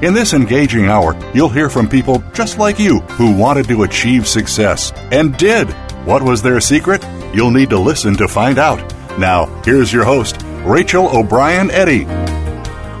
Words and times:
In 0.00 0.14
this 0.14 0.32
engaging 0.32 0.86
hour, 0.86 1.18
you'll 1.34 1.48
hear 1.48 1.68
from 1.68 1.88
people 1.88 2.22
just 2.32 2.56
like 2.56 2.78
you 2.78 3.00
who 3.00 3.36
wanted 3.36 3.66
to 3.66 3.82
achieve 3.82 4.28
success 4.28 4.92
and 5.10 5.36
did. 5.36 5.68
What 6.06 6.22
was 6.22 6.40
their 6.40 6.60
secret? 6.60 7.04
You'll 7.34 7.50
need 7.50 7.70
to 7.70 7.80
listen 7.80 8.14
to 8.18 8.28
find 8.28 8.60
out. 8.60 8.78
Now, 9.18 9.46
here's 9.64 9.92
your 9.92 10.04
host, 10.04 10.40
Rachel 10.64 11.08
O'Brien 11.08 11.72
Eddy. 11.72 12.04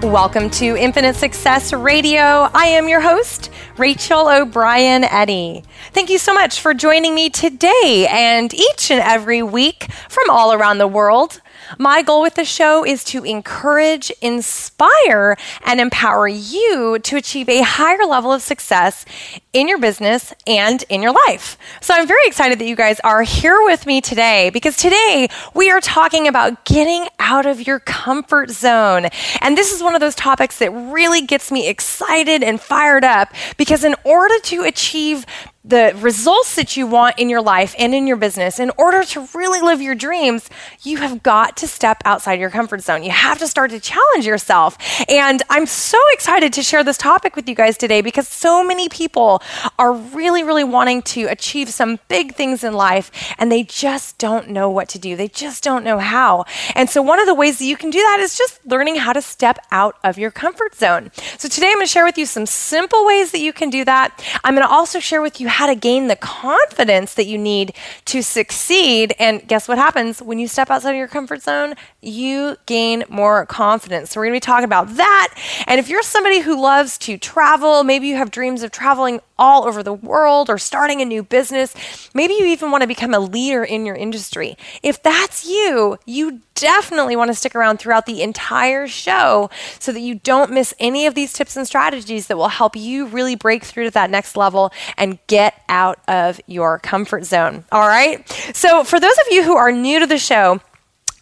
Welcome 0.04 0.50
to 0.50 0.76
Infinite 0.76 1.14
Success 1.14 1.72
Radio. 1.72 2.50
I 2.52 2.66
am 2.66 2.88
your 2.88 3.00
host, 3.00 3.50
Rachel 3.76 4.28
O'Brien 4.28 5.04
Eddy. 5.04 5.62
Thank 5.92 6.10
you 6.10 6.18
so 6.18 6.34
much 6.34 6.60
for 6.60 6.74
joining 6.74 7.14
me 7.14 7.30
today 7.30 8.08
and 8.10 8.52
each 8.52 8.90
and 8.90 9.00
every 9.00 9.44
week 9.44 9.86
from 10.08 10.30
all 10.30 10.52
around 10.52 10.78
the 10.78 10.88
world. 10.88 11.40
My 11.76 12.02
goal 12.02 12.22
with 12.22 12.34
the 12.34 12.44
show 12.44 12.84
is 12.84 13.04
to 13.04 13.24
encourage, 13.24 14.10
inspire, 14.22 15.36
and 15.66 15.80
empower 15.80 16.28
you 16.28 16.98
to 17.00 17.16
achieve 17.16 17.48
a 17.48 17.62
higher 17.62 18.04
level 18.06 18.32
of 18.32 18.40
success 18.40 19.04
in 19.52 19.68
your 19.68 19.78
business 19.78 20.32
and 20.46 20.84
in 20.88 21.02
your 21.02 21.12
life. 21.26 21.58
So 21.80 21.94
I'm 21.94 22.06
very 22.06 22.26
excited 22.26 22.58
that 22.58 22.66
you 22.66 22.76
guys 22.76 23.00
are 23.00 23.22
here 23.22 23.62
with 23.64 23.86
me 23.86 24.00
today 24.00 24.50
because 24.50 24.76
today 24.76 25.28
we 25.54 25.70
are 25.70 25.80
talking 25.80 26.28
about 26.28 26.64
getting 26.64 27.08
out 27.18 27.44
of 27.44 27.66
your 27.66 27.80
comfort 27.80 28.50
zone. 28.50 29.06
And 29.40 29.56
this 29.56 29.72
is 29.72 29.82
one 29.82 29.94
of 29.94 30.00
those 30.00 30.14
topics 30.14 30.58
that 30.58 30.70
really 30.70 31.22
gets 31.22 31.50
me 31.50 31.68
excited 31.68 32.42
and 32.42 32.60
fired 32.60 33.04
up 33.04 33.32
because 33.56 33.84
in 33.84 33.94
order 34.04 34.38
to 34.44 34.62
achieve 34.62 35.26
the 35.68 35.92
results 36.00 36.56
that 36.56 36.76
you 36.76 36.86
want 36.86 37.18
in 37.18 37.28
your 37.28 37.42
life 37.42 37.74
and 37.78 37.94
in 37.94 38.06
your 38.06 38.16
business, 38.16 38.58
in 38.58 38.72
order 38.78 39.04
to 39.04 39.28
really 39.34 39.60
live 39.60 39.82
your 39.82 39.94
dreams, 39.94 40.48
you 40.82 40.96
have 40.96 41.22
got 41.22 41.58
to 41.58 41.66
step 41.66 42.02
outside 42.06 42.40
your 42.40 42.48
comfort 42.48 42.80
zone. 42.80 43.02
You 43.02 43.10
have 43.10 43.38
to 43.38 43.46
start 43.46 43.70
to 43.72 43.80
challenge 43.80 44.24
yourself. 44.26 44.78
And 45.10 45.42
I'm 45.50 45.66
so 45.66 45.98
excited 46.12 46.54
to 46.54 46.62
share 46.62 46.82
this 46.82 46.96
topic 46.96 47.36
with 47.36 47.48
you 47.48 47.54
guys 47.54 47.76
today 47.76 48.00
because 48.00 48.26
so 48.26 48.64
many 48.64 48.88
people 48.88 49.42
are 49.78 49.92
really, 49.92 50.42
really 50.42 50.64
wanting 50.64 51.02
to 51.02 51.26
achieve 51.26 51.68
some 51.68 51.98
big 52.08 52.34
things 52.34 52.64
in 52.64 52.72
life 52.72 53.34
and 53.38 53.52
they 53.52 53.62
just 53.62 54.16
don't 54.16 54.48
know 54.48 54.70
what 54.70 54.88
to 54.88 54.98
do. 54.98 55.16
They 55.16 55.28
just 55.28 55.62
don't 55.62 55.84
know 55.84 55.98
how. 55.98 56.46
And 56.74 56.88
so, 56.88 57.02
one 57.02 57.20
of 57.20 57.26
the 57.26 57.34
ways 57.34 57.58
that 57.58 57.66
you 57.66 57.76
can 57.76 57.90
do 57.90 57.98
that 57.98 58.20
is 58.20 58.38
just 58.38 58.64
learning 58.64 58.96
how 58.96 59.12
to 59.12 59.20
step 59.20 59.58
out 59.70 59.96
of 60.02 60.16
your 60.16 60.30
comfort 60.30 60.74
zone. 60.74 61.10
So, 61.36 61.46
today 61.48 61.66
I'm 61.68 61.74
going 61.74 61.86
to 61.86 61.92
share 61.92 62.04
with 62.04 62.16
you 62.16 62.24
some 62.24 62.46
simple 62.46 63.04
ways 63.04 63.32
that 63.32 63.40
you 63.40 63.52
can 63.52 63.68
do 63.68 63.84
that. 63.84 64.24
I'm 64.44 64.54
going 64.54 64.66
to 64.66 64.72
also 64.72 64.98
share 64.98 65.20
with 65.20 65.40
you 65.40 65.48
how 65.58 65.66
to 65.66 65.74
gain 65.74 66.06
the 66.06 66.14
confidence 66.14 67.14
that 67.14 67.26
you 67.26 67.36
need 67.36 67.74
to 68.04 68.22
succeed. 68.22 69.12
And 69.18 69.44
guess 69.48 69.66
what 69.66 69.76
happens 69.76 70.22
when 70.22 70.38
you 70.38 70.46
step 70.46 70.70
outside 70.70 70.90
of 70.90 70.96
your 70.96 71.08
comfort 71.08 71.42
zone? 71.42 71.74
You 72.00 72.56
gain 72.66 73.02
more 73.08 73.44
confidence. 73.44 74.10
So, 74.10 74.20
we're 74.20 74.26
going 74.26 74.40
to 74.40 74.46
be 74.46 74.46
talking 74.46 74.64
about 74.64 74.94
that. 74.94 75.34
And 75.66 75.80
if 75.80 75.88
you're 75.88 76.04
somebody 76.04 76.38
who 76.38 76.62
loves 76.62 76.96
to 76.98 77.18
travel, 77.18 77.82
maybe 77.82 78.06
you 78.06 78.14
have 78.14 78.30
dreams 78.30 78.62
of 78.62 78.70
traveling 78.70 79.18
all 79.36 79.64
over 79.64 79.82
the 79.82 79.92
world 79.92 80.48
or 80.48 80.58
starting 80.58 81.00
a 81.00 81.04
new 81.04 81.24
business, 81.24 81.74
maybe 82.14 82.34
you 82.34 82.46
even 82.46 82.70
want 82.70 82.82
to 82.82 82.88
become 82.88 83.12
a 83.12 83.18
leader 83.18 83.64
in 83.64 83.84
your 83.84 83.96
industry. 83.96 84.56
If 84.84 85.02
that's 85.02 85.44
you, 85.44 85.98
you 86.06 86.40
definitely 86.58 87.16
want 87.16 87.30
to 87.30 87.34
stick 87.34 87.54
around 87.54 87.78
throughout 87.78 88.06
the 88.06 88.22
entire 88.22 88.86
show 88.86 89.50
so 89.78 89.92
that 89.92 90.00
you 90.00 90.16
don't 90.16 90.50
miss 90.50 90.74
any 90.78 91.06
of 91.06 91.14
these 91.14 91.32
tips 91.32 91.56
and 91.56 91.66
strategies 91.66 92.26
that 92.26 92.36
will 92.36 92.48
help 92.48 92.76
you 92.76 93.06
really 93.06 93.34
break 93.34 93.64
through 93.64 93.84
to 93.84 93.90
that 93.92 94.10
next 94.10 94.36
level 94.36 94.72
and 94.96 95.18
get 95.26 95.62
out 95.68 95.98
of 96.08 96.40
your 96.46 96.78
comfort 96.78 97.24
zone. 97.24 97.64
All 97.72 97.86
right. 97.86 98.28
So, 98.54 98.84
for 98.84 99.00
those 99.00 99.16
of 99.26 99.32
you 99.32 99.44
who 99.44 99.56
are 99.56 99.72
new 99.72 100.00
to 100.00 100.06
the 100.06 100.18
show, 100.18 100.60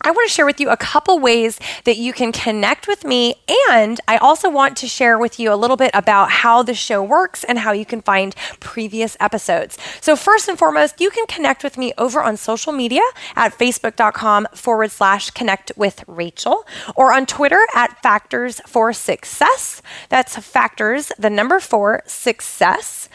I 0.02 0.10
want 0.10 0.28
to 0.28 0.34
share 0.34 0.46
with 0.46 0.60
you 0.60 0.68
a 0.68 0.76
couple 0.76 1.18
ways 1.18 1.58
that 1.84 1.96
you 1.96 2.12
can 2.12 2.30
connect 2.30 2.86
with 2.86 3.04
me. 3.04 3.36
And 3.70 3.98
I 4.06 4.18
also 4.18 4.50
want 4.50 4.76
to 4.78 4.86
share 4.86 5.18
with 5.18 5.40
you 5.40 5.52
a 5.52 5.56
little 5.56 5.76
bit 5.76 5.90
about 5.94 6.30
how 6.30 6.62
the 6.62 6.74
show 6.74 7.02
works 7.02 7.44
and 7.44 7.58
how 7.58 7.72
you 7.72 7.86
can 7.86 8.02
find 8.02 8.34
previous 8.60 9.16
episodes. 9.20 9.78
So, 10.00 10.14
first 10.14 10.48
and 10.48 10.58
foremost, 10.58 11.00
you 11.00 11.10
can 11.10 11.26
connect 11.26 11.64
with 11.64 11.78
me 11.78 11.92
over 11.96 12.22
on 12.22 12.36
social 12.36 12.72
media 12.72 13.00
at 13.34 13.56
facebook.com 13.56 14.48
forward 14.54 14.90
slash 14.90 15.30
connect 15.30 15.72
with 15.76 16.04
Rachel 16.06 16.66
or 16.94 17.12
on 17.12 17.24
Twitter 17.24 17.66
at 17.74 18.00
Factors 18.02 18.60
for 18.66 18.92
Success. 18.92 19.80
That's 20.10 20.36
Factors, 20.36 21.10
the 21.18 21.30
number 21.30 21.58
four, 21.58 22.02
success. 22.06 23.08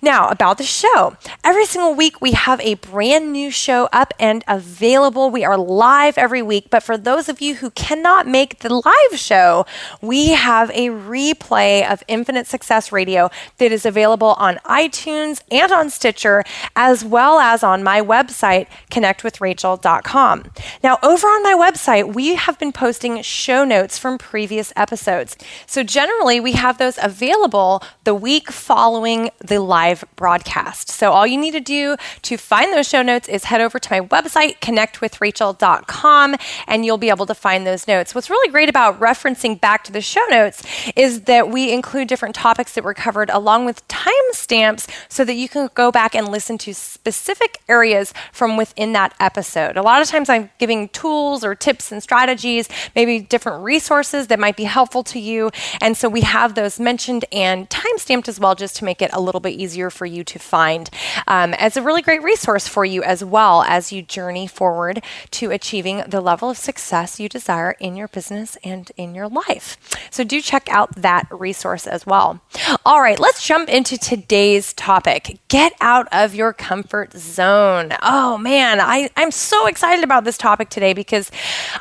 Now, 0.00 0.28
about 0.28 0.58
the 0.58 0.64
show. 0.64 1.16
Every 1.42 1.66
single 1.66 1.94
week, 1.94 2.20
we 2.20 2.32
have 2.32 2.60
a 2.60 2.74
brand 2.74 3.32
new 3.32 3.50
show 3.50 3.88
up 3.92 4.14
and 4.20 4.44
available. 4.46 5.30
We 5.30 5.44
are 5.44 5.58
live 5.58 6.16
every 6.16 6.27
every 6.28 6.42
week. 6.42 6.68
But 6.68 6.82
for 6.82 6.98
those 6.98 7.30
of 7.30 7.40
you 7.40 7.54
who 7.54 7.70
cannot 7.70 8.26
make 8.26 8.58
the 8.58 8.68
live 8.68 9.18
show, 9.18 9.64
we 10.02 10.32
have 10.32 10.68
a 10.72 10.88
replay 10.88 11.90
of 11.90 12.04
Infinite 12.06 12.46
Success 12.46 12.92
Radio 12.92 13.30
that 13.56 13.72
is 13.72 13.86
available 13.86 14.34
on 14.36 14.56
iTunes 14.66 15.40
and 15.50 15.72
on 15.72 15.88
Stitcher, 15.88 16.44
as 16.76 17.02
well 17.02 17.38
as 17.38 17.62
on 17.62 17.82
my 17.82 18.02
website, 18.02 18.66
connectwithrachel.com. 18.90 20.50
Now, 20.84 20.98
over 21.02 21.26
on 21.26 21.42
my 21.42 21.54
website, 21.54 22.12
we 22.12 22.34
have 22.34 22.58
been 22.58 22.72
posting 22.72 23.22
show 23.22 23.64
notes 23.64 23.96
from 23.96 24.18
previous 24.18 24.70
episodes. 24.76 25.34
So 25.66 25.82
generally, 25.82 26.40
we 26.40 26.52
have 26.52 26.76
those 26.76 26.98
available 27.00 27.82
the 28.04 28.14
week 28.14 28.52
following 28.52 29.30
the 29.38 29.60
live 29.60 30.04
broadcast. 30.16 30.90
So 30.90 31.12
all 31.12 31.26
you 31.26 31.38
need 31.38 31.52
to 31.52 31.60
do 31.60 31.96
to 32.20 32.36
find 32.36 32.70
those 32.74 32.86
show 32.86 33.00
notes 33.00 33.30
is 33.30 33.44
head 33.44 33.62
over 33.62 33.78
to 33.78 33.88
my 33.90 34.06
website, 34.06 34.58
connectwithrachel.com, 34.60 36.17
and 36.66 36.84
you'll 36.84 36.98
be 36.98 37.10
able 37.10 37.26
to 37.26 37.34
find 37.34 37.66
those 37.66 37.86
notes. 37.86 38.14
What's 38.14 38.30
really 38.30 38.50
great 38.50 38.68
about 38.68 39.00
referencing 39.00 39.60
back 39.60 39.84
to 39.84 39.92
the 39.92 40.00
show 40.00 40.24
notes 40.30 40.62
is 40.96 41.22
that 41.22 41.50
we 41.50 41.72
include 41.72 42.08
different 42.08 42.34
topics 42.34 42.74
that 42.74 42.84
were 42.84 42.94
covered 42.94 43.30
along 43.30 43.64
with 43.64 43.86
timestamps 43.88 44.88
so 45.08 45.24
that 45.24 45.34
you 45.34 45.48
can 45.48 45.68
go 45.74 45.90
back 45.90 46.14
and 46.14 46.28
listen 46.28 46.58
to 46.58 46.74
specific 46.74 47.60
areas 47.68 48.12
from 48.32 48.56
within 48.56 48.92
that 48.92 49.14
episode. 49.20 49.76
A 49.76 49.82
lot 49.82 50.02
of 50.02 50.08
times 50.08 50.28
I'm 50.28 50.50
giving 50.58 50.88
tools 50.88 51.44
or 51.44 51.54
tips 51.54 51.92
and 51.92 52.02
strategies, 52.02 52.68
maybe 52.94 53.20
different 53.20 53.62
resources 53.62 54.26
that 54.28 54.38
might 54.38 54.56
be 54.56 54.64
helpful 54.64 55.02
to 55.04 55.18
you. 55.18 55.50
And 55.80 55.96
so 55.96 56.08
we 56.08 56.22
have 56.22 56.54
those 56.54 56.80
mentioned 56.80 57.24
and 57.32 57.68
timestamped 57.70 58.28
as 58.28 58.40
well, 58.40 58.54
just 58.54 58.76
to 58.76 58.84
make 58.84 59.02
it 59.02 59.10
a 59.12 59.20
little 59.20 59.40
bit 59.40 59.50
easier 59.50 59.90
for 59.90 60.06
you 60.06 60.24
to 60.24 60.38
find 60.38 60.90
um, 61.26 61.54
as 61.54 61.76
a 61.76 61.82
really 61.82 62.02
great 62.02 62.22
resource 62.22 62.66
for 62.66 62.84
you 62.84 63.02
as 63.02 63.24
well 63.24 63.62
as 63.62 63.92
you 63.92 64.02
journey 64.02 64.46
forward 64.46 65.02
to 65.30 65.50
achieving 65.50 66.02
the 66.10 66.20
level 66.20 66.50
of 66.50 66.56
success 66.56 67.20
you 67.20 67.28
desire 67.28 67.72
in 67.80 67.96
your 67.96 68.08
business 68.08 68.56
and 68.64 68.90
in 68.96 69.14
your 69.14 69.28
life. 69.28 69.76
So 70.10 70.24
do 70.24 70.40
check 70.40 70.68
out 70.70 70.94
that 70.96 71.26
resource 71.30 71.86
as 71.86 72.06
well. 72.06 72.40
All 72.84 73.00
right, 73.00 73.18
let's 73.18 73.46
jump 73.46 73.68
into 73.68 73.98
today's 73.98 74.72
topic. 74.72 75.38
Get 75.48 75.72
out 75.80 76.08
of 76.12 76.34
your 76.34 76.52
comfort 76.52 77.12
zone. 77.12 77.92
Oh 78.02 78.38
man, 78.38 78.80
I, 78.80 79.10
I'm 79.16 79.30
so 79.30 79.66
excited 79.66 80.04
about 80.04 80.24
this 80.24 80.38
topic 80.38 80.68
today 80.68 80.92
because 80.92 81.30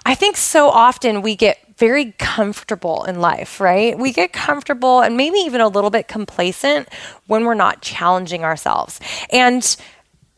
I 0.06 0.16
think 0.16 0.38
so 0.38 0.70
often 0.70 1.22
we 1.22 1.36
get 1.36 1.60
very 1.78 2.14
comfortable 2.18 3.04
in 3.04 3.22
life, 3.22 3.62
right? 3.62 3.98
We 3.98 4.12
get 4.12 4.34
comfortable 4.34 5.02
and 5.02 5.16
maybe 5.16 5.38
even 5.40 5.62
a 5.62 5.68
little 5.68 5.92
bit 5.92 6.08
complacent 6.08 6.90
when 7.28 7.46
we're 7.46 7.54
not 7.54 7.82
challenging 7.82 8.44
ourselves. 8.44 9.00
And 9.32 9.78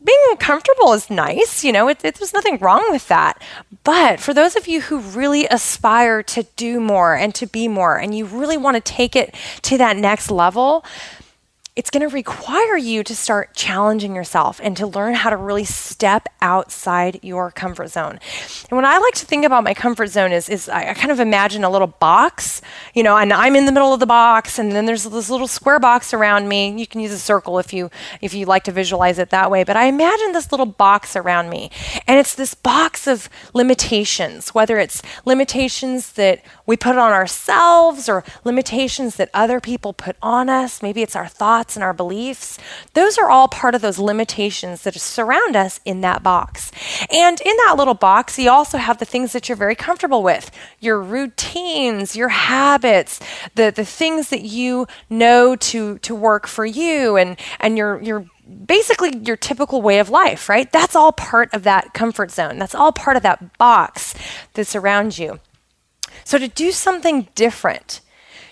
being 0.02 0.36
comfortable 0.38 0.92
is 0.92 1.10
nice, 1.10 1.62
you 1.62 1.72
know, 1.72 1.88
it, 1.88 2.04
it, 2.04 2.14
there's 2.16 2.32
nothing 2.32 2.58
wrong 2.58 2.84
with 2.90 3.08
that. 3.08 3.42
But 3.84 4.20
for 4.20 4.32
those 4.32 4.56
of 4.56 4.66
you 4.66 4.80
who 4.80 5.00
really 5.00 5.46
aspire 5.46 6.22
to 6.24 6.44
do 6.56 6.80
more 6.80 7.14
and 7.14 7.34
to 7.34 7.46
be 7.46 7.68
more, 7.68 7.98
and 7.98 8.14
you 8.14 8.24
really 8.24 8.56
want 8.56 8.76
to 8.76 8.80
take 8.80 9.14
it 9.14 9.34
to 9.62 9.78
that 9.78 9.96
next 9.96 10.30
level, 10.30 10.84
it's 11.80 11.88
going 11.88 12.06
to 12.06 12.14
require 12.14 12.76
you 12.76 13.02
to 13.02 13.16
start 13.16 13.54
challenging 13.54 14.14
yourself 14.14 14.60
and 14.62 14.76
to 14.76 14.86
learn 14.86 15.14
how 15.14 15.30
to 15.30 15.36
really 15.38 15.64
step 15.64 16.28
outside 16.42 17.18
your 17.22 17.50
comfort 17.50 17.88
zone. 17.88 18.20
And 18.68 18.76
what 18.76 18.84
I 18.84 18.98
like 18.98 19.14
to 19.14 19.24
think 19.24 19.46
about 19.46 19.64
my 19.64 19.72
comfort 19.72 20.08
zone 20.08 20.30
is, 20.30 20.50
is 20.50 20.68
I, 20.68 20.92
kind 20.92 21.10
of 21.10 21.20
imagine 21.20 21.64
a 21.64 21.70
little 21.70 21.86
box, 21.86 22.60
you 22.92 23.02
know, 23.02 23.16
and 23.16 23.32
I'm 23.32 23.56
in 23.56 23.64
the 23.64 23.72
middle 23.72 23.94
of 23.94 24.00
the 24.00 24.04
box, 24.04 24.58
and 24.58 24.72
then 24.72 24.84
there's 24.84 25.04
this 25.04 25.30
little 25.30 25.48
square 25.48 25.78
box 25.78 26.12
around 26.12 26.50
me. 26.50 26.78
You 26.78 26.86
can 26.86 27.00
use 27.00 27.12
a 27.12 27.18
circle 27.18 27.58
if 27.58 27.72
you 27.72 27.90
if 28.20 28.34
you 28.34 28.44
like 28.44 28.64
to 28.64 28.72
visualize 28.72 29.18
it 29.18 29.30
that 29.30 29.50
way. 29.50 29.64
But 29.64 29.78
I 29.78 29.86
imagine 29.86 30.32
this 30.32 30.52
little 30.52 30.66
box 30.66 31.16
around 31.16 31.48
me, 31.48 31.70
and 32.06 32.18
it's 32.18 32.34
this 32.34 32.52
box 32.52 33.06
of 33.06 33.30
limitations, 33.54 34.50
whether 34.50 34.78
it's 34.78 35.00
limitations 35.24 36.12
that 36.12 36.44
we 36.66 36.76
put 36.76 36.98
on 36.98 37.12
ourselves 37.12 38.06
or 38.06 38.22
limitations 38.44 39.16
that 39.16 39.30
other 39.32 39.60
people 39.60 39.94
put 39.94 40.16
on 40.20 40.50
us. 40.50 40.82
Maybe 40.82 41.00
it's 41.00 41.16
our 41.16 41.26
thoughts 41.26 41.69
thoughts 41.70 41.76
and 41.76 41.84
our 41.84 41.92
beliefs, 41.92 42.58
those 42.94 43.16
are 43.18 43.30
all 43.30 43.48
part 43.48 43.74
of 43.74 43.80
those 43.80 43.98
limitations 43.98 44.82
that 44.82 44.94
surround 44.94 45.54
us 45.54 45.80
in 45.84 46.00
that 46.00 46.22
box. 46.22 46.72
And 47.10 47.40
in 47.40 47.56
that 47.58 47.76
little 47.76 47.94
box, 47.94 48.38
you 48.38 48.50
also 48.50 48.78
have 48.78 48.98
the 48.98 49.04
things 49.04 49.32
that 49.32 49.48
you're 49.48 49.56
very 49.56 49.76
comfortable 49.76 50.22
with 50.22 50.50
your 50.80 51.00
routines, 51.00 52.16
your 52.16 52.30
habits, 52.30 53.20
the, 53.54 53.72
the 53.74 53.84
things 53.84 54.30
that 54.30 54.42
you 54.42 54.86
know 55.08 55.54
to, 55.56 55.98
to 55.98 56.14
work 56.14 56.46
for 56.46 56.66
you, 56.66 57.16
and, 57.16 57.38
and 57.60 57.78
your, 57.78 58.02
your 58.02 58.26
basically 58.66 59.16
your 59.24 59.36
typical 59.36 59.80
way 59.80 60.00
of 60.00 60.10
life, 60.10 60.48
right? 60.48 60.72
That's 60.72 60.96
all 60.96 61.12
part 61.12 61.54
of 61.54 61.62
that 61.62 61.94
comfort 61.94 62.32
zone. 62.32 62.58
That's 62.58 62.74
all 62.74 62.92
part 62.92 63.16
of 63.16 63.22
that 63.22 63.56
box 63.58 64.14
that 64.54 64.66
surrounds 64.66 65.20
you. 65.20 65.38
So 66.24 66.36
to 66.38 66.48
do 66.48 66.72
something 66.72 67.28
different, 67.34 68.00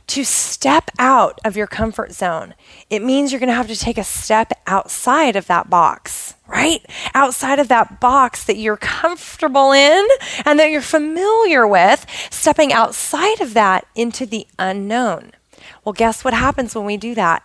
to 0.08 0.24
step 0.24 0.90
out 0.98 1.38
of 1.44 1.56
your 1.56 1.66
comfort 1.66 2.12
zone, 2.12 2.54
it 2.90 3.02
means 3.02 3.30
you're 3.30 3.40
going 3.40 3.48
to 3.48 3.54
have 3.54 3.68
to 3.68 3.76
take 3.76 3.98
a 3.98 4.04
step 4.04 4.52
outside 4.66 5.36
of 5.36 5.46
that 5.46 5.70
box, 5.70 6.34
right? 6.46 6.84
Outside 7.14 7.58
of 7.58 7.68
that 7.68 8.00
box 8.00 8.44
that 8.44 8.56
you're 8.56 8.76
comfortable 8.76 9.72
in 9.72 10.06
and 10.44 10.58
that 10.58 10.70
you're 10.70 10.80
familiar 10.80 11.66
with, 11.66 12.06
stepping 12.30 12.72
outside 12.72 13.40
of 13.40 13.54
that 13.54 13.86
into 13.94 14.26
the 14.26 14.46
unknown. 14.58 15.32
Well, 15.84 15.92
guess 15.92 16.24
what 16.24 16.34
happens 16.34 16.74
when 16.74 16.84
we 16.86 16.96
do 16.96 17.14
that? 17.14 17.42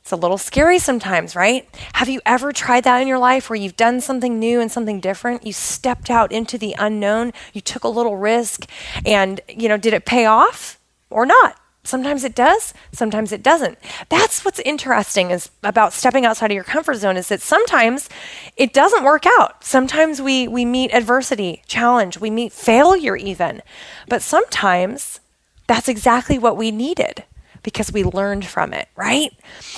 It's 0.00 0.12
a 0.12 0.16
little 0.16 0.38
scary 0.38 0.78
sometimes, 0.78 1.34
right? 1.34 1.68
Have 1.94 2.08
you 2.08 2.20
ever 2.24 2.52
tried 2.52 2.84
that 2.84 3.02
in 3.02 3.08
your 3.08 3.18
life 3.18 3.50
where 3.50 3.56
you've 3.56 3.76
done 3.76 4.00
something 4.00 4.38
new 4.38 4.60
and 4.60 4.70
something 4.70 5.00
different? 5.00 5.44
You 5.44 5.52
stepped 5.52 6.10
out 6.10 6.30
into 6.30 6.56
the 6.56 6.76
unknown, 6.78 7.32
you 7.52 7.60
took 7.60 7.82
a 7.82 7.88
little 7.88 8.16
risk, 8.16 8.70
and, 9.04 9.40
you 9.48 9.68
know, 9.68 9.76
did 9.76 9.92
it 9.92 10.06
pay 10.06 10.24
off 10.24 10.78
or 11.10 11.26
not? 11.26 11.58
Sometimes 11.86 12.24
it 12.24 12.34
does, 12.34 12.74
sometimes 12.92 13.32
it 13.32 13.42
doesn't. 13.42 13.78
That's 14.08 14.44
what's 14.44 14.58
interesting 14.60 15.30
is 15.30 15.50
about 15.62 15.92
stepping 15.92 16.26
outside 16.26 16.50
of 16.50 16.54
your 16.54 16.64
comfort 16.64 16.96
zone 16.96 17.16
is 17.16 17.28
that 17.28 17.40
sometimes 17.40 18.08
it 18.56 18.72
doesn't 18.72 19.04
work 19.04 19.24
out. 19.26 19.64
Sometimes 19.64 20.20
we 20.20 20.48
we 20.48 20.64
meet 20.64 20.92
adversity, 20.92 21.62
challenge, 21.66 22.18
we 22.18 22.30
meet 22.30 22.52
failure 22.52 23.16
even. 23.16 23.62
But 24.08 24.22
sometimes 24.22 25.20
that's 25.66 25.88
exactly 25.88 26.38
what 26.38 26.56
we 26.56 26.70
needed 26.70 27.24
because 27.66 27.92
we 27.92 28.04
learned 28.04 28.46
from 28.46 28.72
it, 28.72 28.88
right? 28.94 29.32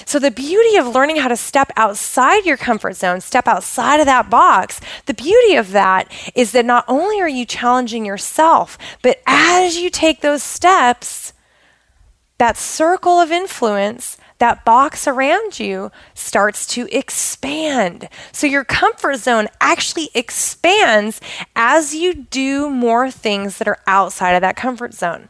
So, 0.05 0.19
the 0.19 0.31
beauty 0.31 0.77
of 0.77 0.87
learning 0.87 1.17
how 1.17 1.29
to 1.29 1.37
step 1.39 1.73
outside 1.75 2.45
your 2.45 2.59
comfort 2.59 2.97
zone, 2.97 3.23
step 3.23 3.49
outside 3.49 3.99
of 3.99 4.05
that 4.07 4.29
box, 4.29 4.79
the 5.07 5.15
beauty 5.15 5.57
of 5.57 5.71
that 5.71 6.13
is 6.35 6.53
that 6.53 6.67
not 6.67 6.85
only 6.87 7.19
are 7.21 7.29
you 7.29 7.47
challenging 7.47 8.05
yourself, 8.05 8.77
but 9.03 9.23
as 9.27 9.79
you 9.79 9.89
take 9.89 10.21
those 10.21 10.43
steps, 10.43 11.33
that 12.38 12.56
circle 12.56 13.20
of 13.20 13.31
influence, 13.31 14.17
that 14.38 14.64
box 14.64 15.06
around 15.06 15.58
you 15.58 15.90
starts 16.14 16.67
to 16.67 16.88
expand. 16.96 18.08
So 18.32 18.46
your 18.46 18.64
comfort 18.64 19.17
zone 19.17 19.49
actually 19.61 20.11
expands 20.14 21.20
as 21.56 21.94
you 21.94 22.14
do 22.14 22.70
more 22.70 23.11
things 23.11 23.58
that 23.58 23.69
are 23.69 23.79
outside 23.87 24.32
of 24.32 24.40
that 24.43 24.56
comfort 24.56 24.94
zone. 24.94 25.29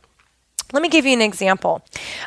Let 0.71 0.83
me 0.83 0.91
give 0.91 1.07
you 1.07 1.15
an 1.15 1.23
example. 1.23 1.81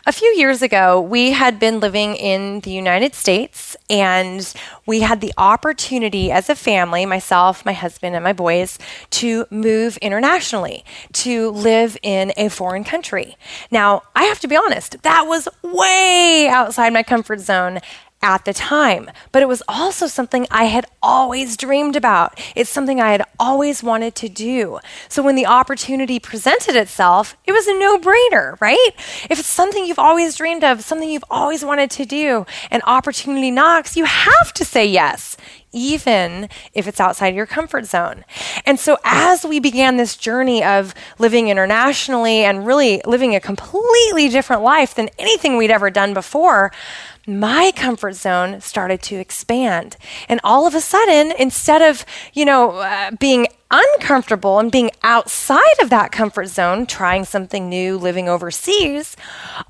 A 0.08 0.12
few 0.12 0.28
years 0.30 0.64
ago, 0.64 1.00
we 1.00 1.32
had 1.32 1.60
been 1.60 1.80
living 1.80 2.16
in 2.16 2.62
the 2.62 2.72
United 2.72 3.14
States 3.14 3.78
and 3.88 4.52
we 4.88 5.02
had 5.02 5.22
the 5.22 5.32
opportunity 5.38 6.32
as 6.32 6.50
a 6.50 6.56
family, 6.56 7.06
myself, 7.06 7.64
my 7.64 7.74
husband, 7.74 8.16
and 8.16 8.24
my 8.24 8.34
boys, 8.34 8.80
to 9.12 9.46
move 9.52 9.98
internationally, 9.98 10.84
to 11.14 11.52
live 11.52 12.00
in 12.02 12.34
a 12.36 12.50
foreign 12.50 12.84
country. 12.84 13.38
Now, 13.70 14.02
I 14.16 14.24
have 14.24 14.40
to 14.40 14.48
be 14.48 14.56
honest, 14.56 15.04
that 15.04 15.28
was 15.28 15.48
way 15.62 16.48
outside 16.50 16.94
my 16.94 17.04
comfort 17.04 17.42
zone 17.42 17.80
at 18.22 18.46
the 18.46 18.54
time. 18.54 19.10
But 19.32 19.42
it 19.42 19.48
was 19.48 19.64
also 19.68 20.08
something 20.08 20.46
I 20.52 20.66
had 20.66 20.86
always 21.02 21.58
dreamed 21.58 21.96
about. 21.96 22.40
It's 22.56 22.70
something 22.70 23.00
I 23.00 23.12
had 23.12 23.24
always 23.40 23.84
wanted 23.84 24.16
to 24.16 24.30
do. 24.30 24.80
So 25.10 25.24
when 25.24 25.36
the 25.36 25.46
opportunity 25.46 26.20
presented 26.20 26.76
itself, 26.76 27.36
it 27.46 27.52
was 27.52 27.68
a 27.68 27.78
no 27.80 27.98
brainer, 27.98 28.60
right? 28.62 28.92
If 29.30 29.40
it's 29.40 29.48
something 29.48 29.86
you've 29.86 30.00
always 30.00 30.36
dreamed 30.36 30.64
of, 30.64 30.84
something 30.84 31.10
you've 31.10 31.24
always 31.30 31.66
wanted 31.66 31.90
to 31.92 32.06
do, 32.06 32.46
and 32.70 32.84
opportunity 32.86 33.52
knocks, 33.52 33.98
you 33.98 34.06
have 34.06 34.54
to 34.54 34.66
say 34.66 34.86
yes. 34.86 35.36
Even 35.74 36.50
if 36.74 36.86
it's 36.86 37.00
outside 37.00 37.34
your 37.34 37.46
comfort 37.46 37.86
zone. 37.86 38.26
And 38.66 38.78
so, 38.78 38.98
as 39.06 39.46
we 39.46 39.62
began 39.62 39.96
this 39.96 40.18
journey 40.18 40.62
of 40.62 40.94
living 41.18 41.48
internationally 41.48 42.44
and 42.44 42.68
really 42.68 43.02
living 43.06 43.36
a 43.36 43.40
completely 43.40 44.28
different 44.28 44.64
life 44.64 44.94
than 44.94 45.10
anything 45.18 45.56
we'd 45.56 45.72
ever 45.72 45.90
done 45.90 46.14
before, 46.14 46.74
my 47.40 47.72
comfort 47.76 48.14
zone 48.14 48.62
started 48.62 49.02
to 49.04 49.18
expand. 49.18 49.98
And 50.28 50.40
all 50.44 50.68
of 50.68 50.76
a 50.76 50.82
sudden, 50.82 51.32
instead 51.38 51.82
of, 51.82 52.06
you 52.34 52.46
know, 52.46 52.72
uh, 52.72 53.12
being 53.20 53.48
uncomfortable 53.72 54.60
and 54.60 54.72
being 54.72 54.92
outside 55.02 55.80
of 55.82 55.90
that 55.90 56.12
comfort 56.12 56.48
zone, 56.48 56.86
trying 56.86 57.26
something 57.26 57.70
new, 57.70 57.98
living 57.98 58.28
overseas, 58.28 59.16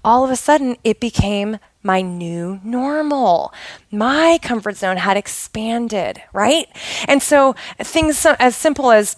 all 0.03 0.23
of 0.23 0.31
a 0.31 0.35
sudden 0.35 0.75
it 0.83 0.99
became 0.99 1.59
my 1.83 2.01
new 2.01 2.59
normal. 2.63 3.53
My 3.91 4.39
comfort 4.41 4.77
zone 4.77 4.97
had 4.97 5.17
expanded, 5.17 6.21
right? 6.33 6.67
And 7.07 7.21
so 7.21 7.55
things 7.79 8.25
as 8.25 8.55
simple 8.55 8.91
as 8.91 9.15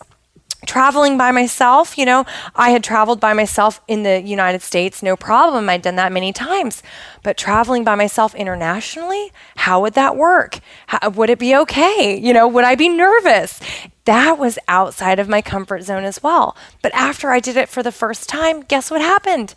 traveling 0.73 1.19
by 1.19 1.29
myself, 1.29 1.99
you 1.99 2.03
know, 2.03 2.25
I 2.55 2.71
had 2.71 2.83
traveled 2.83 3.19
by 3.19 3.33
myself 3.33 3.79
in 3.87 4.01
the 4.01 4.19
United 4.19 4.63
States, 4.63 5.03
no 5.03 5.15
problem. 5.15 5.69
I'd 5.69 5.83
done 5.83 5.97
that 5.97 6.11
many 6.11 6.33
times. 6.33 6.81
But 7.21 7.37
traveling 7.37 7.83
by 7.83 7.93
myself 7.93 8.33
internationally, 8.33 9.31
how 9.55 9.81
would 9.81 9.93
that 9.93 10.15
work? 10.15 10.61
How, 10.87 11.11
would 11.11 11.29
it 11.29 11.37
be 11.37 11.55
okay? 11.57 12.17
You 12.17 12.33
know, 12.33 12.47
would 12.47 12.63
I 12.63 12.73
be 12.73 12.89
nervous? 12.89 13.59
That 14.05 14.39
was 14.39 14.57
outside 14.67 15.19
of 15.19 15.29
my 15.29 15.43
comfort 15.43 15.83
zone 15.83 16.05
as 16.05 16.23
well. 16.23 16.57
But 16.81 16.91
after 16.95 17.29
I 17.29 17.39
did 17.39 17.55
it 17.55 17.69
for 17.69 17.83
the 17.83 17.91
first 17.91 18.27
time, 18.27 18.61
guess 18.61 18.89
what 18.89 18.99
happened? 18.99 19.53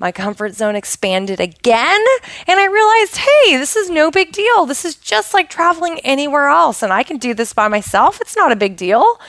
My 0.00 0.10
comfort 0.10 0.54
zone 0.54 0.74
expanded 0.74 1.38
again. 1.38 2.04
And 2.46 2.58
I 2.58 2.66
realized, 2.66 3.18
hey, 3.18 3.56
this 3.58 3.76
is 3.76 3.90
no 3.90 4.10
big 4.10 4.32
deal. 4.32 4.64
This 4.64 4.84
is 4.84 4.96
just 4.96 5.34
like 5.34 5.50
traveling 5.50 6.00
anywhere 6.00 6.48
else. 6.48 6.82
And 6.82 6.92
I 6.92 7.02
can 7.02 7.18
do 7.18 7.34
this 7.34 7.52
by 7.52 7.68
myself. 7.68 8.20
It's 8.20 8.34
not 8.34 8.50
a 8.50 8.56
big 8.56 8.76
deal. 8.76 9.20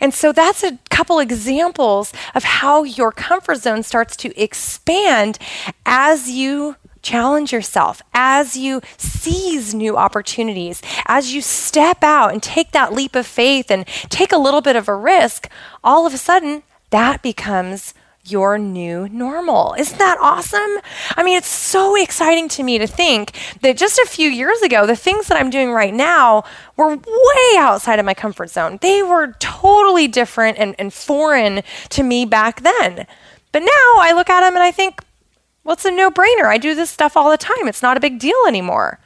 And 0.00 0.14
so 0.14 0.32
that's 0.32 0.64
a 0.64 0.78
couple 0.88 1.20
examples 1.20 2.12
of 2.34 2.42
how 2.42 2.82
your 2.82 3.12
comfort 3.12 3.58
zone 3.58 3.82
starts 3.82 4.16
to 4.16 4.42
expand 4.42 5.38
as 5.84 6.30
you 6.30 6.76
challenge 7.02 7.52
yourself, 7.52 8.00
as 8.14 8.56
you 8.56 8.80
seize 8.96 9.74
new 9.74 9.94
opportunities, 9.94 10.80
as 11.04 11.34
you 11.34 11.42
step 11.42 12.02
out 12.02 12.32
and 12.32 12.42
take 12.42 12.72
that 12.72 12.94
leap 12.94 13.14
of 13.14 13.26
faith 13.26 13.70
and 13.70 13.86
take 14.08 14.32
a 14.32 14.38
little 14.38 14.62
bit 14.62 14.74
of 14.74 14.88
a 14.88 14.96
risk, 14.96 15.50
all 15.84 16.06
of 16.06 16.14
a 16.14 16.18
sudden 16.18 16.62
that 16.88 17.20
becomes 17.20 17.92
your 18.26 18.58
new 18.58 19.08
normal. 19.08 19.74
Isn't 19.78 19.98
that 19.98 20.18
awesome? 20.20 20.80
I 21.16 21.22
mean, 21.22 21.36
it's 21.36 21.48
so 21.48 22.00
exciting 22.00 22.48
to 22.50 22.62
me 22.62 22.78
to 22.78 22.86
think 22.86 23.32
that 23.60 23.76
just 23.76 23.98
a 23.98 24.06
few 24.06 24.28
years 24.30 24.60
ago, 24.62 24.86
the 24.86 24.96
things 24.96 25.28
that 25.28 25.38
I'm 25.38 25.50
doing 25.50 25.72
right 25.72 25.92
now 25.92 26.44
were 26.76 26.96
way 26.96 27.56
outside 27.58 27.98
of 27.98 28.06
my 28.06 28.14
comfort 28.14 28.50
zone. 28.50 28.78
They 28.80 29.02
were 29.02 29.32
totally 29.38 30.08
different 30.08 30.58
and, 30.58 30.74
and 30.78 30.92
foreign 30.92 31.62
to 31.90 32.02
me 32.02 32.24
back 32.24 32.62
then. 32.62 33.06
But 33.52 33.60
now 33.60 33.92
I 33.98 34.12
look 34.14 34.30
at 34.30 34.40
them 34.40 34.54
and 34.54 34.62
I 34.62 34.70
think, 34.70 35.00
well, 35.62 35.74
it's 35.74 35.84
a 35.84 35.90
no 35.90 36.10
brainer. 36.10 36.46
I 36.46 36.58
do 36.58 36.74
this 36.74 36.90
stuff 36.90 37.16
all 37.16 37.30
the 37.30 37.38
time. 37.38 37.68
It's 37.68 37.82
not 37.82 37.96
a 37.96 38.00
big 38.00 38.18
deal 38.18 38.36
anymore. 38.46 38.98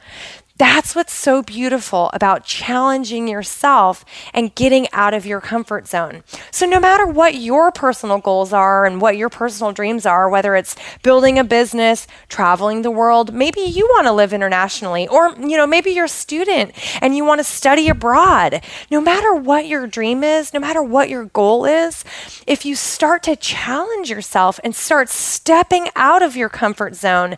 That's 0.59 0.93
what's 0.93 1.13
so 1.13 1.41
beautiful 1.41 2.09
about 2.11 2.43
challenging 2.43 3.29
yourself 3.29 4.03
and 4.33 4.53
getting 4.55 4.89
out 4.91 5.13
of 5.13 5.25
your 5.25 5.39
comfort 5.39 5.87
zone. 5.87 6.21
So, 6.51 6.65
no 6.65 6.81
matter 6.81 7.05
what 7.07 7.35
your 7.35 7.71
personal 7.71 8.17
goals 8.17 8.51
are 8.51 8.85
and 8.85 8.99
what 8.99 9.15
your 9.15 9.29
personal 9.29 9.71
dreams 9.71 10.05
are, 10.05 10.29
whether 10.29 10.57
it's 10.57 10.75
building 11.01 11.39
a 11.39 11.45
business, 11.45 12.07
traveling 12.27 12.81
the 12.81 12.91
world, 12.91 13.33
maybe 13.33 13.61
you 13.61 13.85
want 13.85 14.07
to 14.07 14.11
live 14.11 14.33
internationally, 14.33 15.07
or 15.07 15.33
you 15.39 15.55
know, 15.55 15.65
maybe 15.65 15.91
you're 15.91 16.05
a 16.05 16.09
student 16.09 16.73
and 17.01 17.15
you 17.15 17.23
want 17.23 17.39
to 17.39 17.45
study 17.45 17.87
abroad. 17.87 18.61
No 18.91 18.99
matter 18.99 19.33
what 19.33 19.65
your 19.65 19.87
dream 19.87 20.25
is, 20.25 20.53
no 20.53 20.59
matter 20.59 20.83
what 20.83 21.07
your 21.07 21.23
goal 21.23 21.63
is, 21.63 22.03
if 22.45 22.65
you 22.65 22.75
start 22.75 23.23
to 23.23 23.37
challenge 23.37 24.09
yourself 24.09 24.59
and 24.65 24.75
start 24.75 25.07
stepping 25.07 25.87
out 25.95 26.21
of 26.21 26.35
your 26.35 26.49
comfort 26.49 26.95
zone, 26.95 27.37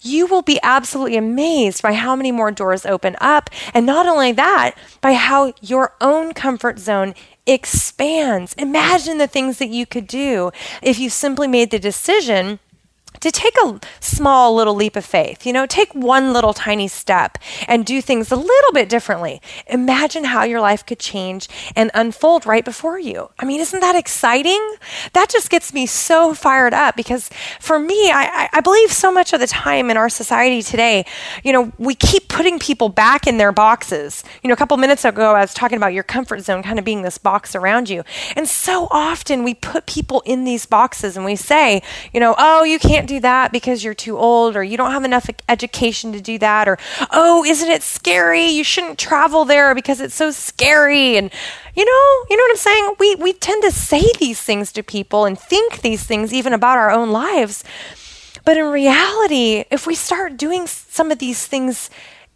you 0.00 0.26
will 0.26 0.40
be 0.40 0.58
absolutely 0.62 1.18
amazed 1.18 1.82
by 1.82 1.92
how 1.92 2.16
many 2.16 2.32
more 2.32 2.50
doors 2.62 2.86
open 2.86 3.16
up. 3.20 3.50
And 3.74 3.84
not 3.84 4.06
only 4.06 4.32
that, 4.32 4.74
by 5.00 5.14
how 5.14 5.52
your 5.60 5.94
own 6.00 6.32
comfort 6.32 6.78
zone 6.78 7.14
expands. 7.46 8.54
Imagine 8.54 9.18
the 9.18 9.26
things 9.26 9.58
that 9.58 9.68
you 9.68 9.84
could 9.84 10.06
do 10.06 10.52
if 10.80 10.98
you 10.98 11.10
simply 11.10 11.48
made 11.48 11.70
the 11.70 11.78
decision 11.78 12.60
to 13.22 13.30
take 13.30 13.54
a 13.64 13.80
small 14.00 14.54
little 14.54 14.74
leap 14.74 14.96
of 14.96 15.04
faith, 15.04 15.46
you 15.46 15.52
know, 15.52 15.64
take 15.64 15.94
one 15.94 16.32
little 16.32 16.52
tiny 16.52 16.88
step 16.88 17.38
and 17.66 17.86
do 17.86 18.02
things 18.02 18.30
a 18.30 18.36
little 18.36 18.72
bit 18.72 18.88
differently. 18.88 19.40
Imagine 19.68 20.24
how 20.24 20.42
your 20.42 20.60
life 20.60 20.84
could 20.84 20.98
change 20.98 21.48
and 21.74 21.90
unfold 21.94 22.46
right 22.46 22.64
before 22.64 22.98
you. 22.98 23.30
I 23.38 23.44
mean, 23.44 23.60
isn't 23.60 23.80
that 23.80 23.96
exciting? 23.96 24.74
That 25.12 25.30
just 25.30 25.50
gets 25.50 25.72
me 25.72 25.86
so 25.86 26.34
fired 26.34 26.74
up 26.74 26.96
because 26.96 27.30
for 27.60 27.78
me, 27.78 28.10
I, 28.10 28.48
I 28.52 28.60
believe 28.60 28.92
so 28.92 29.12
much 29.12 29.32
of 29.32 29.40
the 29.40 29.46
time 29.46 29.88
in 29.88 29.96
our 29.96 30.08
society 30.08 30.62
today, 30.62 31.06
you 31.44 31.52
know, 31.52 31.72
we 31.78 31.94
keep 31.94 32.28
putting 32.28 32.58
people 32.58 32.88
back 32.88 33.26
in 33.26 33.38
their 33.38 33.52
boxes. 33.52 34.24
You 34.42 34.48
know, 34.48 34.54
a 34.54 34.56
couple 34.56 34.76
minutes 34.76 35.04
ago, 35.04 35.34
I 35.34 35.40
was 35.40 35.54
talking 35.54 35.76
about 35.76 35.92
your 35.92 36.02
comfort 36.02 36.40
zone 36.40 36.62
kind 36.62 36.78
of 36.78 36.84
being 36.84 37.02
this 37.02 37.18
box 37.18 37.54
around 37.54 37.88
you. 37.88 38.02
And 38.34 38.48
so 38.48 38.88
often 38.90 39.44
we 39.44 39.54
put 39.54 39.86
people 39.86 40.22
in 40.26 40.44
these 40.44 40.66
boxes 40.66 41.16
and 41.16 41.24
we 41.24 41.36
say, 41.36 41.82
you 42.12 42.18
know, 42.18 42.34
oh, 42.36 42.64
you 42.64 42.78
can't 42.78 43.06
do 43.06 43.11
that 43.20 43.52
because 43.52 43.84
you're 43.84 43.94
too 43.94 44.18
old 44.18 44.56
or 44.56 44.62
you 44.62 44.76
don't 44.76 44.90
have 44.90 45.04
enough 45.04 45.28
education 45.48 46.12
to 46.12 46.20
do 46.20 46.38
that 46.38 46.68
or 46.68 46.78
oh 47.10 47.44
isn't 47.44 47.68
it 47.68 47.82
scary? 47.82 48.46
You 48.46 48.64
shouldn't 48.64 48.98
travel 48.98 49.44
there 49.44 49.74
because 49.74 50.00
it's 50.00 50.14
so 50.14 50.30
scary. 50.30 51.16
And 51.16 51.30
you 51.74 51.84
know 51.84 52.26
you 52.30 52.36
know 52.36 52.44
what 52.44 52.50
i'm 52.50 52.56
saying? 52.56 52.94
We 52.98 53.14
we 53.16 53.32
tend 53.32 53.62
to 53.64 53.72
say 53.72 54.02
these 54.18 54.40
things 54.40 54.72
to 54.72 54.82
people 54.82 55.24
and 55.24 55.38
think 55.38 55.80
these 55.80 56.04
things 56.04 56.32
even 56.32 56.52
about 56.52 56.78
our 56.78 56.90
own 56.90 57.10
lives. 57.10 57.64
But 58.44 58.56
in 58.56 58.66
reality 58.66 59.64
if 59.70 59.86
we 59.86 59.94
start 59.94 60.36
doing 60.36 60.66
some 60.66 61.10
of 61.10 61.18
these 61.18 61.46
things 61.46 61.90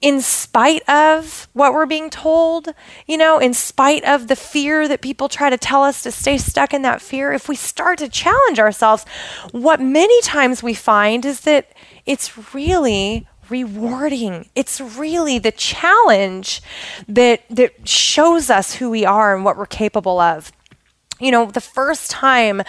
in 0.06 0.20
spite 0.20 0.88
of 0.88 1.48
what 1.52 1.72
we're 1.72 1.84
being 1.84 2.10
told, 2.10 2.68
you 3.08 3.16
know, 3.16 3.40
in 3.40 3.52
spite 3.52 4.04
of 4.04 4.28
the 4.28 4.36
fear 4.36 4.86
that 4.86 5.00
people 5.00 5.28
try 5.28 5.50
to 5.50 5.58
tell 5.58 5.82
us 5.82 6.04
to 6.04 6.12
stay 6.12 6.38
stuck 6.38 6.72
in 6.72 6.82
that 6.82 7.02
fear, 7.02 7.32
if 7.32 7.48
we 7.48 7.56
start 7.56 7.98
to 7.98 8.08
challenge 8.08 8.60
ourselves, 8.60 9.04
what 9.50 9.80
many 9.80 10.22
times 10.22 10.62
we 10.62 10.74
find 10.74 11.24
is 11.24 11.40
that 11.40 11.72
it's 12.06 12.54
really 12.54 13.26
rewarding. 13.50 14.48
It's 14.54 14.80
really 14.80 15.40
the 15.40 15.50
challenge 15.50 16.62
that 17.08 17.42
that 17.50 17.88
shows 17.88 18.48
us 18.48 18.76
who 18.76 18.90
we 18.90 19.04
are 19.04 19.34
and 19.34 19.44
what 19.44 19.56
we're 19.56 19.66
capable 19.66 20.20
of. 20.20 20.52
You 21.18 21.32
know, 21.32 21.46
the 21.46 21.60
first 21.60 22.12
time 22.12 22.62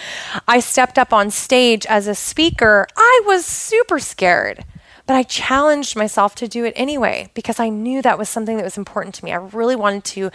I 0.48 0.60
stepped 0.60 0.98
up 0.98 1.14
on 1.14 1.30
stage 1.30 1.86
as 1.86 2.08
a 2.08 2.16
speaker, 2.16 2.88
I 2.98 3.22
was 3.28 3.46
super 3.46 4.00
scared. 4.00 4.66
But 5.08 5.16
I 5.16 5.24
challenged 5.24 5.96
myself 5.96 6.36
to 6.36 6.48
do 6.48 6.66
it 6.66 6.74
anyway 6.76 7.30
because 7.34 7.60
I 7.60 7.70
knew 7.70 8.02
that 8.02 8.20
was 8.20 8.28
something 8.28 8.58
that 8.58 8.64
was 8.64 8.78
important 8.78 9.16
to 9.16 9.26
me. 9.26 9.32
I 9.32 9.38
really 9.38 9.76
wanted 9.76 10.04
to 10.04 10.32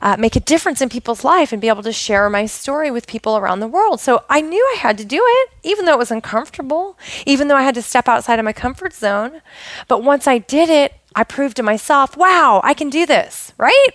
uh, 0.00 0.16
make 0.16 0.36
a 0.36 0.40
difference 0.40 0.80
in 0.80 0.88
people's 0.88 1.24
life 1.24 1.52
and 1.52 1.60
be 1.60 1.68
able 1.68 1.82
to 1.82 1.92
share 1.92 2.30
my 2.30 2.46
story 2.46 2.90
with 2.90 3.08
people 3.08 3.36
around 3.36 3.60
the 3.60 3.66
world. 3.66 4.00
So 4.00 4.22
I 4.30 4.40
knew 4.40 4.64
I 4.74 4.78
had 4.78 4.96
to 4.98 5.04
do 5.04 5.20
it, 5.22 5.50
even 5.64 5.84
though 5.84 5.92
it 5.92 5.98
was 5.98 6.12
uncomfortable, 6.12 6.96
even 7.26 7.48
though 7.48 7.56
I 7.56 7.62
had 7.62 7.74
to 7.74 7.82
step 7.82 8.08
outside 8.08 8.38
of 8.38 8.44
my 8.44 8.52
comfort 8.52 8.92
zone. 8.94 9.42
But 9.88 10.04
once 10.04 10.26
I 10.28 10.38
did 10.38 10.70
it, 10.70 10.94
I 11.14 11.24
proved 11.24 11.56
to 11.56 11.62
myself, 11.62 12.16
wow, 12.16 12.60
I 12.64 12.74
can 12.74 12.88
do 12.88 13.04
this, 13.04 13.52
right? 13.58 13.90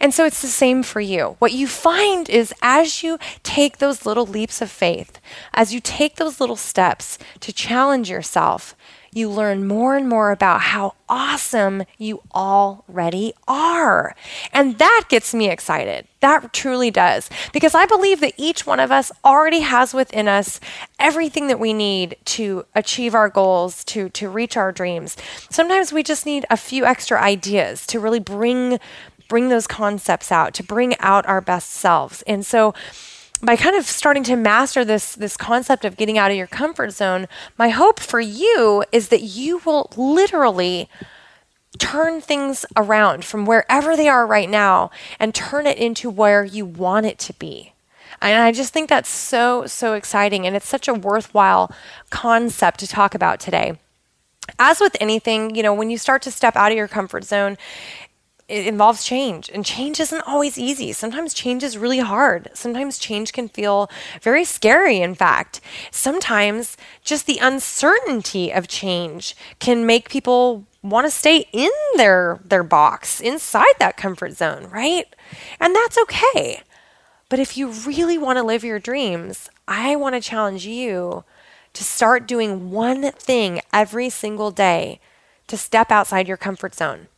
And 0.00 0.12
so 0.12 0.24
it's 0.24 0.42
the 0.42 0.48
same 0.48 0.82
for 0.82 1.00
you. 1.00 1.36
What 1.38 1.52
you 1.52 1.68
find 1.68 2.28
is 2.28 2.52
as 2.60 3.02
you 3.02 3.18
take 3.42 3.78
those 3.78 4.04
little 4.04 4.26
leaps 4.26 4.60
of 4.60 4.70
faith, 4.70 5.20
as 5.54 5.72
you 5.72 5.80
take 5.80 6.16
those 6.16 6.40
little 6.40 6.56
steps 6.56 7.18
to 7.40 7.52
challenge 7.52 8.10
yourself, 8.10 8.74
you 9.16 9.30
learn 9.30 9.66
more 9.66 9.96
and 9.96 10.08
more 10.08 10.30
about 10.30 10.60
how 10.60 10.94
awesome 11.08 11.84
you 11.96 12.20
already 12.34 13.32
are. 13.48 14.14
And 14.52 14.78
that 14.78 15.04
gets 15.08 15.32
me 15.32 15.48
excited. 15.48 16.06
That 16.20 16.52
truly 16.52 16.90
does. 16.90 17.30
Because 17.52 17.74
I 17.74 17.86
believe 17.86 18.20
that 18.20 18.34
each 18.36 18.66
one 18.66 18.78
of 18.78 18.92
us 18.92 19.10
already 19.24 19.60
has 19.60 19.94
within 19.94 20.28
us 20.28 20.60
everything 20.98 21.46
that 21.46 21.58
we 21.58 21.72
need 21.72 22.16
to 22.26 22.66
achieve 22.74 23.14
our 23.14 23.30
goals, 23.30 23.84
to, 23.84 24.10
to 24.10 24.28
reach 24.28 24.56
our 24.56 24.70
dreams. 24.70 25.16
Sometimes 25.48 25.92
we 25.92 26.02
just 26.02 26.26
need 26.26 26.44
a 26.50 26.56
few 26.56 26.84
extra 26.84 27.20
ideas 27.20 27.86
to 27.86 27.98
really 27.98 28.20
bring 28.20 28.78
bring 29.28 29.48
those 29.48 29.66
concepts 29.66 30.30
out, 30.30 30.54
to 30.54 30.62
bring 30.62 30.96
out 31.00 31.26
our 31.26 31.40
best 31.40 31.70
selves. 31.70 32.22
And 32.28 32.46
so 32.46 32.74
by 33.42 33.56
kind 33.56 33.76
of 33.76 33.84
starting 33.84 34.22
to 34.24 34.36
master 34.36 34.84
this 34.84 35.14
this 35.14 35.36
concept 35.36 35.84
of 35.84 35.96
getting 35.96 36.18
out 36.18 36.30
of 36.30 36.36
your 36.36 36.46
comfort 36.46 36.92
zone, 36.92 37.28
my 37.58 37.68
hope 37.68 38.00
for 38.00 38.20
you 38.20 38.84
is 38.92 39.08
that 39.08 39.22
you 39.22 39.60
will 39.64 39.90
literally 39.96 40.88
turn 41.78 42.20
things 42.20 42.64
around 42.76 43.24
from 43.24 43.44
wherever 43.44 43.96
they 43.96 44.08
are 44.08 44.26
right 44.26 44.48
now 44.48 44.90
and 45.20 45.34
turn 45.34 45.66
it 45.66 45.78
into 45.78 46.08
where 46.08 46.44
you 46.44 46.64
want 46.64 47.06
it 47.06 47.18
to 47.18 47.32
be. 47.34 47.72
And 48.22 48.42
I 48.42 48.52
just 48.52 48.72
think 48.72 48.88
that's 48.88 49.10
so 49.10 49.66
so 49.66 49.94
exciting 49.94 50.46
and 50.46 50.56
it's 50.56 50.68
such 50.68 50.88
a 50.88 50.94
worthwhile 50.94 51.70
concept 52.10 52.80
to 52.80 52.86
talk 52.86 53.14
about 53.14 53.40
today. 53.40 53.78
As 54.58 54.80
with 54.80 54.96
anything, 55.00 55.54
you 55.54 55.62
know, 55.62 55.74
when 55.74 55.90
you 55.90 55.98
start 55.98 56.22
to 56.22 56.30
step 56.30 56.56
out 56.56 56.70
of 56.70 56.78
your 56.78 56.88
comfort 56.88 57.24
zone, 57.24 57.58
it 58.48 58.66
involves 58.66 59.04
change 59.04 59.50
and 59.52 59.64
change 59.64 59.98
isn't 59.98 60.26
always 60.26 60.56
easy. 60.56 60.92
Sometimes 60.92 61.34
change 61.34 61.62
is 61.64 61.76
really 61.76 61.98
hard. 61.98 62.48
Sometimes 62.54 62.98
change 62.98 63.32
can 63.32 63.48
feel 63.48 63.90
very 64.22 64.44
scary 64.44 65.00
in 65.00 65.14
fact. 65.14 65.60
Sometimes 65.90 66.76
just 67.02 67.26
the 67.26 67.38
uncertainty 67.38 68.52
of 68.52 68.68
change 68.68 69.36
can 69.58 69.84
make 69.84 70.08
people 70.08 70.64
want 70.82 71.06
to 71.06 71.10
stay 71.10 71.48
in 71.52 71.70
their 71.96 72.38
their 72.44 72.62
box 72.62 73.20
inside 73.20 73.74
that 73.80 73.96
comfort 73.96 74.32
zone 74.32 74.68
right? 74.70 75.06
And 75.58 75.74
that's 75.74 75.98
okay. 75.98 76.62
But 77.28 77.40
if 77.40 77.56
you 77.56 77.70
really 77.70 78.16
want 78.16 78.36
to 78.36 78.44
live 78.44 78.62
your 78.62 78.78
dreams 78.78 79.50
i 79.68 79.96
want 79.96 80.14
to 80.14 80.20
challenge 80.20 80.64
you 80.64 81.24
to 81.72 81.84
start 81.84 82.28
doing 82.28 82.70
one 82.70 83.10
thing 83.12 83.60
every 83.72 84.08
single 84.08 84.50
day 84.50 85.00
to 85.46 85.56
step 85.56 85.90
outside 85.90 86.28
your 86.28 86.36
comfort 86.36 86.74
zone 86.74 87.08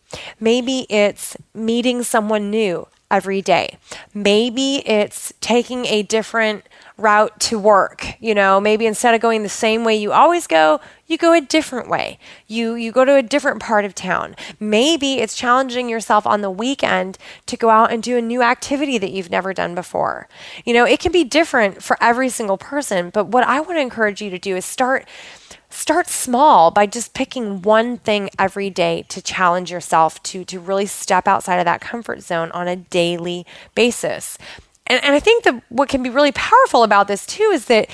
Maybe 0.40 0.86
it's 0.88 1.36
meeting 1.54 2.02
someone 2.02 2.50
new 2.50 2.86
every 3.10 3.40
day. 3.40 3.78
Maybe 4.12 4.76
it's 4.86 5.32
taking 5.40 5.86
a 5.86 6.02
different 6.02 6.64
route 6.98 7.38
to 7.40 7.58
work. 7.58 8.20
You 8.20 8.34
know, 8.34 8.60
maybe 8.60 8.84
instead 8.84 9.14
of 9.14 9.20
going 9.20 9.42
the 9.42 9.48
same 9.48 9.84
way 9.84 9.96
you 9.96 10.12
always 10.12 10.46
go, 10.46 10.80
you 11.06 11.16
go 11.16 11.32
a 11.32 11.40
different 11.40 11.88
way. 11.88 12.18
You 12.46 12.74
you 12.74 12.92
go 12.92 13.04
to 13.04 13.14
a 13.14 13.22
different 13.22 13.60
part 13.60 13.84
of 13.84 13.94
town. 13.94 14.36
Maybe 14.60 15.20
it's 15.20 15.36
challenging 15.36 15.88
yourself 15.88 16.26
on 16.26 16.42
the 16.42 16.50
weekend 16.50 17.16
to 17.46 17.56
go 17.56 17.70
out 17.70 17.92
and 17.92 18.02
do 18.02 18.18
a 18.18 18.22
new 18.22 18.42
activity 18.42 18.98
that 18.98 19.12
you've 19.12 19.30
never 19.30 19.54
done 19.54 19.74
before. 19.74 20.28
You 20.64 20.74
know, 20.74 20.84
it 20.84 21.00
can 21.00 21.12
be 21.12 21.24
different 21.24 21.82
for 21.82 21.96
every 22.00 22.28
single 22.28 22.58
person, 22.58 23.10
but 23.10 23.28
what 23.28 23.44
I 23.44 23.60
want 23.60 23.76
to 23.78 23.80
encourage 23.80 24.20
you 24.20 24.28
to 24.30 24.38
do 24.38 24.56
is 24.56 24.64
start 24.64 25.06
start 25.70 26.08
small 26.08 26.70
by 26.70 26.87
just 26.87 27.14
picking 27.14 27.62
one 27.62 27.98
thing 27.98 28.30
every 28.38 28.70
day 28.70 29.04
to 29.08 29.20
challenge 29.20 29.70
yourself 29.70 30.22
to 30.25 30.44
to 30.44 30.58
really 30.58 30.87
step 30.87 31.28
outside 31.28 31.58
of 31.58 31.64
that 31.64 31.80
comfort 31.80 32.22
zone 32.22 32.50
on 32.52 32.68
a 32.68 32.76
daily 32.76 33.46
basis. 33.75 34.38
And, 34.87 35.02
and 35.04 35.14
I 35.14 35.20
think 35.20 35.44
that 35.44 35.62
what 35.68 35.88
can 35.88 36.02
be 36.02 36.10
really 36.10 36.32
powerful 36.32 36.82
about 36.82 37.08
this 37.08 37.26
too 37.26 37.50
is 37.52 37.66
that 37.66 37.88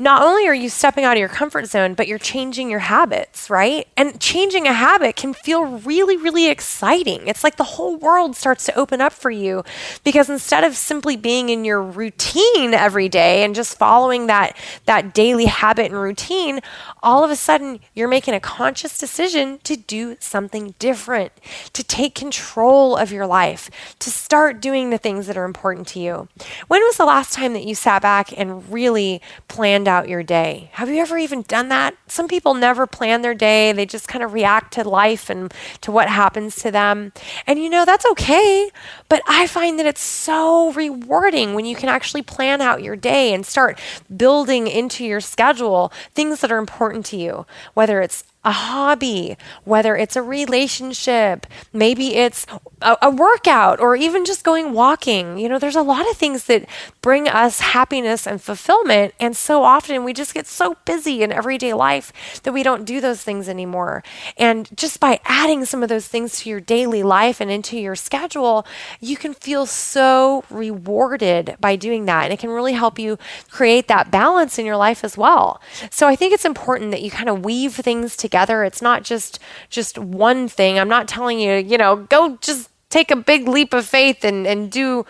not 0.00 0.22
only 0.22 0.46
are 0.46 0.54
you 0.54 0.68
stepping 0.68 1.04
out 1.04 1.16
of 1.16 1.18
your 1.18 1.28
comfort 1.28 1.66
zone, 1.66 1.94
but 1.94 2.06
you're 2.06 2.18
changing 2.18 2.70
your 2.70 2.78
habits, 2.78 3.50
right? 3.50 3.88
And 3.96 4.20
changing 4.20 4.66
a 4.66 4.72
habit 4.72 5.16
can 5.16 5.34
feel 5.34 5.64
really, 5.64 6.16
really 6.16 6.48
exciting. 6.48 7.26
It's 7.26 7.42
like 7.42 7.56
the 7.56 7.64
whole 7.64 7.96
world 7.96 8.36
starts 8.36 8.64
to 8.66 8.78
open 8.78 9.00
up 9.00 9.12
for 9.12 9.30
you 9.30 9.64
because 10.04 10.30
instead 10.30 10.62
of 10.62 10.76
simply 10.76 11.16
being 11.16 11.48
in 11.48 11.64
your 11.64 11.82
routine 11.82 12.74
every 12.74 13.08
day 13.08 13.42
and 13.44 13.54
just 13.54 13.76
following 13.76 14.28
that, 14.28 14.56
that 14.86 15.14
daily 15.14 15.46
habit 15.46 15.86
and 15.86 16.00
routine, 16.00 16.60
all 17.02 17.24
of 17.24 17.30
a 17.30 17.36
sudden 17.36 17.80
you're 17.94 18.08
making 18.08 18.34
a 18.34 18.40
conscious 18.40 18.98
decision 18.98 19.58
to 19.64 19.76
do 19.76 20.16
something 20.20 20.74
different, 20.78 21.32
to 21.72 21.82
take 21.82 22.14
control 22.14 22.96
of 22.96 23.10
your 23.10 23.26
life, 23.26 23.96
to 23.98 24.10
start 24.10 24.60
doing 24.60 24.90
the 24.90 24.98
things 24.98 25.26
that 25.26 25.36
are 25.36 25.44
important 25.44 25.88
to 25.88 25.98
you. 25.98 26.28
When 26.68 26.82
was 26.82 26.96
the 26.96 27.04
last 27.04 27.32
time 27.32 27.52
that 27.54 27.64
you 27.64 27.74
sat 27.74 28.02
back 28.02 28.32
and 28.38 28.70
really 28.72 29.20
planned 29.48 29.87
planned 29.88 30.04
out 30.04 30.08
your 30.08 30.22
day. 30.22 30.68
Have 30.72 30.90
you 30.90 31.00
ever 31.00 31.16
even 31.16 31.42
done 31.42 31.68
that? 31.70 31.96
Some 32.08 32.28
people 32.28 32.52
never 32.54 32.86
plan 32.86 33.22
their 33.22 33.34
day. 33.34 33.72
They 33.72 33.86
just 33.86 34.06
kind 34.06 34.22
of 34.22 34.34
react 34.34 34.74
to 34.74 34.86
life 34.86 35.30
and 35.30 35.52
to 35.80 35.90
what 35.90 36.08
happens 36.08 36.56
to 36.56 36.70
them. 36.70 37.12
And 37.46 37.58
you 37.58 37.70
know, 37.70 37.84
that's 37.86 38.04
okay. 38.12 38.70
But 39.08 39.22
I 39.26 39.46
find 39.46 39.78
that 39.78 39.86
it's 39.86 40.02
so 40.02 40.72
rewarding 40.72 41.54
when 41.54 41.64
you 41.64 41.74
can 41.74 41.88
actually 41.88 42.22
plan 42.22 42.60
out 42.60 42.82
your 42.82 42.96
day 42.96 43.32
and 43.32 43.46
start 43.46 43.78
building 44.14 44.66
into 44.66 45.04
your 45.04 45.20
schedule 45.20 45.90
things 46.14 46.40
that 46.40 46.52
are 46.52 46.58
important 46.58 47.06
to 47.06 47.16
you, 47.16 47.46
whether 47.72 48.02
it's 48.02 48.24
a 48.48 48.52
hobby, 48.52 49.36
whether 49.64 49.94
it's 49.94 50.16
a 50.16 50.22
relationship, 50.22 51.46
maybe 51.70 52.14
it's 52.14 52.46
a, 52.80 52.96
a, 53.02 53.10
workout, 53.10 53.78
or 53.78 53.94
even 53.94 54.24
just 54.24 54.42
going 54.42 54.72
walking. 54.72 55.36
You 55.36 55.50
know, 55.50 55.58
there's 55.58 55.76
a 55.76 55.82
lot 55.82 56.08
of 56.08 56.16
things 56.16 56.44
that 56.44 56.64
bring 57.02 57.28
us 57.28 57.60
happiness 57.60 58.26
and 58.26 58.40
fulfillment. 58.40 59.12
And 59.20 59.36
so 59.36 59.64
often 59.64 60.02
we 60.02 60.14
just 60.14 60.32
get 60.32 60.46
so 60.46 60.78
busy 60.86 61.22
in 61.22 61.30
everyday 61.30 61.74
life 61.74 62.40
that 62.44 62.54
we 62.54 62.62
don't 62.62 62.86
do 62.86 63.02
those 63.02 63.22
things 63.22 63.50
anymore. 63.50 64.02
And 64.38 64.74
just 64.74 64.98
by 64.98 65.20
adding 65.26 65.66
some 65.66 65.82
of 65.82 65.90
those 65.90 66.08
things 66.08 66.40
to 66.40 66.48
your 66.48 66.60
daily 66.60 67.02
life 67.02 67.42
and 67.42 67.50
into 67.50 67.78
your 67.78 67.96
schedule, 67.96 68.64
you 68.98 69.18
can 69.18 69.34
feel 69.34 69.66
so 69.66 70.44
rewarded 70.48 71.56
by 71.60 71.76
doing 71.76 72.06
that. 72.06 72.24
And 72.24 72.32
it 72.32 72.38
can 72.38 72.50
really 72.50 72.72
help 72.72 72.98
you 72.98 73.18
create 73.50 73.88
that 73.88 74.10
balance 74.10 74.58
in 74.58 74.64
your 74.64 74.78
life 74.78 75.04
as 75.04 75.18
well. 75.18 75.60
So 75.90 76.08
I 76.08 76.16
think 76.16 76.32
it's 76.32 76.46
important 76.46 76.92
that 76.92 77.02
you 77.02 77.10
kind 77.10 77.28
of 77.28 77.44
weave 77.44 77.74
things 77.74 78.16
together 78.16 78.37
together. 78.38 78.64
It's 78.64 78.82
not 78.82 79.02
just 79.02 79.38
just 79.68 79.98
one 79.98 80.48
thing. 80.48 80.78
I'm 80.78 80.88
not 80.88 81.08
telling 81.08 81.40
you, 81.40 81.54
you 81.54 81.76
know, 81.76 81.96
go 81.96 82.36
just 82.40 82.70
take 82.88 83.10
a 83.10 83.16
big 83.16 83.48
leap 83.48 83.74
of 83.74 83.84
faith 83.84 84.24
and, 84.24 84.46
and 84.46 84.70
do 84.70 85.04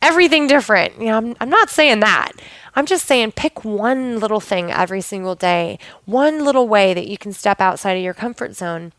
everything 0.00 0.46
different. 0.46 0.98
You 0.98 1.06
know, 1.06 1.16
I'm, 1.18 1.36
I'm 1.40 1.50
not 1.50 1.68
saying 1.68 2.00
that. 2.00 2.32
I'm 2.74 2.86
just 2.86 3.06
saying 3.06 3.32
pick 3.32 3.64
one 3.64 4.18
little 4.18 4.40
thing 4.40 4.70
every 4.70 5.00
single 5.00 5.34
day, 5.34 5.78
one 6.06 6.44
little 6.44 6.66
way 6.66 6.94
that 6.94 7.06
you 7.06 7.18
can 7.18 7.32
step 7.32 7.60
outside 7.60 7.96
of 7.96 8.02
your 8.02 8.14
comfort 8.14 8.56
zone 8.56 8.92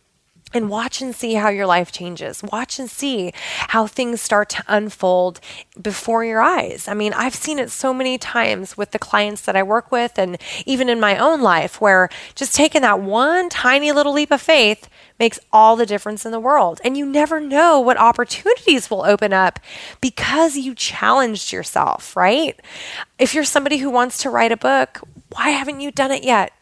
and 0.54 0.70
watch 0.70 1.02
and 1.02 1.14
see 1.14 1.34
how 1.34 1.50
your 1.50 1.66
life 1.66 1.92
changes. 1.92 2.42
Watch 2.42 2.80
and 2.80 2.90
see 2.90 3.34
how 3.70 3.88
things 3.88 4.22
start 4.22 4.50
to 4.50 4.64
unfold 4.68 5.40
before 5.82 6.24
your 6.24 6.42
eyes. 6.42 6.88
I 6.88 6.94
mean, 6.94 7.14
I've 7.14 7.36
seen 7.36 7.60
it 7.60 7.72
so 7.72 7.94
many 7.94 8.18
times 8.18 8.78
with 8.78 8.92
the 8.92 9.00
clients 9.00 9.42
that 9.42 9.56
I 9.56 9.64
work 9.64 9.92
with, 9.92 10.18
and 10.18 10.38
even 10.66 10.88
in 10.88 11.00
my 11.00 11.18
own 11.18 11.42
life, 11.42 11.82
where 11.82 12.10
just 12.36 12.56
taking 12.56 12.84
that 12.84 13.02
one 13.02 13.50
tiny 13.50 13.92
little 13.92 14.14
leap 14.14 14.32
of 14.32 14.42
faith 14.42 14.88
makes 15.20 15.40
all 15.52 15.76
the 15.76 15.86
difference 15.86 16.26
in 16.26 16.32
the 16.32 16.40
world. 16.40 16.80
And 16.84 16.98
you 16.98 17.06
never 17.06 17.40
know 17.40 17.80
what 17.80 17.98
opportunities 17.98 18.90
will 18.90 19.04
open 19.04 19.34
up 19.34 19.60
because 20.00 20.56
you 20.56 20.76
challenged 20.76 21.52
yourself, 21.52 22.16
right? 22.16 22.60
If 23.18 23.34
you're 23.34 23.44
somebody 23.44 23.78
who 23.78 23.90
wants 23.90 24.20
to 24.20 24.30
write 24.30 24.52
a 24.52 24.58
book, 24.58 25.02
why 25.32 25.50
haven't 25.50 25.82
you 25.82 25.92
done 25.92 26.12
it 26.12 26.24
yet? 26.24 26.54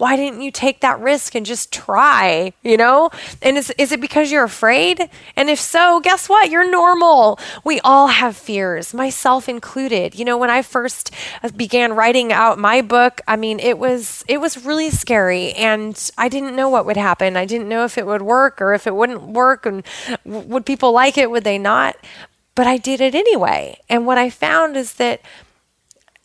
Why 0.00 0.16
didn't 0.16 0.40
you 0.40 0.50
take 0.50 0.80
that 0.80 0.98
risk 0.98 1.34
and 1.34 1.44
just 1.44 1.70
try, 1.70 2.54
you 2.62 2.78
know? 2.78 3.10
And 3.42 3.58
is, 3.58 3.68
is 3.76 3.92
it 3.92 4.00
because 4.00 4.32
you're 4.32 4.44
afraid? 4.44 5.10
And 5.36 5.50
if 5.50 5.60
so, 5.60 6.00
guess 6.00 6.26
what? 6.26 6.48
You're 6.48 6.70
normal. 6.70 7.38
We 7.64 7.80
all 7.80 8.06
have 8.06 8.34
fears, 8.34 8.94
myself 8.94 9.46
included. 9.46 10.14
You 10.14 10.24
know, 10.24 10.38
when 10.38 10.48
I 10.48 10.62
first 10.62 11.10
uh, 11.42 11.50
began 11.50 11.92
writing 11.92 12.32
out 12.32 12.58
my 12.58 12.80
book, 12.80 13.20
I 13.28 13.36
mean, 13.36 13.60
it 13.60 13.78
was 13.78 14.24
it 14.26 14.40
was 14.40 14.64
really 14.64 14.88
scary 14.88 15.52
and 15.52 16.10
I 16.16 16.30
didn't 16.30 16.56
know 16.56 16.70
what 16.70 16.86
would 16.86 16.96
happen. 16.96 17.36
I 17.36 17.44
didn't 17.44 17.68
know 17.68 17.84
if 17.84 17.98
it 17.98 18.06
would 18.06 18.22
work 18.22 18.62
or 18.62 18.72
if 18.72 18.86
it 18.86 18.94
wouldn't 18.94 19.20
work 19.20 19.66
and 19.66 19.84
would 20.24 20.64
people 20.64 20.92
like 20.92 21.18
it, 21.18 21.30
would 21.30 21.44
they 21.44 21.58
not? 21.58 21.96
But 22.54 22.66
I 22.66 22.78
did 22.78 23.02
it 23.02 23.14
anyway. 23.14 23.78
And 23.90 24.06
what 24.06 24.16
I 24.16 24.30
found 24.30 24.78
is 24.78 24.94
that 24.94 25.20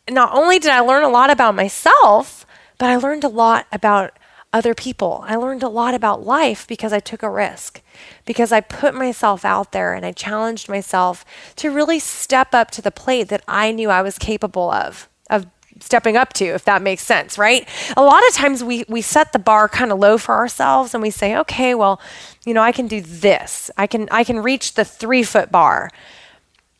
not 0.09 0.33
only 0.33 0.59
did 0.59 0.71
I 0.71 0.79
learn 0.79 1.03
a 1.03 1.09
lot 1.09 1.29
about 1.29 1.55
myself, 1.55 2.44
but 2.77 2.89
I 2.89 2.95
learned 2.97 3.23
a 3.23 3.29
lot 3.29 3.67
about 3.71 4.17
other 4.53 4.73
people. 4.73 5.23
I 5.27 5.35
learned 5.35 5.63
a 5.63 5.69
lot 5.69 5.93
about 5.93 6.25
life 6.25 6.65
because 6.65 6.93
I 6.93 6.99
took 6.99 7.23
a 7.23 7.29
risk, 7.29 7.81
because 8.25 8.53
I 8.53 8.61
put 8.61 8.95
myself 8.95 9.43
out 9.43 9.73
there 9.73 9.93
and 9.93 10.05
I 10.05 10.13
challenged 10.13 10.69
myself 10.69 11.25
to 11.57 11.71
really 11.71 11.99
step 11.99 12.53
up 12.53 12.71
to 12.71 12.81
the 12.81 12.91
plate 12.91 13.27
that 13.27 13.43
I 13.49 13.71
knew 13.73 13.89
I 13.89 14.01
was 14.01 14.17
capable 14.17 14.71
of, 14.71 15.09
of 15.29 15.47
stepping 15.81 16.15
up 16.15 16.31
to, 16.33 16.45
if 16.45 16.63
that 16.63 16.81
makes 16.81 17.03
sense, 17.03 17.37
right? 17.37 17.67
A 17.97 18.01
lot 18.01 18.25
of 18.27 18.33
times 18.33 18.63
we, 18.63 18.85
we 18.87 19.01
set 19.01 19.33
the 19.33 19.39
bar 19.39 19.67
kind 19.67 19.91
of 19.91 19.99
low 19.99 20.17
for 20.17 20.35
ourselves 20.35 20.93
and 20.93 21.03
we 21.03 21.09
say, 21.09 21.35
okay, 21.35 21.75
well, 21.75 21.99
you 22.45 22.53
know, 22.53 22.61
I 22.61 22.71
can 22.71 22.87
do 22.87 23.01
this. 23.01 23.69
I 23.77 23.87
can 23.87 24.07
I 24.09 24.23
can 24.23 24.39
reach 24.39 24.75
the 24.75 24.85
three 24.85 25.23
foot 25.23 25.51
bar. 25.51 25.91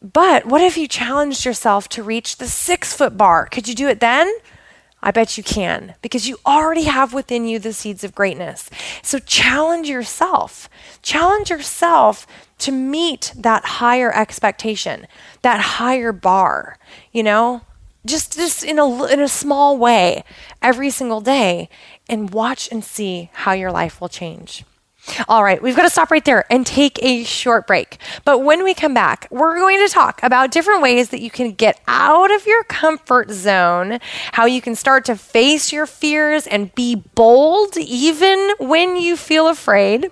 But 0.01 0.45
what 0.45 0.61
if 0.61 0.77
you 0.77 0.87
challenged 0.87 1.45
yourself 1.45 1.89
to 1.89 2.03
reach 2.03 2.37
the 2.37 2.47
six 2.47 2.93
foot 2.93 3.17
bar? 3.17 3.47
Could 3.47 3.67
you 3.67 3.75
do 3.75 3.87
it 3.87 3.99
then? 3.99 4.31
I 5.05 5.12
bet 5.12 5.38
you 5.38 5.43
can 5.43 5.93
because 6.01 6.27
you 6.27 6.39
already 6.47 6.85
have 6.85 7.13
within 7.13 7.47
you 7.47 7.59
the 7.59 7.74
seeds 7.74 8.03
of 8.03 8.15
greatness. 8.15 8.71
So 9.03 9.19
challenge 9.19 9.88
yourself. 9.88 10.67
Challenge 11.03 11.51
yourself 11.51 12.25
to 12.57 12.71
meet 12.71 13.31
that 13.38 13.65
higher 13.65 14.12
expectation, 14.12 15.05
that 15.43 15.62
higher 15.62 16.12
bar, 16.12 16.79
you 17.12 17.21
know? 17.21 17.62
Just 18.03 18.33
just 18.33 18.63
in 18.63 18.77
a 18.77 19.05
in 19.05 19.19
a 19.19 19.27
small 19.27 19.77
way 19.77 20.24
every 20.62 20.91
single 20.91 21.21
day 21.21 21.69
and 22.07 22.31
watch 22.31 22.69
and 22.71 22.83
see 22.83 23.29
how 23.33 23.53
your 23.53 23.71
life 23.71 24.00
will 24.00 24.09
change. 24.09 24.63
All 25.27 25.43
right, 25.43 25.62
we've 25.62 25.75
got 25.75 25.83
to 25.83 25.89
stop 25.89 26.12
right 26.12 26.23
there 26.23 26.45
and 26.51 26.65
take 26.65 27.01
a 27.03 27.23
short 27.23 27.67
break. 27.67 27.97
But 28.23 28.39
when 28.39 28.63
we 28.63 28.73
come 28.73 28.93
back, 28.93 29.27
we're 29.30 29.56
going 29.56 29.86
to 29.86 29.93
talk 29.93 30.21
about 30.23 30.51
different 30.51 30.82
ways 30.82 31.10
that 31.10 31.21
you 31.21 31.30
can 31.30 31.51
get 31.53 31.80
out 31.88 32.34
of 32.34 32.45
your 32.45 32.63
comfort 32.63 33.32
zone, 33.32 33.99
how 34.32 34.45
you 34.45 34.62
can 34.62 34.75
start 34.75 35.06
to 35.06 35.15
face 35.15 35.71
your 35.71 35.86
fears 35.86 36.47
and 36.47 36.73
be 36.75 36.95
bold 36.95 37.77
even 37.77 38.53
when 38.60 38.95
you 38.95 39.15
feel 39.15 39.47
afraid. 39.47 40.10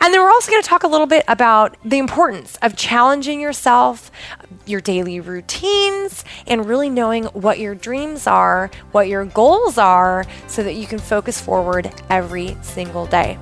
And 0.00 0.12
then 0.12 0.20
we're 0.20 0.30
also 0.30 0.50
going 0.50 0.62
to 0.62 0.68
talk 0.68 0.82
a 0.82 0.88
little 0.88 1.06
bit 1.06 1.24
about 1.28 1.76
the 1.84 1.98
importance 1.98 2.58
of 2.60 2.76
challenging 2.76 3.40
yourself, 3.40 4.10
your 4.66 4.80
daily 4.80 5.20
routines, 5.20 6.24
and 6.46 6.66
really 6.66 6.90
knowing 6.90 7.24
what 7.26 7.58
your 7.58 7.74
dreams 7.74 8.26
are, 8.26 8.70
what 8.92 9.08
your 9.08 9.24
goals 9.24 9.78
are, 9.78 10.24
so 10.46 10.62
that 10.62 10.74
you 10.74 10.86
can 10.86 10.98
focus 10.98 11.40
forward 11.40 11.90
every 12.10 12.56
single 12.62 13.06
day. 13.06 13.38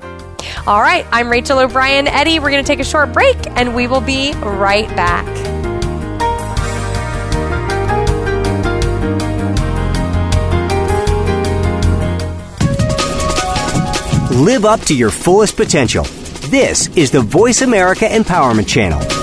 All 0.65 0.81
right, 0.81 1.05
I'm 1.11 1.29
Rachel 1.29 1.59
O'Brien 1.59 2.07
Eddy. 2.07 2.39
We're 2.39 2.51
going 2.51 2.63
to 2.63 2.67
take 2.67 2.79
a 2.79 2.85
short 2.85 3.11
break 3.11 3.37
and 3.57 3.75
we 3.75 3.87
will 3.87 4.01
be 4.01 4.33
right 4.33 4.87
back. 4.95 5.27
Live 14.31 14.65
up 14.65 14.81
to 14.81 14.95
your 14.95 15.11
fullest 15.11 15.55
potential. 15.55 16.05
This 16.49 16.87
is 16.95 17.11
the 17.11 17.21
Voice 17.21 17.61
America 17.61 18.05
Empowerment 18.05 18.67
Channel. 18.67 19.22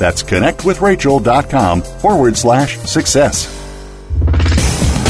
That's 0.00 0.22
connectwithrachel.com 0.22 1.82
forward 1.82 2.34
slash 2.34 2.78
success. 2.78 3.56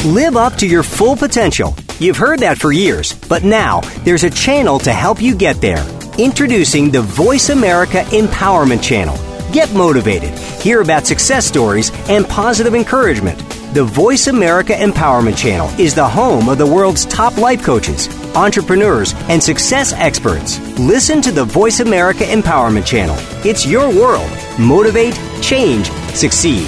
Live 0.05 0.37
up 0.37 0.57
to 0.57 0.67
your 0.67 0.83
full 0.83 1.15
potential. 1.15 1.77
You've 2.01 2.17
heard 2.17 2.41
that 2.41 2.59
for 2.59 2.73
years, 2.73 3.13
but 3.29 3.45
now 3.45 3.83
there's 4.05 4.25
a 4.25 4.31
channel 4.31 4.81
to 4.81 4.93
help 4.93 5.23
you 5.23 5.37
get 5.37 5.61
there. 5.61 5.87
Introducing 6.19 6.91
the 6.91 7.03
Voice 7.03 7.51
America 7.51 8.03
Empowerment 8.09 8.83
Channel. 8.83 9.17
Get 9.53 9.73
motivated, 9.75 10.37
hear 10.61 10.81
about 10.81 11.07
success 11.07 11.47
stories, 11.47 11.93
and 12.09 12.27
positive 12.27 12.75
encouragement. 12.75 13.39
The 13.73 13.85
Voice 13.85 14.27
America 14.27 14.73
Empowerment 14.73 15.39
Channel 15.39 15.69
is 15.79 15.95
the 15.95 16.09
home 16.09 16.49
of 16.49 16.59
the 16.59 16.67
world's 16.67 17.05
top 17.07 17.37
life 17.37 17.63
coaches, 17.63 18.09
entrepreneurs, 18.35 19.15
and 19.29 19.41
success 19.41 19.93
experts. 19.93 20.59
Listen 20.81 21.23
to 21.23 21.31
the 21.31 21.45
Voice 21.45 21.79
America 21.79 22.25
Empowerment 22.25 22.85
Channel. 22.85 23.17
It's 23.43 23.67
your 23.67 23.89
world. 23.89 24.31
Motivate, 24.59 25.19
change, 25.41 25.91
succeed. 26.15 26.67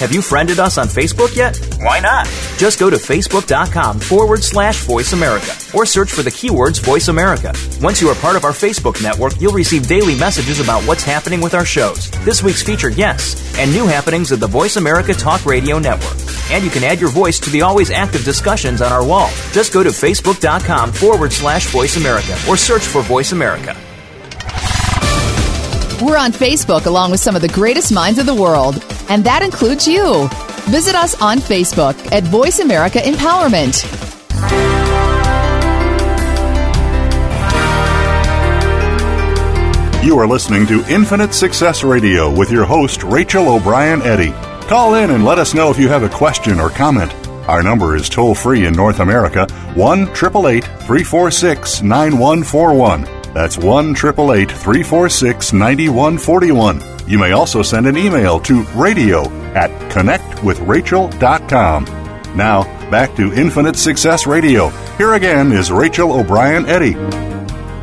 Have 0.00 0.12
you 0.12 0.20
friended 0.20 0.58
us 0.58 0.78
on 0.78 0.88
Facebook 0.88 1.36
yet? 1.36 1.56
Why 1.80 2.00
not? 2.00 2.26
Just 2.60 2.78
go 2.78 2.90
to 2.90 2.96
facebook.com 2.96 4.00
forward 4.00 4.44
slash 4.44 4.80
voice 4.84 5.14
America 5.14 5.50
or 5.74 5.86
search 5.86 6.12
for 6.12 6.22
the 6.22 6.30
keywords 6.30 6.78
voice 6.78 7.08
America. 7.08 7.54
Once 7.80 8.02
you 8.02 8.08
are 8.10 8.14
part 8.16 8.36
of 8.36 8.44
our 8.44 8.52
Facebook 8.52 9.02
network, 9.02 9.32
you'll 9.40 9.54
receive 9.54 9.86
daily 9.86 10.14
messages 10.14 10.60
about 10.60 10.82
what's 10.82 11.02
happening 11.02 11.40
with 11.40 11.54
our 11.54 11.64
shows, 11.64 12.10
this 12.22 12.42
week's 12.42 12.62
featured 12.62 12.96
guests, 12.96 13.58
and 13.58 13.72
new 13.72 13.86
happenings 13.86 14.30
of 14.30 14.40
the 14.40 14.46
Voice 14.46 14.76
America 14.76 15.14
Talk 15.14 15.46
Radio 15.46 15.78
Network. 15.78 16.18
And 16.50 16.62
you 16.62 16.68
can 16.68 16.84
add 16.84 17.00
your 17.00 17.08
voice 17.08 17.40
to 17.40 17.48
the 17.48 17.62
always 17.62 17.90
active 17.90 18.24
discussions 18.24 18.82
on 18.82 18.92
our 18.92 19.06
wall. 19.06 19.30
Just 19.52 19.72
go 19.72 19.82
to 19.82 19.88
facebook.com 19.88 20.92
forward 20.92 21.32
slash 21.32 21.66
voice 21.68 21.96
America 21.96 22.36
or 22.46 22.58
search 22.58 22.82
for 22.82 23.00
Voice 23.00 23.32
America. 23.32 23.74
We're 26.04 26.18
on 26.18 26.32
Facebook 26.32 26.84
along 26.84 27.10
with 27.10 27.20
some 27.20 27.34
of 27.34 27.40
the 27.40 27.48
greatest 27.48 27.90
minds 27.90 28.18
of 28.18 28.26
the 28.26 28.34
world, 28.34 28.84
and 29.08 29.24
that 29.24 29.42
includes 29.42 29.88
you. 29.88 30.28
Visit 30.70 30.94
us 30.94 31.20
on 31.20 31.38
Facebook 31.38 32.12
at 32.12 32.22
Voice 32.22 32.60
America 32.60 33.00
Empowerment. 33.00 33.82
You 40.04 40.16
are 40.20 40.28
listening 40.28 40.68
to 40.68 40.84
Infinite 40.88 41.34
Success 41.34 41.82
Radio 41.82 42.32
with 42.32 42.52
your 42.52 42.64
host, 42.64 43.02
Rachel 43.02 43.48
O'Brien 43.48 44.00
Eddy. 44.02 44.30
Call 44.68 44.94
in 44.94 45.10
and 45.10 45.24
let 45.24 45.40
us 45.40 45.54
know 45.54 45.72
if 45.72 45.78
you 45.78 45.88
have 45.88 46.04
a 46.04 46.08
question 46.08 46.60
or 46.60 46.70
comment. 46.70 47.12
Our 47.48 47.64
number 47.64 47.96
is 47.96 48.08
toll 48.08 48.36
free 48.36 48.66
in 48.66 48.72
North 48.72 49.00
America 49.00 49.48
1 49.74 50.02
888 50.02 50.62
346 50.62 51.82
9141. 51.82 53.02
That's 53.34 53.58
1 53.58 53.90
888 53.90 54.48
346 54.52 55.52
9141. 55.52 57.08
You 57.08 57.18
may 57.18 57.32
also 57.32 57.60
send 57.60 57.88
an 57.88 57.96
email 57.96 58.38
to 58.38 58.62
radio 58.76 59.39
at 59.54 59.70
connectwithrachel.com. 59.90 61.84
Now, 62.36 62.62
back 62.90 63.14
to 63.16 63.32
Infinite 63.32 63.76
Success 63.76 64.26
Radio. 64.26 64.68
Here 64.98 65.14
again 65.14 65.52
is 65.52 65.72
Rachel 65.72 66.12
O'Brien 66.12 66.66
Eddy. 66.66 67.29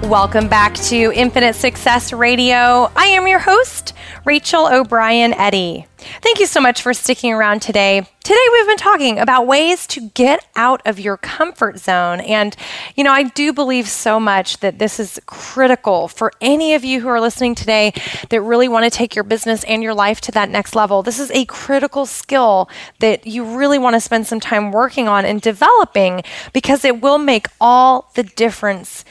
Welcome 0.04 0.48
back 0.48 0.76
to 0.76 1.12
Infinite 1.14 1.56
Success 1.56 2.14
Radio. 2.14 2.90
I 2.96 3.08
am 3.08 3.28
your 3.28 3.40
host, 3.40 3.94
Rachel 4.24 4.68
O'Brien 4.68 5.34
Eddy. 5.34 5.86
Thank 6.22 6.40
you 6.40 6.46
so 6.46 6.62
much 6.62 6.82
for 6.82 6.94
sticking 6.94 7.34
around 7.34 7.62
today. 7.62 8.08
Today, 8.24 8.46
we've 8.54 8.68
been 8.68 8.78
talking 8.78 9.20
about 9.20 9.48
ways 9.48 9.88
to 9.88 10.10
get 10.10 10.46
out 10.56 10.82
of 10.86 11.00
your 11.00 11.18
comfort 11.18 11.80
zone. 11.80 12.20
And, 12.22 12.56
you 12.96 13.04
know, 13.04 13.12
I 13.12 13.24
do 13.24 13.52
believe 13.52 13.88
so 13.88 14.20
much 14.20 14.60
that 14.60 14.80
this 14.80 15.00
is 15.00 15.20
critical 15.26 16.08
for 16.08 16.32
any 16.40 16.74
of 16.74 16.84
you 16.84 17.02
who 17.02 17.08
are 17.08 17.20
listening 17.20 17.56
today 17.56 17.94
that 18.30 18.42
really 18.42 18.68
want 18.68 18.84
to 18.84 18.90
take 18.90 19.16
your 19.16 19.24
business 19.24 19.64
and 19.64 19.82
your 19.82 19.94
life 19.94 20.22
to 20.22 20.32
that 20.34 20.50
next 20.50 20.76
level. 20.76 21.04
This 21.04 21.20
is 21.20 21.32
a 21.32 21.46
critical 21.46 22.06
skill 22.06 22.70
that 23.00 23.26
you 23.26 23.58
really 23.58 23.80
want 23.80 23.96
to 23.96 24.02
spend 24.02 24.28
some 24.28 24.40
time 24.40 24.72
working 24.72 25.08
on 25.08 25.26
and 25.26 25.42
developing 25.42 26.22
because 26.54 26.86
it 26.86 27.02
will 27.02 27.18
make 27.18 27.48
all 27.60 28.12
the 28.16 28.24
difference 28.24 29.04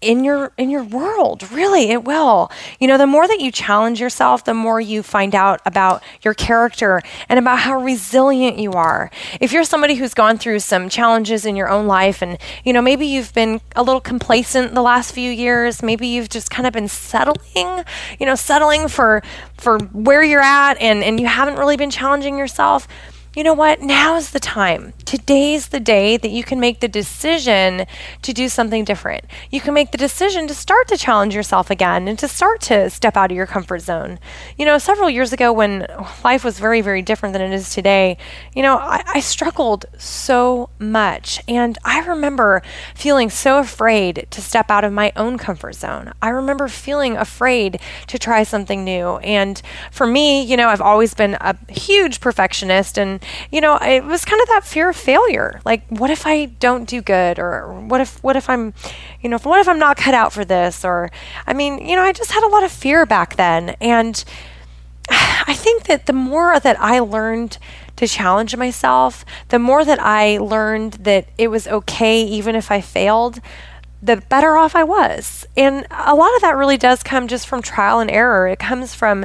in 0.00 0.22
your 0.22 0.52
in 0.58 0.70
your 0.70 0.84
world 0.84 1.50
really 1.50 1.90
it 1.90 2.04
will. 2.04 2.50
You 2.78 2.88
know 2.88 2.98
the 2.98 3.06
more 3.06 3.26
that 3.26 3.40
you 3.40 3.50
challenge 3.50 4.00
yourself 4.00 4.44
the 4.44 4.54
more 4.54 4.80
you 4.80 5.02
find 5.02 5.34
out 5.34 5.60
about 5.64 6.02
your 6.22 6.34
character 6.34 7.00
and 7.28 7.38
about 7.38 7.60
how 7.60 7.80
resilient 7.80 8.58
you 8.58 8.72
are. 8.72 9.10
If 9.40 9.52
you're 9.52 9.64
somebody 9.64 9.94
who's 9.94 10.14
gone 10.14 10.38
through 10.38 10.60
some 10.60 10.88
challenges 10.88 11.46
in 11.46 11.56
your 11.56 11.68
own 11.68 11.86
life 11.86 12.22
and 12.22 12.38
you 12.64 12.72
know 12.72 12.82
maybe 12.82 13.06
you've 13.06 13.32
been 13.32 13.60
a 13.76 13.82
little 13.82 14.00
complacent 14.00 14.74
the 14.74 14.82
last 14.82 15.12
few 15.12 15.30
years 15.30 15.82
maybe 15.82 16.06
you've 16.06 16.28
just 16.28 16.50
kind 16.50 16.66
of 16.66 16.72
been 16.72 16.88
settling 16.88 17.84
you 18.18 18.26
know 18.26 18.34
settling 18.34 18.88
for 18.88 19.22
for 19.58 19.78
where 19.78 20.22
you're 20.22 20.40
at 20.40 20.74
and 20.80 21.02
and 21.02 21.18
you 21.20 21.26
haven't 21.26 21.56
really 21.56 21.76
been 21.76 21.90
challenging 21.90 22.36
yourself 22.38 22.86
you 23.34 23.42
know 23.42 23.54
what? 23.54 23.80
Now 23.80 24.14
is 24.16 24.30
the 24.30 24.38
time. 24.38 24.92
Today's 25.04 25.68
the 25.68 25.80
day 25.80 26.16
that 26.16 26.30
you 26.30 26.44
can 26.44 26.60
make 26.60 26.78
the 26.78 26.86
decision 26.86 27.84
to 28.22 28.32
do 28.32 28.48
something 28.48 28.84
different. 28.84 29.24
You 29.50 29.60
can 29.60 29.74
make 29.74 29.90
the 29.90 29.98
decision 29.98 30.46
to 30.46 30.54
start 30.54 30.86
to 30.88 30.96
challenge 30.96 31.34
yourself 31.34 31.68
again 31.68 32.06
and 32.06 32.16
to 32.20 32.28
start 32.28 32.60
to 32.62 32.88
step 32.90 33.16
out 33.16 33.32
of 33.32 33.36
your 33.36 33.46
comfort 33.46 33.80
zone. 33.80 34.20
You 34.56 34.64
know, 34.64 34.78
several 34.78 35.10
years 35.10 35.32
ago 35.32 35.52
when 35.52 35.86
life 36.22 36.44
was 36.44 36.60
very, 36.60 36.80
very 36.80 37.02
different 37.02 37.32
than 37.32 37.42
it 37.42 37.52
is 37.52 37.74
today, 37.74 38.18
you 38.54 38.62
know, 38.62 38.76
I, 38.76 39.02
I 39.14 39.20
struggled 39.20 39.86
so 39.98 40.70
much. 40.78 41.42
And 41.48 41.76
I 41.84 42.00
remember 42.00 42.62
feeling 42.94 43.30
so 43.30 43.58
afraid 43.58 44.28
to 44.30 44.40
step 44.40 44.70
out 44.70 44.84
of 44.84 44.92
my 44.92 45.12
own 45.16 45.38
comfort 45.38 45.74
zone. 45.74 46.12
I 46.22 46.28
remember 46.28 46.68
feeling 46.68 47.16
afraid 47.16 47.80
to 48.06 48.18
try 48.18 48.44
something 48.44 48.84
new. 48.84 49.16
And 49.18 49.60
for 49.90 50.06
me, 50.06 50.42
you 50.42 50.56
know, 50.56 50.68
I've 50.68 50.80
always 50.80 51.14
been 51.14 51.36
a 51.40 51.56
huge 51.68 52.20
perfectionist 52.20 52.96
and 52.96 53.23
you 53.50 53.60
know, 53.60 53.76
it 53.76 54.04
was 54.04 54.24
kind 54.24 54.40
of 54.40 54.48
that 54.48 54.64
fear 54.64 54.90
of 54.90 54.96
failure. 54.96 55.60
Like, 55.64 55.86
what 55.88 56.10
if 56.10 56.26
I 56.26 56.46
don't 56.46 56.88
do 56.88 57.00
good, 57.00 57.38
or 57.38 57.72
what 57.72 58.00
if 58.00 58.22
what 58.22 58.36
if 58.36 58.48
I'm, 58.48 58.74
you 59.20 59.28
know, 59.28 59.38
what 59.38 59.60
if 59.60 59.68
I'm 59.68 59.78
not 59.78 59.96
cut 59.96 60.14
out 60.14 60.32
for 60.32 60.44
this, 60.44 60.84
or 60.84 61.10
I 61.46 61.52
mean, 61.52 61.86
you 61.86 61.96
know, 61.96 62.02
I 62.02 62.12
just 62.12 62.32
had 62.32 62.44
a 62.44 62.48
lot 62.48 62.64
of 62.64 62.72
fear 62.72 63.06
back 63.06 63.36
then, 63.36 63.70
and 63.80 64.24
I 65.10 65.54
think 65.54 65.84
that 65.84 66.06
the 66.06 66.12
more 66.12 66.58
that 66.58 66.80
I 66.80 66.98
learned 67.00 67.58
to 67.96 68.08
challenge 68.08 68.56
myself, 68.56 69.24
the 69.48 69.58
more 69.58 69.84
that 69.84 70.00
I 70.00 70.38
learned 70.38 70.94
that 70.94 71.28
it 71.38 71.48
was 71.48 71.66
okay 71.68 72.22
even 72.22 72.56
if 72.56 72.70
I 72.70 72.80
failed, 72.80 73.40
the 74.02 74.16
better 74.16 74.56
off 74.56 74.76
I 74.76 74.84
was. 74.84 75.46
And 75.56 75.86
a 75.90 76.14
lot 76.14 76.34
of 76.34 76.42
that 76.42 76.56
really 76.56 76.76
does 76.76 77.02
come 77.02 77.28
just 77.28 77.46
from 77.46 77.62
trial 77.62 78.00
and 78.00 78.10
error. 78.10 78.48
It 78.48 78.58
comes 78.58 78.94
from 78.94 79.24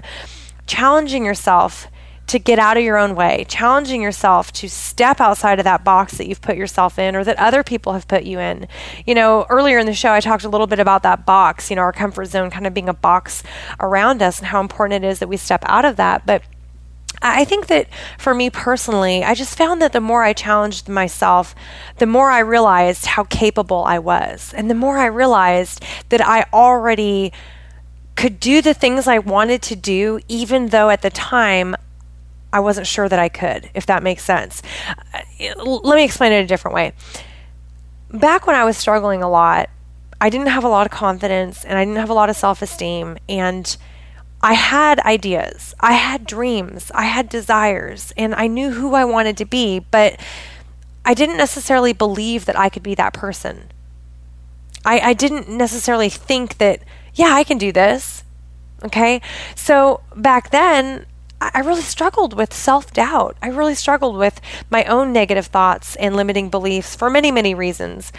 challenging 0.67 1.25
yourself 1.25 1.87
to 2.29 2.37
get 2.37 2.59
out 2.59 2.77
of 2.77 2.83
your 2.83 2.97
own 2.97 3.15
way, 3.15 3.43
challenging 3.49 4.01
yourself 4.01 4.51
to 4.51 4.69
step 4.69 5.19
outside 5.19 5.59
of 5.59 5.65
that 5.65 5.83
box 5.83 6.17
that 6.17 6.27
you've 6.27 6.41
put 6.41 6.55
yourself 6.55 6.99
in 6.99 7.15
or 7.15 7.23
that 7.23 7.37
other 7.39 7.63
people 7.63 7.93
have 7.93 8.07
put 8.07 8.23
you 8.23 8.39
in. 8.39 8.67
You 9.05 9.15
know, 9.15 9.47
earlier 9.49 9.79
in 9.79 9.87
the 9.87 9.93
show, 9.93 10.11
I 10.11 10.19
talked 10.19 10.43
a 10.43 10.49
little 10.49 10.67
bit 10.67 10.79
about 10.79 11.01
that 11.03 11.25
box, 11.25 11.71
you 11.71 11.75
know, 11.75 11.81
our 11.81 11.91
comfort 11.91 12.25
zone 12.25 12.51
kind 12.51 12.67
of 12.67 12.73
being 12.73 12.87
a 12.87 12.93
box 12.93 13.41
around 13.79 14.21
us 14.21 14.37
and 14.37 14.47
how 14.47 14.61
important 14.61 15.03
it 15.03 15.07
is 15.07 15.19
that 15.19 15.27
we 15.27 15.37
step 15.37 15.63
out 15.65 15.85
of 15.85 15.95
that. 15.95 16.27
But 16.27 16.43
I 17.21 17.45
think 17.45 17.65
that 17.67 17.87
for 18.19 18.35
me 18.35 18.51
personally, 18.51 19.23
I 19.23 19.33
just 19.33 19.57
found 19.57 19.81
that 19.81 19.91
the 19.91 19.99
more 19.99 20.23
I 20.23 20.33
challenged 20.33 20.87
myself, 20.87 21.55
the 21.97 22.05
more 22.05 22.29
I 22.29 22.39
realized 22.39 23.07
how 23.07 23.23
capable 23.23 23.83
I 23.83 23.97
was. 23.97 24.53
And 24.55 24.69
the 24.69 24.75
more 24.75 24.99
I 24.99 25.07
realized 25.07 25.83
that 26.09 26.21
I 26.25 26.45
already 26.53 27.33
could 28.15 28.39
do 28.39 28.61
the 28.61 28.73
things 28.75 29.07
I 29.07 29.17
wanted 29.17 29.63
to 29.63 29.75
do, 29.75 30.19
even 30.27 30.67
though 30.67 30.89
at 30.91 31.01
the 31.01 31.09
time 31.09 31.75
I 32.51 32.59
wasn't 32.59 32.87
sure 32.87 33.07
that 33.07 33.19
I 33.19 33.29
could, 33.29 33.69
if 33.73 33.85
that 33.85 34.03
makes 34.03 34.23
sense. 34.23 34.61
Uh, 35.13 35.63
let 35.63 35.95
me 35.95 36.03
explain 36.03 36.31
it 36.31 36.43
a 36.43 36.47
different 36.47 36.75
way. 36.75 36.93
Back 38.11 38.47
when 38.47 38.55
I 38.55 38.63
was 38.63 38.77
struggling 38.77 39.21
a 39.21 39.29
lot, 39.29 39.69
I 40.19 40.29
didn't 40.29 40.47
have 40.47 40.63
a 40.63 40.69
lot 40.69 40.85
of 40.85 40.91
confidence 40.91 41.63
and 41.63 41.77
I 41.77 41.85
didn't 41.85 41.99
have 41.99 42.09
a 42.09 42.13
lot 42.13 42.29
of 42.29 42.35
self 42.35 42.61
esteem. 42.61 43.17
And 43.27 43.77
I 44.41 44.53
had 44.53 44.99
ideas, 45.01 45.75
I 45.79 45.93
had 45.93 46.25
dreams, 46.25 46.91
I 46.95 47.03
had 47.03 47.27
desires, 47.27 48.13
and 48.15 48.33
I 48.33 48.47
knew 48.47 48.71
who 48.71 48.95
I 48.95 49.03
wanted 49.03 49.35
to 49.37 49.45
be, 49.45 49.79
but 49.79 50.17
I 51.03 51.13
didn't 51.13 51.37
necessarily 51.37 51.91
believe 51.91 52.45
that 52.45 52.57
I 52.57 52.69
could 52.69 52.83
be 52.83 52.95
that 52.95 53.13
person. 53.13 53.71
I, 54.85 54.99
I 54.99 55.13
didn't 55.13 55.49
necessarily 55.49 56.09
think 56.09 56.57
that, 56.57 56.81
yeah, 57.13 57.33
I 57.33 57.43
can 57.43 57.57
do 57.57 57.71
this. 57.71 58.23
Okay. 58.83 59.21
So 59.55 60.01
back 60.15 60.51
then, 60.51 61.05
I 61.41 61.59
really 61.59 61.81
struggled 61.81 62.33
with 62.33 62.53
self 62.53 62.91
doubt. 62.91 63.37
I 63.41 63.47
really 63.47 63.75
struggled 63.75 64.17
with 64.17 64.41
my 64.69 64.83
own 64.85 65.13
negative 65.13 65.47
thoughts 65.47 65.95
and 65.95 66.15
limiting 66.15 66.49
beliefs 66.49 66.95
for 66.95 67.09
many, 67.09 67.31
many 67.31 67.53
reasons. 67.53 68.11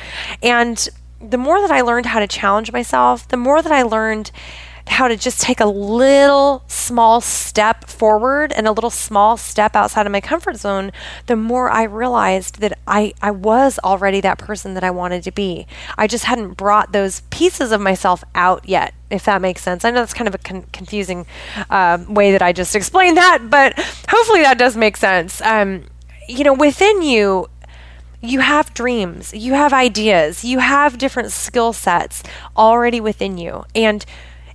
And 0.43 0.89
the 1.21 1.39
more 1.39 1.61
that 1.61 1.71
I 1.71 1.83
learned 1.83 2.07
how 2.07 2.21
to 2.21 2.27
challenge 2.27 2.73
myself, 2.73 3.29
the 3.29 3.37
more 3.37 3.61
that 3.61 3.73
I 3.73 3.83
learned 3.83 4.31
how 4.90 5.09
to 5.09 5.16
just 5.16 5.40
take 5.40 5.61
a 5.61 5.66
little 5.66 6.62
small 6.66 7.20
step 7.20 7.88
forward 7.88 8.53
and 8.53 8.66
a 8.66 8.72
little 8.72 8.90
small 8.90 9.37
step 9.37 9.76
outside 9.76 10.05
of 10.05 10.12
my 10.12 10.20
comfort 10.20 10.57
zone, 10.57 10.90
the 11.26 11.37
more 11.37 11.70
I 11.70 11.85
realized 11.85 12.61
that 12.61 12.79
I, 12.87 13.14
I 13.22 13.31
was 13.31 13.79
already 13.85 14.20
that 14.20 14.38
person 14.38 14.74
that 14.74 14.85
I 14.85 14.90
wanted 14.90 15.22
to 15.24 15.31
be. 15.31 15.66
I 15.96 16.07
just 16.07 16.24
hadn't 16.24 16.55
brought 16.55 16.92
those 16.92 17.20
pieces 17.31 17.72
of 17.72 17.81
myself 17.81 18.24
out 18.35 18.68
yet, 18.68 18.92
if 19.11 19.24
that 19.24 19.40
makes 19.40 19.62
sense. 19.62 19.85
I 19.85 19.90
know 19.90 20.00
that's 20.00 20.14
kind 20.14 20.29
of 20.29 20.35
a 20.35 20.38
con- 20.38 20.66
confusing 20.72 21.24
uh, 21.70 21.98
way 22.09 22.33
that 22.33 22.42
I 22.42 22.53
just 22.53 22.74
explained 22.74 23.16
that, 23.16 23.48
but 23.48 23.79
hopefully 24.09 24.42
that 24.42 24.59
does 24.59 24.76
make 24.76 24.96
sense. 24.96 25.40
Um, 25.42 25.85
you 26.29 26.44
know, 26.44 26.55
within 26.55 27.03
you, 27.03 27.46
you 28.20 28.40
have 28.40 28.74
dreams, 28.74 29.33
you 29.33 29.55
have 29.55 29.72
ideas, 29.72 30.44
you 30.44 30.59
have 30.59 30.98
different 30.98 31.33
skill 31.33 31.72
sets 31.72 32.22
already 32.57 33.00
within 33.00 33.38
you. 33.38 33.64
And 33.74 34.05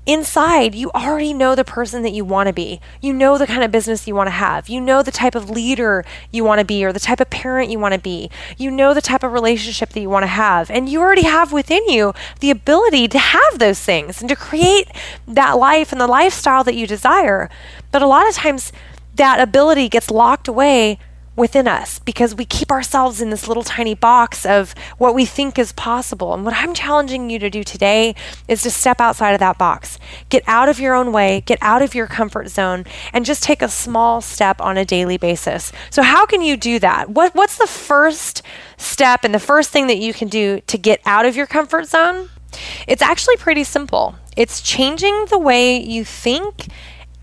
inside, 0.05 0.75
you 0.75 0.91
already 0.91 1.33
know 1.33 1.55
the 1.55 1.63
person 1.63 2.03
that 2.03 2.11
you 2.11 2.23
want 2.23 2.47
to 2.47 2.53
be. 2.53 2.79
You 3.01 3.13
know 3.13 3.37
the 3.37 3.47
kind 3.47 3.63
of 3.63 3.71
business 3.71 4.07
you 4.07 4.15
want 4.15 4.27
to 4.27 4.31
have. 4.31 4.69
You 4.69 4.79
know 4.81 5.01
the 5.01 5.11
type 5.11 5.35
of 5.35 5.49
leader 5.49 6.05
you 6.31 6.43
want 6.43 6.59
to 6.59 6.65
be 6.65 6.85
or 6.85 6.93
the 6.93 6.99
type 6.99 7.19
of 7.19 7.29
parent 7.29 7.69
you 7.69 7.79
want 7.79 7.93
to 7.93 7.99
be. 7.99 8.29
You 8.57 8.71
know 8.71 8.93
the 8.93 9.01
type 9.01 9.23
of 9.23 9.31
relationship 9.31 9.89
that 9.89 10.01
you 10.01 10.09
want 10.09 10.23
to 10.23 10.27
have. 10.27 10.69
And 10.69 10.87
you 10.87 11.01
already 11.01 11.23
have 11.23 11.51
within 11.51 11.87
you 11.87 12.13
the 12.39 12.51
ability 12.51 13.07
to 13.09 13.19
have 13.19 13.59
those 13.59 13.79
things 13.79 14.21
and 14.21 14.29
to 14.29 14.35
create 14.35 14.87
that 15.27 15.53
life 15.53 15.91
and 15.91 15.99
the 15.99 16.07
lifestyle 16.07 16.63
that 16.63 16.75
you 16.75 16.87
desire. 16.87 17.49
But 17.91 18.01
a 18.01 18.07
lot 18.07 18.27
of 18.27 18.35
times, 18.35 18.71
that 19.15 19.39
ability 19.39 19.89
gets 19.89 20.11
locked 20.11 20.47
away 20.47 20.99
within 21.35 21.67
us 21.67 21.99
because 21.99 22.33
we 22.33 22.45
keep 22.45 22.71
ourselves 22.71 23.21
in 23.21 23.29
this 23.29 23.47
little 23.47 23.63
tiny 23.63 23.93
box 23.93 24.45
of 24.45 24.73
what 24.97 25.13
we 25.13 25.25
think 25.25 25.59
is 25.59 25.71
possible. 25.73 26.33
And 26.33 26.45
what 26.45 26.55
I'm 26.55 26.73
challenging 26.73 27.29
you 27.29 27.39
to 27.39 27.49
do 27.49 27.63
today 27.63 28.15
is 28.47 28.61
to 28.63 28.71
step 28.71 29.01
outside 29.01 29.31
of 29.31 29.39
that 29.39 29.57
box. 29.57 29.99
Get 30.29 30.43
out 30.47 30.69
of 30.69 30.79
your 30.79 30.95
own 30.95 31.11
way, 31.11 31.41
get 31.41 31.59
out 31.61 31.81
of 31.81 31.93
your 31.93 32.07
comfort 32.07 32.49
zone, 32.49 32.85
and 33.11 33.25
just 33.25 33.43
take 33.43 33.61
a 33.61 33.69
small 33.69 34.21
step 34.21 34.61
on 34.61 34.77
a 34.77 34.85
daily 34.85 35.17
basis. 35.17 35.71
So, 35.89 36.01
how 36.01 36.25
can 36.25 36.41
you 36.41 36.57
do 36.57 36.79
that? 36.79 37.09
What, 37.09 37.35
what's 37.35 37.57
the 37.57 37.67
first 37.67 38.41
step 38.77 39.23
and 39.23 39.33
the 39.33 39.39
first 39.39 39.71
thing 39.71 39.87
that 39.87 39.97
you 39.97 40.13
can 40.13 40.27
do 40.27 40.61
to 40.67 40.77
get 40.77 41.01
out 41.05 41.25
of 41.25 41.35
your 41.35 41.47
comfort 41.47 41.87
zone? 41.87 42.29
It's 42.87 43.01
actually 43.01 43.37
pretty 43.37 43.63
simple. 43.63 44.15
It's 44.37 44.61
changing 44.61 45.25
the 45.29 45.39
way 45.39 45.81
you 45.81 46.05
think 46.05 46.67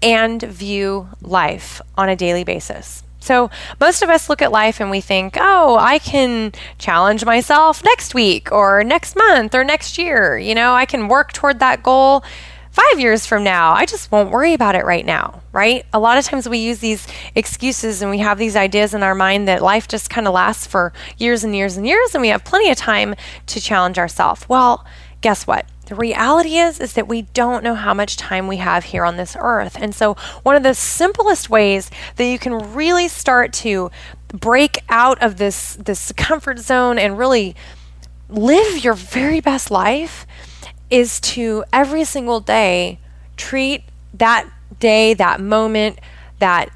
and 0.02 0.42
view 0.42 1.08
life 1.20 1.80
on 1.96 2.08
a 2.08 2.16
daily 2.16 2.44
basis. 2.44 3.02
So, 3.22 3.50
most 3.80 4.02
of 4.02 4.10
us 4.10 4.28
look 4.28 4.42
at 4.42 4.52
life 4.52 4.80
and 4.80 4.90
we 4.90 5.00
think, 5.00 5.36
oh, 5.40 5.76
I 5.78 5.98
can 5.98 6.52
challenge 6.78 7.24
myself 7.24 7.84
next 7.84 8.14
week 8.14 8.50
or 8.50 8.82
next 8.82 9.16
month 9.16 9.54
or 9.54 9.64
next 9.64 9.96
year. 9.96 10.36
You 10.36 10.54
know, 10.54 10.74
I 10.74 10.86
can 10.86 11.08
work 11.08 11.32
toward 11.32 11.60
that 11.60 11.82
goal 11.82 12.24
five 12.72 12.98
years 12.98 13.26
from 13.26 13.44
now. 13.44 13.72
I 13.72 13.86
just 13.86 14.10
won't 14.10 14.30
worry 14.30 14.54
about 14.54 14.74
it 14.74 14.84
right 14.84 15.04
now, 15.04 15.42
right? 15.52 15.84
A 15.92 16.00
lot 16.00 16.18
of 16.18 16.24
times 16.24 16.48
we 16.48 16.58
use 16.58 16.78
these 16.78 17.06
excuses 17.34 18.00
and 18.02 18.10
we 18.10 18.18
have 18.18 18.38
these 18.38 18.56
ideas 18.56 18.94
in 18.94 19.02
our 19.02 19.14
mind 19.14 19.46
that 19.46 19.62
life 19.62 19.86
just 19.86 20.08
kind 20.10 20.26
of 20.26 20.32
lasts 20.32 20.66
for 20.66 20.92
years 21.18 21.44
and 21.44 21.54
years 21.54 21.76
and 21.76 21.86
years 21.86 22.14
and 22.14 22.22
we 22.22 22.28
have 22.28 22.44
plenty 22.44 22.70
of 22.70 22.76
time 22.78 23.14
to 23.46 23.60
challenge 23.60 23.98
ourselves. 23.98 24.48
Well, 24.48 24.84
guess 25.20 25.46
what? 25.46 25.66
The 25.92 25.96
reality 25.96 26.56
is 26.56 26.80
is 26.80 26.94
that 26.94 27.06
we 27.06 27.20
don't 27.20 27.62
know 27.62 27.74
how 27.74 27.92
much 27.92 28.16
time 28.16 28.46
we 28.46 28.56
have 28.56 28.82
here 28.82 29.04
on 29.04 29.18
this 29.18 29.36
earth. 29.38 29.76
And 29.78 29.94
so 29.94 30.14
one 30.42 30.56
of 30.56 30.62
the 30.62 30.74
simplest 30.74 31.50
ways 31.50 31.90
that 32.16 32.24
you 32.24 32.38
can 32.38 32.72
really 32.72 33.08
start 33.08 33.52
to 33.64 33.90
break 34.28 34.82
out 34.88 35.22
of 35.22 35.36
this 35.36 35.74
this 35.74 36.10
comfort 36.12 36.58
zone 36.60 36.98
and 36.98 37.18
really 37.18 37.54
live 38.30 38.82
your 38.82 38.94
very 38.94 39.40
best 39.40 39.70
life 39.70 40.26
is 40.88 41.20
to 41.20 41.62
every 41.74 42.04
single 42.04 42.40
day 42.40 42.98
treat 43.36 43.82
that 44.14 44.48
day, 44.80 45.12
that 45.12 45.42
moment, 45.42 45.98
that 46.38 46.70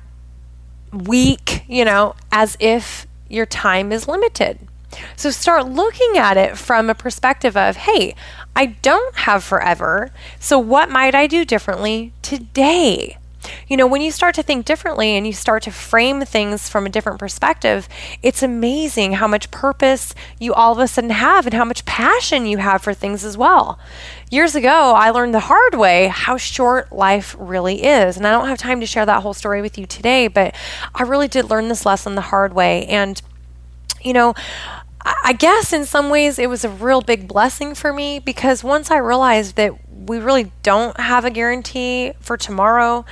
week, 0.93 1.65
you 1.67 1.87
know, 1.87 2.15
as 2.31 2.59
if 2.61 3.07
your 3.31 3.47
time 3.47 3.93
is 3.93 4.07
limited. 4.07 4.59
So 5.17 5.31
start 5.31 5.67
looking 5.69 6.17
at 6.17 6.37
it 6.37 6.57
from 6.57 6.89
a 6.89 6.95
perspective 6.95 7.57
of, 7.57 7.77
hey, 7.77 8.15
I 8.55 8.67
don't 8.67 9.15
have 9.17 9.45
forever. 9.45 10.11
So 10.41 10.59
what 10.59 10.91
might 10.91 11.15
I 11.15 11.27
do 11.27 11.45
differently 11.45 12.13
today? 12.23 13.19
You 13.69 13.77
know, 13.77 13.87
when 13.87 14.01
you 14.01 14.11
start 14.11 14.35
to 14.37 14.43
think 14.43 14.65
differently 14.67 15.17
and 15.17 15.27
you 15.27 15.33
start 15.33 15.63
to 15.65 15.71
frame 15.71 16.23
things 16.23 16.69
from 16.69 16.87
a 16.87 16.89
different 16.89 17.19
perspective, 17.19 17.89
it's 18.23 18.43
amazing 18.43 19.15
how 19.15 19.29
much 19.29 19.51
purpose 19.51 20.15
you 20.41 20.53
all 20.53 20.73
of 20.73 20.79
a 20.79 20.89
sudden 20.89 21.11
have 21.11 21.47
and 21.47 21.55
how 21.55 21.65
much 21.65 21.85
passion 21.85 22.47
you 22.47 22.59
have 22.59 22.83
for 22.83 22.95
things 22.95 23.25
as 23.25 23.37
well. 23.37 23.79
Years 24.31 24.55
ago, 24.55 24.95
I 24.97 25.11
learned 25.11 25.35
the 25.35 25.41
hard 25.41 25.75
way 25.75 26.09
how 26.09 26.37
short 26.37 26.91
life 26.93 27.37
really 27.39 27.85
is. 27.85 28.17
And 28.17 28.27
I 28.27 28.33
don't 28.33 28.49
have 28.49 28.59
time 28.59 28.81
to 28.81 28.87
share 28.87 29.07
that 29.07 29.23
whole 29.23 29.35
story 29.35 29.63
with 29.63 29.79
you 29.79 29.87
today, 29.87 30.29
but 30.29 30.55
I 30.95 31.03
really 31.03 31.29
did 31.29 31.51
learn 31.51 31.69
this 31.69 31.87
lesson 31.87 32.15
the 32.15 32.23
hard 32.23 32.53
way. 32.53 32.87
And, 32.87 33.21
you 34.07 34.13
know, 34.13 34.35
I 35.05 35.35
guess 35.35 35.73
in 35.73 35.85
some 35.85 36.11
ways 36.11 36.39
it 36.39 36.49
was 36.49 36.65
a 36.65 36.69
real 36.69 37.01
big 37.01 37.29
blessing 37.29 37.75
for 37.75 37.93
me 37.93 38.19
because 38.19 38.65
once 38.65 38.91
I 38.91 38.99
realized 38.99 39.57
that 39.57 39.73
we 40.09 40.19
really 40.19 40.53
don't 40.63 40.99
have 40.99 41.25
a 41.25 41.31
guarantee 41.31 42.13
for 42.21 42.37
tomorrow, 42.37 43.05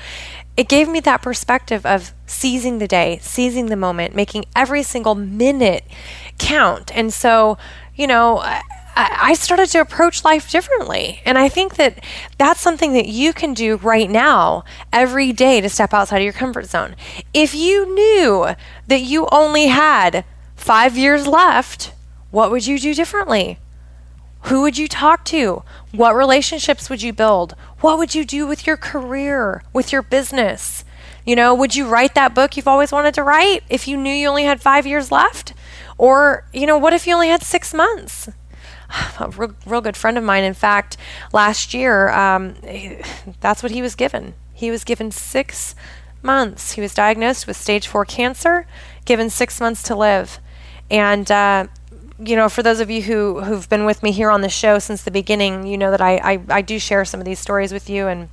it 0.57 0.69
gave 0.69 0.89
me 0.89 1.01
that 1.01 1.23
perspective 1.23 1.85
of 1.85 2.13
seizing 2.27 2.79
the 2.79 2.89
day, 2.89 3.19
seizing 3.23 3.67
the 3.67 3.77
moment, 3.77 4.15
making 4.15 4.45
every 4.57 4.83
single 4.83 5.15
minute 5.15 5.85
count. 6.39 6.97
And 6.97 7.13
so, 7.13 7.59
you 7.95 8.07
know, 8.07 8.43
I 8.97 9.35
started 9.35 9.69
to 9.71 9.81
approach 9.81 10.25
life 10.25 10.51
differently. 10.51 11.21
And 11.25 11.37
I 11.37 11.49
think 11.49 11.75
that 11.77 11.99
that's 12.39 12.61
something 12.61 12.93
that 12.93 13.09
you 13.09 13.33
can 13.33 13.53
do 13.53 13.77
right 13.77 14.09
now, 14.09 14.65
every 14.93 15.33
day, 15.33 15.61
to 15.61 15.69
step 15.69 15.93
outside 15.93 16.19
of 16.19 16.25
your 16.25 16.33
comfort 16.33 16.67
zone. 16.67 16.95
If 17.33 17.55
you 17.55 17.93
knew 17.93 18.55
that 18.87 19.01
you 19.01 19.27
only 19.33 19.67
had 19.67 20.25
five 20.65 20.97
years 20.97 21.27
left, 21.27 21.93
what 22.31 22.51
would 22.51 22.67
you 22.67 22.79
do 22.79 22.95
differently? 22.95 23.59
Who 24.45 24.63
would 24.63 24.79
you 24.79 24.89
talk 24.89 25.23
to? 25.27 25.63
What 25.93 26.17
relationships 26.17 26.89
would 26.89 27.03
you 27.03 27.13
build? 27.13 27.55
What 27.81 27.99
would 27.99 28.15
you 28.15 28.25
do 28.25 28.47
with 28.47 28.67
your 28.67 28.79
career, 28.79 29.63
with 29.75 29.93
your 29.93 30.01
business? 30.01 30.83
You 31.27 31.37
know, 31.37 31.55
would 31.55 31.77
you 31.77 31.87
write 31.87 32.15
that 32.15 32.35
book 32.35 32.57
you've 32.57 32.67
always 32.67 32.93
wanted 32.93 33.13
to 33.13 33.23
write 33.23 33.63
if 33.69 33.87
you 33.87 33.99
knew 33.99 34.11
you 34.11 34.27
only 34.27 34.45
had 34.45 34.63
five 34.63 34.87
years 34.87 35.13
left? 35.13 35.53
Or, 35.99 36.47
you 36.55 36.67
know, 36.67 36.79
what 36.79 36.95
if 36.95 37.07
you 37.07 37.13
only 37.13 37.29
had 37.29 37.43
six 37.43 37.75
months? 37.75 38.31
A 39.21 39.29
real, 39.29 39.55
real 39.67 39.83
good 39.83 39.99
friend 39.99 40.17
of 40.17 40.25
mine, 40.25 40.45
in 40.45 40.55
fact, 40.55 40.97
last 41.31 41.75
year, 41.75 42.09
um, 42.09 42.55
that's 43.41 43.63
what 43.63 43.73
he 43.73 43.83
was 43.83 43.95
given. 43.95 44.33
He 44.55 44.71
was 44.71 44.83
given 44.83 45.11
six 45.11 45.75
months. 46.23 46.73
He 46.73 46.81
was 46.81 46.95
diagnosed 46.95 47.47
with 47.47 47.59
stage 47.59 47.87
four 47.87 48.07
cancer, 48.07 48.67
given 49.05 49.29
six 49.29 49.61
months 49.61 49.83
to 49.83 49.95
live. 49.95 50.41
And, 50.91 51.31
uh, 51.31 51.67
you 52.19 52.37
know, 52.37 52.49
for 52.49 52.63
those 52.63 52.81
of 52.81 52.91
you 52.91 53.03
who, 53.03 53.41
who've 53.41 53.69
been 53.69 53.85
with 53.85 54.03
me 54.03 54.13
here 54.13 54.31
on 54.31 54.41
the 54.41 54.49
show 54.49 54.79
since 54.79 55.03
the 55.03 55.11
beginning, 55.11 55.67
you 55.67 55.77
know 55.77 55.91
that 55.91 56.01
I, 56.01 56.17
I, 56.17 56.43
I 56.49 56.63
do 56.63 56.79
share 56.79 57.05
some 57.05 57.21
of 57.21 57.27
these 57.27 57.39
stories 57.39 57.73
with 57.73 57.91
you. 57.91 58.07
And 58.07 58.29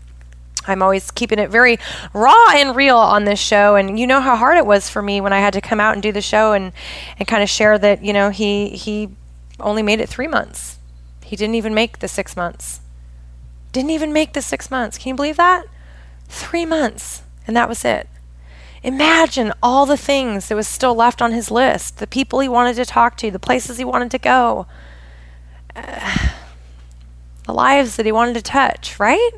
I'm 0.68 0.82
always 0.84 1.10
keeping 1.10 1.40
it 1.40 1.50
very 1.50 1.80
raw 2.14 2.52
and 2.54 2.76
real 2.76 2.98
on 2.98 3.24
this 3.24 3.40
show. 3.40 3.76
And 3.76 4.00
you 4.00 4.06
know 4.06 4.22
how 4.22 4.36
hard 4.36 4.58
it 4.58 4.66
was 4.66 4.90
for 4.90 5.02
me 5.02 5.22
when 5.22 5.34
I 5.34 5.40
had 5.40 5.54
to 5.54 5.62
come 5.62 5.80
out 5.80 5.94
and 5.94 6.04
do 6.04 6.12
the 6.12 6.22
show 6.22 6.54
and, 6.54 6.72
and 7.18 7.28
kind 7.28 7.42
of 7.42 7.50
share 7.50 7.78
that, 7.80 8.04
you 8.04 8.14
know, 8.14 8.30
he, 8.30 8.70
he 8.70 9.10
only 9.60 9.82
made 9.82 10.00
it 10.00 10.10
three 10.10 10.28
months. 10.28 10.78
He 11.24 11.36
didn't 11.36 11.56
even 11.56 11.74
make 11.74 12.00
the 12.00 12.08
six 12.08 12.36
months. 12.36 12.82
Didn't 13.72 13.92
even 13.92 14.12
make 14.12 14.34
the 14.34 14.42
six 14.42 14.70
months. 14.70 14.98
Can 14.98 15.10
you 15.10 15.16
believe 15.16 15.38
that? 15.38 15.66
Three 16.28 16.66
months. 16.66 17.24
And 17.48 17.56
that 17.56 17.70
was 17.70 17.86
it. 17.86 18.08
Imagine 18.84 19.54
all 19.62 19.86
the 19.86 19.98
things 19.98 20.48
that 20.48 20.56
was 20.56 20.67
still 20.67 20.96
left 20.96 21.22
on 21.22 21.34
his 21.34 21.52
list 21.52 21.98
the 21.98 22.08
people 22.08 22.39
he 22.39 22.50
wanted 22.50 22.76
to 22.76 22.86
talk 22.86 23.15
to, 23.17 23.30
the 23.30 23.39
places 23.39 23.78
he 23.78 23.86
wanted 23.86 24.10
to 24.12 24.17
go, 24.17 24.65
uh, 25.76 26.30
the 27.46 27.54
lives 27.54 27.96
that 27.96 28.06
he 28.06 28.12
wanted 28.12 28.34
to 28.34 28.41
touch, 28.41 29.00
right? 29.00 29.32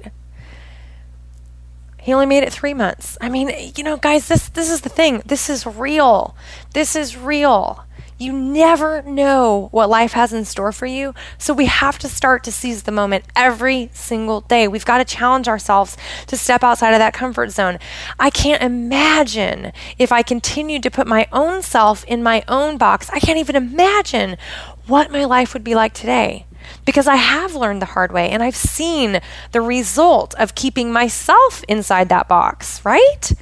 He 2.00 2.14
only 2.14 2.26
made 2.26 2.44
it 2.44 2.52
three 2.52 2.74
months. 2.74 3.18
I 3.22 3.30
mean, 3.30 3.50
you 3.78 3.84
know, 3.84 3.96
guys, 3.96 4.28
this 4.28 4.50
this 4.50 4.70
is 4.70 4.82
the 4.82 4.90
thing. 4.90 5.22
This 5.26 5.50
is 5.50 5.66
real. 5.66 6.36
This 6.74 6.98
is 6.98 7.16
real. 7.16 7.86
You 8.24 8.32
never 8.32 9.02
know 9.02 9.68
what 9.72 9.90
life 9.90 10.14
has 10.14 10.32
in 10.32 10.46
store 10.46 10.72
for 10.72 10.86
you. 10.86 11.14
So 11.38 11.54
we 11.54 11.66
have 11.66 12.00
to 12.00 12.08
start 12.08 12.46
to 12.46 12.54
seize 12.54 12.84
the 12.84 12.92
moment 12.94 13.26
every 13.36 13.90
single 13.92 14.40
day. 14.40 14.66
We've 14.66 14.86
got 14.86 15.00
to 15.00 15.04
challenge 15.04 15.50
ourselves 15.50 15.98
to 16.28 16.38
step 16.38 16.64
outside 16.64 16.94
of 16.94 17.00
that 17.00 17.14
comfort 17.14 17.52
zone. 17.52 17.80
I 18.18 18.30
can't 18.30 18.64
imagine 18.64 19.74
if 20.00 20.14
I 20.14 20.22
continued 20.22 20.84
to 20.84 20.90
put 20.90 21.06
my 21.06 21.28
own 21.34 21.64
self 21.64 22.06
in 22.06 22.24
my 22.24 22.46
own 22.48 22.78
box. 22.78 23.10
I 23.12 23.20
can't 23.20 23.40
even 23.40 23.58
imagine 23.58 24.38
what 24.88 25.12
my 25.12 25.26
life 25.26 25.52
would 25.52 25.66
be 25.66 25.76
like 25.76 25.94
today 25.94 26.46
because 26.86 27.08
I 27.08 27.18
have 27.18 27.56
learned 27.56 27.82
the 27.82 27.88
hard 27.88 28.14
way 28.14 28.30
and 28.30 28.42
I've 28.42 28.56
seen 28.56 29.20
the 29.52 29.60
result 29.60 30.34
of 30.36 30.56
keeping 30.56 30.94
myself 30.94 31.62
inside 31.68 32.08
that 32.08 32.30
box, 32.30 32.86
right? 32.86 33.34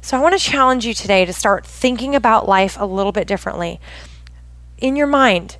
So 0.00 0.16
I 0.16 0.20
want 0.20 0.38
to 0.38 0.44
challenge 0.44 0.86
you 0.86 0.94
today 0.94 1.24
to 1.24 1.32
start 1.32 1.66
thinking 1.66 2.14
about 2.14 2.48
life 2.48 2.76
a 2.78 2.86
little 2.86 3.12
bit 3.12 3.26
differently. 3.26 3.80
In 4.82 4.96
your 4.96 5.06
mind, 5.06 5.58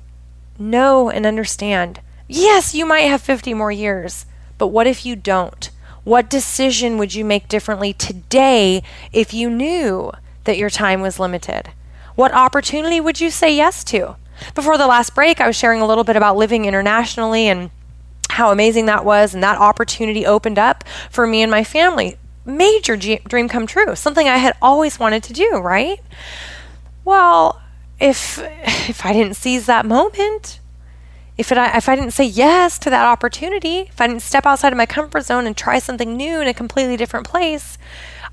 know 0.59 1.09
and 1.09 1.25
understand 1.25 2.01
yes, 2.27 2.75
you 2.75 2.85
might 2.85 3.07
have 3.07 3.21
50 3.21 3.53
more 3.53 3.71
years, 3.71 4.25
but 4.57 4.67
what 4.67 4.85
if 4.85 5.05
you 5.05 5.15
don't? 5.15 5.69
What 6.03 6.29
decision 6.29 6.97
would 6.97 7.15
you 7.15 7.23
make 7.23 7.47
differently 7.47 7.93
today 7.93 8.83
if 9.13 9.33
you 9.33 9.49
knew 9.49 10.11
that 10.43 10.57
your 10.57 10.69
time 10.69 10.99
was 10.99 11.21
limited? 11.21 11.71
What 12.15 12.33
opportunity 12.33 12.99
would 12.99 13.21
you 13.21 13.29
say 13.29 13.55
yes 13.55 13.85
to? 13.85 14.17
Before 14.55 14.77
the 14.77 14.87
last 14.87 15.15
break, 15.15 15.39
I 15.39 15.47
was 15.47 15.55
sharing 15.55 15.79
a 15.79 15.87
little 15.87 16.03
bit 16.03 16.17
about 16.17 16.35
living 16.35 16.65
internationally 16.65 17.47
and 17.47 17.69
how 18.31 18.51
amazing 18.51 18.87
that 18.87 19.05
was, 19.05 19.33
and 19.33 19.41
that 19.41 19.57
opportunity 19.57 20.25
opened 20.25 20.59
up 20.59 20.83
for 21.09 21.25
me 21.25 21.41
and 21.41 21.49
my 21.49 21.63
family 21.63 22.17
major 22.43 22.97
dream 22.97 23.47
come 23.47 23.67
true, 23.67 23.95
something 23.95 24.27
I 24.27 24.35
had 24.35 24.57
always 24.61 24.99
wanted 24.99 25.23
to 25.23 25.33
do, 25.33 25.59
right? 25.59 26.01
Well, 27.05 27.62
if 28.03 28.37
if 28.89 29.05
I 29.05 29.13
didn't 29.13 29.35
seize 29.35 29.65
that 29.65 29.85
moment, 29.85 30.59
if 31.37 31.51
it, 31.51 31.57
if 31.57 31.87
I 31.87 31.95
didn't 31.95 32.11
say 32.11 32.25
yes 32.25 32.77
to 32.79 32.89
that 32.89 33.05
opportunity, 33.05 33.79
if 33.79 34.01
I 34.01 34.07
didn't 34.07 34.21
step 34.21 34.45
outside 34.45 34.73
of 34.73 34.77
my 34.77 34.85
comfort 34.85 35.21
zone 35.21 35.47
and 35.47 35.55
try 35.55 35.79
something 35.79 36.15
new 36.15 36.41
in 36.41 36.47
a 36.47 36.53
completely 36.53 36.97
different 36.97 37.25
place, 37.25 37.77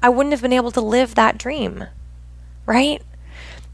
I 0.02 0.08
wouldn't 0.08 0.32
have 0.32 0.42
been 0.42 0.52
able 0.52 0.72
to 0.72 0.80
live 0.80 1.14
that 1.14 1.38
dream. 1.38 1.84
Right? 2.66 3.00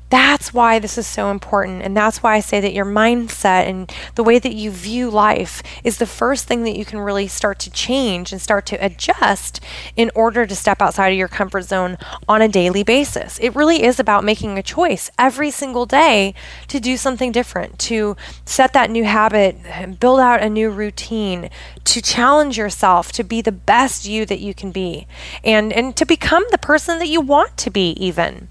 That's 0.08 0.54
why 0.54 0.78
this 0.78 0.98
is 0.98 1.06
so 1.06 1.30
important. 1.32 1.82
And 1.82 1.96
that's 1.96 2.22
why 2.22 2.36
I 2.36 2.40
say 2.40 2.60
that 2.60 2.72
your 2.72 2.84
mindset 2.84 3.68
and 3.68 3.92
the 4.14 4.22
way 4.22 4.38
that 4.38 4.54
you 4.54 4.70
view 4.70 5.10
life 5.10 5.62
is 5.82 5.98
the 5.98 6.06
first 6.06 6.46
thing 6.46 6.62
that 6.62 6.78
you 6.78 6.84
can 6.84 7.00
really 7.00 7.26
start 7.26 7.58
to 7.60 7.70
change 7.70 8.30
and 8.30 8.40
start 8.40 8.66
to 8.66 8.84
adjust 8.84 9.60
in 9.96 10.12
order 10.14 10.46
to 10.46 10.54
step 10.54 10.80
outside 10.80 11.08
of 11.08 11.18
your 11.18 11.26
comfort 11.26 11.62
zone 11.62 11.98
on 12.28 12.40
a 12.40 12.46
daily 12.48 12.84
basis. 12.84 13.38
It 13.40 13.56
really 13.56 13.82
is 13.82 13.98
about 13.98 14.22
making 14.22 14.56
a 14.56 14.62
choice 14.62 15.10
every 15.18 15.50
single 15.50 15.86
day 15.86 16.34
to 16.68 16.78
do 16.78 16.96
something 16.96 17.32
different, 17.32 17.78
to 17.80 18.16
set 18.44 18.72
that 18.74 18.90
new 18.90 19.04
habit, 19.04 19.56
build 19.98 20.20
out 20.20 20.40
a 20.40 20.48
new 20.48 20.70
routine, 20.70 21.50
to 21.82 22.00
challenge 22.00 22.56
yourself 22.56 23.10
to 23.12 23.24
be 23.24 23.42
the 23.42 23.52
best 23.52 24.06
you 24.06 24.24
that 24.26 24.38
you 24.38 24.54
can 24.54 24.70
be, 24.70 25.08
and, 25.42 25.72
and 25.72 25.96
to 25.96 26.06
become 26.06 26.44
the 26.52 26.58
person 26.58 27.00
that 27.00 27.08
you 27.08 27.20
want 27.20 27.56
to 27.56 27.70
be, 27.70 27.90
even. 27.92 28.48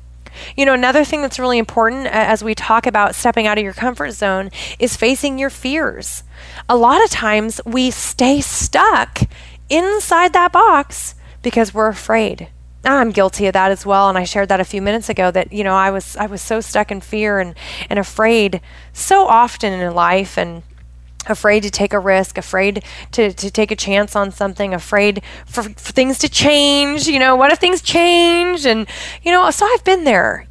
You 0.55 0.65
know, 0.65 0.73
another 0.73 1.03
thing 1.03 1.21
that's 1.21 1.39
really 1.39 1.57
important 1.57 2.07
uh, 2.07 2.11
as 2.11 2.43
we 2.43 2.55
talk 2.55 2.85
about 2.87 3.15
stepping 3.15 3.47
out 3.47 3.57
of 3.57 3.63
your 3.63 3.73
comfort 3.73 4.11
zone 4.11 4.51
is 4.79 4.95
facing 4.95 5.37
your 5.37 5.49
fears. 5.49 6.23
A 6.69 6.75
lot 6.77 7.03
of 7.03 7.09
times 7.09 7.61
we 7.65 7.91
stay 7.91 8.41
stuck 8.41 9.21
inside 9.69 10.33
that 10.33 10.51
box 10.51 11.15
because 11.41 11.73
we're 11.73 11.87
afraid. 11.87 12.49
I'm 12.83 13.11
guilty 13.11 13.47
of 13.47 13.53
that 13.53 13.71
as 13.71 13.85
well 13.85 14.09
and 14.09 14.17
I 14.17 14.25
shared 14.25 14.49
that 14.49 14.59
a 14.59 14.65
few 14.65 14.81
minutes 14.81 15.09
ago 15.09 15.31
that 15.31 15.51
you 15.51 15.63
know 15.63 15.73
I 15.73 15.89
was 15.89 16.15
I 16.17 16.27
was 16.27 16.41
so 16.41 16.61
stuck 16.61 16.91
in 16.91 17.01
fear 17.01 17.39
and 17.39 17.55
and 17.89 17.97
afraid 17.97 18.61
so 18.93 19.25
often 19.25 19.73
in 19.73 19.93
life 19.95 20.37
and 20.37 20.61
afraid 21.27 21.63
to 21.63 21.69
take 21.69 21.93
a 21.93 21.99
risk, 21.99 22.37
afraid 22.37 22.83
to, 23.11 23.33
to 23.33 23.51
take 23.51 23.71
a 23.71 23.75
chance 23.75 24.15
on 24.15 24.31
something, 24.31 24.73
afraid 24.73 25.21
for, 25.45 25.63
for, 25.63 25.93
things 25.93 26.17
to 26.19 26.29
change. 26.29 27.07
You 27.07 27.19
know, 27.19 27.35
what 27.35 27.51
if 27.51 27.59
things 27.59 27.81
change? 27.81 28.65
And, 28.65 28.87
you 29.23 29.31
know, 29.31 29.49
so 29.51 29.65
I've 29.65 29.83
been 29.83 30.03
there 30.03 30.47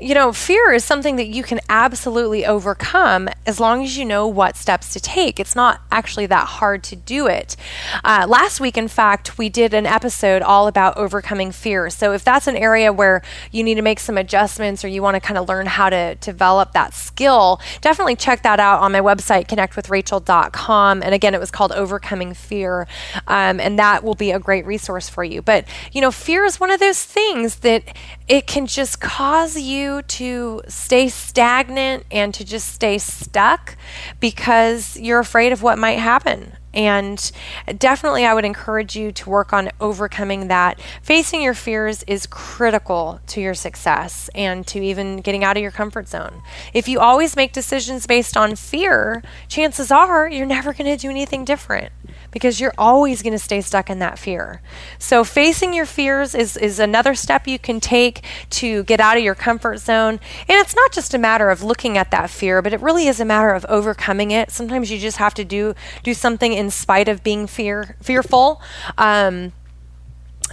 you 0.00 0.14
know, 0.14 0.32
fear 0.32 0.72
is 0.72 0.84
something 0.84 1.16
that 1.16 1.26
you 1.26 1.42
can 1.42 1.58
absolutely 1.68 2.46
overcome 2.46 3.28
as 3.46 3.58
long 3.58 3.82
as 3.82 3.96
you 3.96 4.04
know 4.04 4.28
what 4.28 4.56
steps 4.56 4.92
to 4.92 5.00
take. 5.00 5.40
It's 5.40 5.56
not 5.56 5.80
actually 5.90 6.26
that 6.26 6.46
hard 6.46 6.84
to 6.84 6.96
do 6.96 7.26
it. 7.26 7.56
Uh, 8.04 8.24
last 8.28 8.60
week, 8.60 8.78
in 8.78 8.86
fact, 8.86 9.38
we 9.38 9.48
did 9.48 9.74
an 9.74 9.86
episode 9.86 10.40
all 10.40 10.68
about 10.68 10.96
overcoming 10.96 11.50
fear. 11.50 11.90
So 11.90 12.12
if 12.12 12.22
that's 12.22 12.46
an 12.46 12.56
area 12.56 12.92
where 12.92 13.22
you 13.50 13.64
need 13.64 13.74
to 13.74 13.82
make 13.82 13.98
some 13.98 14.16
adjustments 14.16 14.84
or 14.84 14.88
you 14.88 15.02
want 15.02 15.16
to 15.16 15.20
kind 15.20 15.36
of 15.36 15.48
learn 15.48 15.66
how 15.66 15.90
to 15.90 16.14
develop 16.20 16.72
that 16.74 16.94
skill, 16.94 17.60
definitely 17.80 18.14
check 18.14 18.44
that 18.44 18.60
out 18.60 18.80
on 18.80 18.92
my 18.92 19.00
website, 19.00 19.48
connectwithrachel.com. 19.48 21.02
And 21.02 21.12
again, 21.12 21.34
it 21.34 21.40
was 21.40 21.50
called 21.50 21.72
Overcoming 21.72 22.34
Fear. 22.34 22.86
Um, 23.26 23.58
and 23.58 23.76
that 23.80 24.04
will 24.04 24.14
be 24.14 24.30
a 24.30 24.38
great 24.38 24.64
resource 24.64 25.08
for 25.08 25.24
you. 25.24 25.42
But, 25.42 25.64
you 25.90 26.00
know, 26.00 26.12
fear 26.12 26.44
is 26.44 26.60
one 26.60 26.70
of 26.70 26.78
those 26.78 27.02
things 27.02 27.56
that 27.56 27.82
it 28.28 28.46
can 28.46 28.66
just 28.66 29.00
cause 29.00 29.58
you 29.58 29.87
to 30.02 30.62
stay 30.68 31.08
stagnant 31.08 32.04
and 32.10 32.32
to 32.34 32.44
just 32.44 32.68
stay 32.72 32.98
stuck 32.98 33.76
because 34.20 34.96
you're 34.96 35.18
afraid 35.20 35.52
of 35.52 35.62
what 35.62 35.78
might 35.78 35.98
happen. 35.98 36.52
And 36.78 37.32
definitely, 37.76 38.24
I 38.24 38.34
would 38.34 38.44
encourage 38.44 38.94
you 38.94 39.10
to 39.10 39.28
work 39.28 39.52
on 39.52 39.72
overcoming 39.80 40.46
that. 40.46 40.80
Facing 41.02 41.42
your 41.42 41.52
fears 41.52 42.04
is 42.04 42.24
critical 42.24 43.20
to 43.26 43.40
your 43.40 43.54
success 43.54 44.30
and 44.32 44.64
to 44.68 44.78
even 44.78 45.16
getting 45.16 45.42
out 45.42 45.56
of 45.56 45.62
your 45.64 45.72
comfort 45.72 46.06
zone. 46.06 46.40
If 46.72 46.86
you 46.86 47.00
always 47.00 47.34
make 47.34 47.52
decisions 47.52 48.06
based 48.06 48.36
on 48.36 48.54
fear, 48.54 49.24
chances 49.48 49.90
are 49.90 50.28
you're 50.28 50.46
never 50.46 50.72
going 50.72 50.86
to 50.86 50.96
do 50.96 51.10
anything 51.10 51.44
different 51.44 51.92
because 52.30 52.60
you're 52.60 52.74
always 52.78 53.22
going 53.22 53.32
to 53.32 53.38
stay 53.38 53.60
stuck 53.60 53.90
in 53.90 53.98
that 53.98 54.18
fear. 54.18 54.60
So, 54.98 55.24
facing 55.24 55.74
your 55.74 55.86
fears 55.86 56.34
is, 56.34 56.56
is 56.56 56.78
another 56.78 57.14
step 57.14 57.48
you 57.48 57.58
can 57.58 57.80
take 57.80 58.24
to 58.50 58.84
get 58.84 59.00
out 59.00 59.16
of 59.16 59.22
your 59.22 59.34
comfort 59.34 59.78
zone. 59.78 60.20
And 60.48 60.58
it's 60.58 60.76
not 60.76 60.92
just 60.92 61.14
a 61.14 61.18
matter 61.18 61.50
of 61.50 61.62
looking 61.62 61.98
at 61.98 62.10
that 62.10 62.30
fear, 62.30 62.62
but 62.62 62.72
it 62.72 62.80
really 62.80 63.08
is 63.08 63.18
a 63.18 63.24
matter 63.24 63.50
of 63.50 63.64
overcoming 63.66 64.30
it. 64.30 64.50
Sometimes 64.50 64.90
you 64.90 64.98
just 64.98 65.16
have 65.16 65.34
to 65.34 65.44
do, 65.44 65.74
do 66.02 66.14
something 66.14 66.52
in 66.52 66.67
spite 66.70 67.08
of 67.08 67.22
being 67.22 67.46
fear, 67.46 67.96
fearful. 68.00 68.60
Um, 68.96 69.52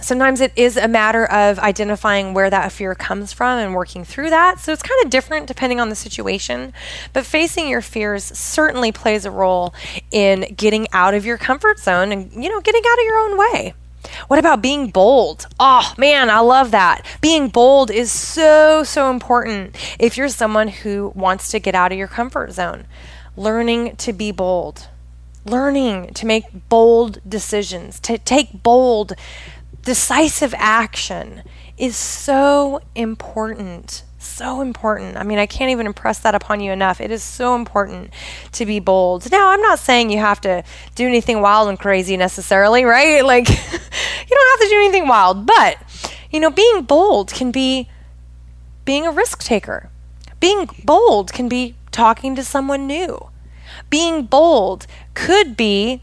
sometimes 0.00 0.40
it 0.40 0.52
is 0.56 0.76
a 0.76 0.88
matter 0.88 1.24
of 1.26 1.58
identifying 1.58 2.34
where 2.34 2.50
that 2.50 2.72
fear 2.72 2.94
comes 2.94 3.32
from 3.32 3.58
and 3.58 3.74
working 3.74 4.04
through 4.04 4.30
that. 4.30 4.58
So 4.60 4.72
it's 4.72 4.82
kind 4.82 5.04
of 5.04 5.10
different 5.10 5.46
depending 5.46 5.80
on 5.80 5.88
the 5.88 5.94
situation. 5.94 6.72
But 7.12 7.24
facing 7.24 7.68
your 7.68 7.82
fears 7.82 8.24
certainly 8.24 8.92
plays 8.92 9.24
a 9.24 9.30
role 9.30 9.74
in 10.10 10.54
getting 10.56 10.86
out 10.92 11.14
of 11.14 11.24
your 11.24 11.38
comfort 11.38 11.78
zone 11.78 12.12
and, 12.12 12.32
you 12.32 12.50
know, 12.50 12.60
getting 12.60 12.82
out 12.86 12.98
of 12.98 13.04
your 13.04 13.18
own 13.18 13.38
way. 13.38 13.74
What 14.28 14.38
about 14.38 14.62
being 14.62 14.90
bold? 14.90 15.46
Oh 15.58 15.92
man, 15.98 16.30
I 16.30 16.38
love 16.38 16.70
that. 16.70 17.04
Being 17.20 17.48
bold 17.48 17.90
is 17.90 18.12
so, 18.12 18.84
so 18.84 19.10
important 19.10 19.76
if 19.98 20.16
you're 20.16 20.28
someone 20.28 20.68
who 20.68 21.12
wants 21.14 21.50
to 21.50 21.58
get 21.58 21.74
out 21.74 21.90
of 21.90 21.98
your 21.98 22.06
comfort 22.08 22.52
zone. 22.52 22.86
Learning 23.36 23.96
to 23.96 24.12
be 24.12 24.30
bold, 24.30 24.88
learning 25.48 26.14
to 26.14 26.26
make 26.26 26.44
bold 26.68 27.20
decisions, 27.28 28.00
to 28.00 28.18
take 28.18 28.62
bold 28.62 29.14
decisive 29.82 30.52
action 30.58 31.42
is 31.78 31.96
so 31.96 32.80
important. 32.94 34.02
So 34.18 34.60
important. 34.60 35.16
I 35.16 35.22
mean, 35.22 35.38
I 35.38 35.46
can't 35.46 35.70
even 35.70 35.86
impress 35.86 36.18
that 36.20 36.34
upon 36.34 36.60
you 36.60 36.72
enough. 36.72 37.00
It 37.00 37.12
is 37.12 37.22
so 37.22 37.54
important 37.54 38.12
to 38.52 38.66
be 38.66 38.80
bold. 38.80 39.30
Now, 39.30 39.50
I'm 39.50 39.62
not 39.62 39.78
saying 39.78 40.10
you 40.10 40.18
have 40.18 40.40
to 40.40 40.64
do 40.96 41.06
anything 41.06 41.40
wild 41.40 41.68
and 41.68 41.78
crazy 41.78 42.16
necessarily, 42.16 42.84
right? 42.84 43.24
Like, 43.24 43.48
you 43.48 43.54
don't 43.54 44.60
have 44.60 44.68
to 44.68 44.68
do 44.68 44.80
anything 44.80 45.06
wild, 45.08 45.46
but, 45.46 45.76
you 46.30 46.40
know, 46.40 46.50
being 46.50 46.82
bold 46.82 47.32
can 47.32 47.50
be 47.50 47.88
being 48.84 49.06
a 49.06 49.12
risk 49.12 49.42
taker. 49.42 49.90
Being 50.40 50.68
bold 50.84 51.32
can 51.32 51.48
be 51.48 51.76
talking 51.90 52.34
to 52.36 52.42
someone 52.42 52.86
new. 52.86 53.30
Being 53.90 54.24
bold 54.24 54.86
could 55.14 55.56
be 55.56 56.00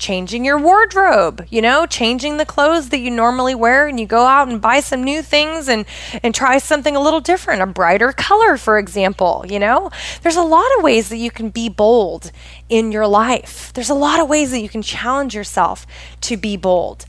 changing 0.00 0.44
your 0.44 0.58
wardrobe, 0.58 1.46
you 1.50 1.60
know, 1.60 1.84
changing 1.86 2.38
the 2.38 2.46
clothes 2.46 2.88
that 2.88 2.98
you 2.98 3.10
normally 3.10 3.54
wear 3.54 3.86
and 3.86 4.00
you 4.00 4.06
go 4.06 4.24
out 4.24 4.48
and 4.48 4.60
buy 4.60 4.80
some 4.80 5.04
new 5.04 5.22
things 5.22 5.68
and 5.68 5.84
and 6.22 6.34
try 6.34 6.58
something 6.58 6.96
a 6.96 7.00
little 7.00 7.20
different, 7.20 7.62
a 7.62 7.66
brighter 7.66 8.10
color 8.12 8.56
for 8.56 8.78
example, 8.78 9.44
you 9.46 9.58
know? 9.58 9.90
There's 10.22 10.36
a 10.36 10.42
lot 10.42 10.66
of 10.78 10.82
ways 10.82 11.10
that 11.10 11.18
you 11.18 11.30
can 11.30 11.50
be 11.50 11.68
bold 11.68 12.32
in 12.68 12.90
your 12.90 13.06
life. 13.06 13.72
There's 13.74 13.90
a 13.90 13.94
lot 13.94 14.20
of 14.20 14.28
ways 14.28 14.50
that 14.50 14.60
you 14.60 14.68
can 14.68 14.82
challenge 14.82 15.34
yourself 15.34 15.86
to 16.22 16.36
be 16.36 16.56
bold. 16.56 17.04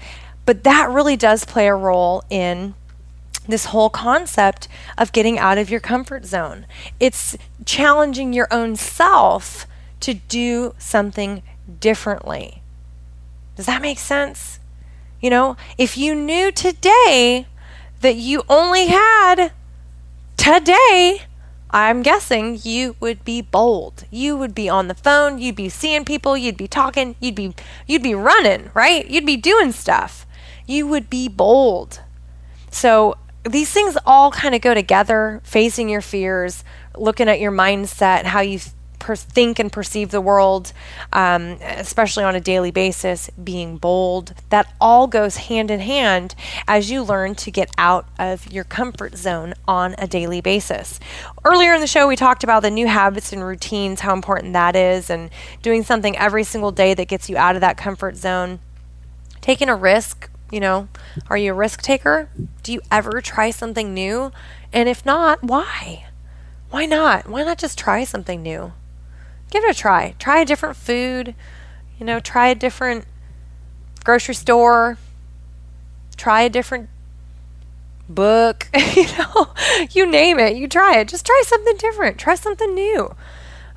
But 0.45 0.63
that 0.65 0.89
really 0.89 1.15
does 1.15 1.45
play 1.45 1.67
a 1.67 1.75
role 1.75 2.23
in 2.29 2.73
this 3.47 3.65
whole 3.65 3.89
concept 3.89 4.67
of 4.97 5.11
getting 5.11 5.39
out 5.39 5.57
of 5.57 5.69
your 5.69 5.79
comfort 5.79 6.25
zone. 6.25 6.65
It's 6.99 7.37
challenging 7.65 8.33
your 8.33 8.47
own 8.51 8.75
self 8.75 9.65
to 10.01 10.13
do 10.13 10.75
something 10.77 11.43
differently. 11.79 12.61
Does 13.55 13.65
that 13.65 13.81
make 13.81 13.99
sense? 13.99 14.59
You 15.21 15.29
know, 15.29 15.55
if 15.77 15.97
you 15.97 16.15
knew 16.15 16.51
today 16.51 17.45
that 18.01 18.15
you 18.15 18.43
only 18.49 18.87
had 18.87 19.51
today, 20.35 21.21
I'm 21.69 22.01
guessing 22.01 22.59
you 22.63 22.95
would 22.99 23.23
be 23.23 23.41
bold. 23.41 24.05
You 24.11 24.35
would 24.35 24.53
be 24.55 24.67
on 24.67 24.87
the 24.87 24.95
phone, 24.95 25.39
you'd 25.39 25.55
be 25.55 25.69
seeing 25.69 26.03
people, 26.03 26.35
you'd 26.35 26.57
be 26.57 26.67
talking, 26.67 27.15
you'd 27.19 27.35
be 27.35 27.53
you'd 27.87 28.03
be 28.03 28.15
running, 28.15 28.71
right? 28.73 29.07
You'd 29.07 29.25
be 29.25 29.37
doing 29.37 29.71
stuff. 29.71 30.25
You 30.65 30.87
would 30.87 31.09
be 31.09 31.27
bold. 31.27 32.01
So 32.71 33.17
these 33.43 33.71
things 33.71 33.97
all 34.05 34.31
kind 34.31 34.53
of 34.53 34.61
go 34.61 34.73
together, 34.73 35.41
facing 35.43 35.87
your 35.89 36.01
fears, 36.01 36.63
looking 36.95 37.29
at 37.29 37.39
your 37.39 37.51
mindset, 37.51 38.25
how 38.25 38.41
you 38.41 38.59
per- 39.01 39.15
think 39.15 39.59
and 39.59 39.71
perceive 39.71 40.11
the 40.11 40.21
world, 40.21 40.71
um, 41.11 41.57
especially 41.61 42.23
on 42.23 42.35
a 42.35 42.39
daily 42.39 42.71
basis, 42.71 43.29
being 43.43 43.77
bold. 43.77 44.33
That 44.49 44.73
all 44.79 45.07
goes 45.07 45.37
hand 45.37 45.69
in 45.71 45.81
hand 45.81 46.35
as 46.67 46.89
you 46.89 47.03
learn 47.03 47.35
to 47.35 47.51
get 47.51 47.69
out 47.77 48.07
of 48.17 48.49
your 48.51 48.63
comfort 48.63 49.17
zone 49.17 49.55
on 49.67 49.95
a 49.97 50.07
daily 50.07 50.39
basis. 50.39 50.99
Earlier 51.43 51.73
in 51.73 51.81
the 51.81 51.87
show, 51.87 52.07
we 52.07 52.15
talked 52.15 52.43
about 52.43 52.61
the 52.61 52.71
new 52.71 52.87
habits 52.87 53.33
and 53.33 53.43
routines, 53.43 54.01
how 54.01 54.13
important 54.13 54.53
that 54.53 54.75
is, 54.75 55.09
and 55.09 55.31
doing 55.61 55.83
something 55.83 56.15
every 56.17 56.43
single 56.43 56.71
day 56.71 56.93
that 56.93 57.07
gets 57.07 57.29
you 57.29 57.35
out 57.37 57.55
of 57.55 57.61
that 57.61 57.77
comfort 57.77 58.15
zone. 58.15 58.59
Taking 59.41 59.67
a 59.67 59.75
risk, 59.75 60.29
you 60.51 60.59
know, 60.59 60.87
are 61.27 61.37
you 61.37 61.51
a 61.51 61.55
risk 61.55 61.81
taker? 61.81 62.29
Do 62.61 62.71
you 62.71 62.81
ever 62.91 63.19
try 63.19 63.49
something 63.49 63.93
new? 63.93 64.31
And 64.71 64.87
if 64.87 65.03
not, 65.05 65.43
why? 65.43 66.05
Why 66.69 66.85
not? 66.85 67.27
Why 67.27 67.43
not 67.43 67.57
just 67.57 67.79
try 67.79 68.03
something 68.03 68.43
new? 68.43 68.73
Give 69.51 69.63
it 69.63 69.69
a 69.69 69.77
try. 69.77 70.15
Try 70.17 70.39
a 70.39 70.45
different 70.45 70.75
food, 70.75 71.35
you 71.99 72.05
know, 72.05 72.19
try 72.19 72.47
a 72.47 72.55
different 72.55 73.05
grocery 74.03 74.33
store, 74.33 74.97
try 76.17 76.41
a 76.41 76.49
different 76.49 76.89
book, 78.09 78.67
you 78.95 79.05
know, 79.17 79.53
you 79.91 80.09
name 80.09 80.39
it, 80.39 80.55
you 80.55 80.67
try 80.67 80.97
it. 80.97 81.07
Just 81.07 81.25
try 81.25 81.43
something 81.45 81.77
different, 81.77 82.17
try 82.17 82.33
something 82.33 82.73
new. 82.73 83.15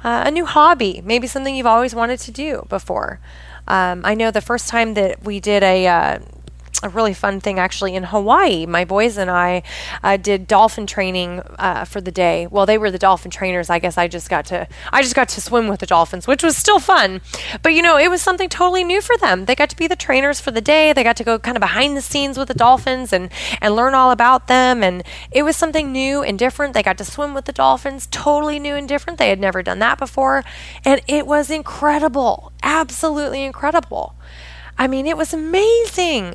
Uh, 0.02 0.24
a 0.26 0.30
new 0.30 0.44
hobby, 0.44 1.02
maybe 1.04 1.26
something 1.26 1.54
you've 1.54 1.66
always 1.66 1.94
wanted 1.94 2.20
to 2.20 2.30
do 2.30 2.66
before. 2.68 3.20
Um, 3.66 4.02
I 4.04 4.14
know 4.14 4.30
the 4.30 4.42
first 4.42 4.68
time 4.68 4.94
that 4.94 5.22
we 5.24 5.40
did 5.40 5.62
a 5.62 5.86
uh, 5.86 6.18
a 6.84 6.88
really 6.90 7.14
fun 7.14 7.40
thing 7.40 7.58
actually 7.58 7.94
in 7.94 8.04
Hawaii. 8.04 8.66
My 8.66 8.84
boys 8.84 9.16
and 9.16 9.30
I 9.30 9.62
uh, 10.02 10.18
did 10.18 10.46
dolphin 10.46 10.86
training 10.86 11.40
uh, 11.58 11.86
for 11.86 12.00
the 12.00 12.12
day. 12.12 12.46
Well, 12.46 12.66
they 12.66 12.78
were 12.78 12.90
the 12.90 12.98
dolphin 12.98 13.30
trainers. 13.30 13.70
I 13.70 13.78
guess 13.78 13.96
I 13.96 14.06
just 14.06 14.28
got 14.28 14.44
to 14.46 14.68
I 14.92 15.02
just 15.02 15.14
got 15.14 15.30
to 15.30 15.40
swim 15.40 15.66
with 15.66 15.80
the 15.80 15.86
dolphins, 15.86 16.26
which 16.26 16.42
was 16.42 16.56
still 16.56 16.78
fun. 16.78 17.22
But 17.62 17.72
you 17.72 17.82
know, 17.82 17.96
it 17.96 18.10
was 18.10 18.20
something 18.20 18.48
totally 18.48 18.84
new 18.84 19.00
for 19.00 19.16
them. 19.16 19.46
They 19.46 19.54
got 19.54 19.70
to 19.70 19.76
be 19.76 19.86
the 19.86 19.96
trainers 19.96 20.40
for 20.40 20.50
the 20.50 20.60
day. 20.60 20.92
They 20.92 21.02
got 21.02 21.16
to 21.16 21.24
go 21.24 21.38
kind 21.38 21.56
of 21.56 21.62
behind 21.62 21.96
the 21.96 22.02
scenes 22.02 22.36
with 22.36 22.48
the 22.48 22.54
dolphins 22.54 23.12
and 23.12 23.30
and 23.60 23.74
learn 23.74 23.94
all 23.94 24.10
about 24.10 24.46
them. 24.46 24.84
And 24.84 25.02
it 25.32 25.42
was 25.42 25.56
something 25.56 25.90
new 25.90 26.22
and 26.22 26.38
different. 26.38 26.74
They 26.74 26.82
got 26.82 26.98
to 26.98 27.04
swim 27.04 27.32
with 27.32 27.46
the 27.46 27.52
dolphins, 27.52 28.06
totally 28.10 28.58
new 28.58 28.74
and 28.74 28.86
different. 28.86 29.18
They 29.18 29.30
had 29.30 29.40
never 29.40 29.62
done 29.62 29.78
that 29.78 29.98
before, 29.98 30.44
and 30.84 31.00
it 31.08 31.26
was 31.26 31.50
incredible, 31.50 32.52
absolutely 32.62 33.42
incredible. 33.42 34.14
I 34.76 34.86
mean, 34.88 35.06
it 35.06 35.16
was 35.16 35.32
amazing. 35.32 36.34